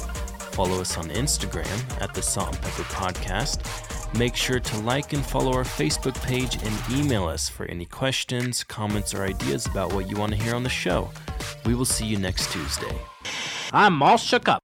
Follow 0.54 0.80
us 0.80 0.96
on 0.96 1.08
Instagram 1.08 2.00
at 2.00 2.14
the 2.14 2.22
Salt 2.22 2.54
and 2.54 2.62
Pepper 2.62 2.84
Podcast. 2.84 4.16
Make 4.16 4.36
sure 4.36 4.60
to 4.60 4.78
like 4.82 5.12
and 5.12 5.26
follow 5.26 5.52
our 5.52 5.64
Facebook 5.64 6.14
page 6.22 6.56
and 6.62 6.96
email 6.96 7.26
us 7.26 7.48
for 7.48 7.66
any 7.66 7.84
questions, 7.86 8.62
comments, 8.62 9.12
or 9.12 9.24
ideas 9.24 9.66
about 9.66 9.92
what 9.92 10.08
you 10.08 10.16
want 10.16 10.32
to 10.32 10.38
hear 10.38 10.54
on 10.54 10.62
the 10.62 10.68
show. 10.68 11.10
We 11.66 11.74
will 11.74 11.84
see 11.84 12.06
you 12.06 12.18
next 12.18 12.52
Tuesday. 12.52 12.96
I'm 13.72 14.00
all 14.00 14.16
shook 14.16 14.48
up. 14.48 14.63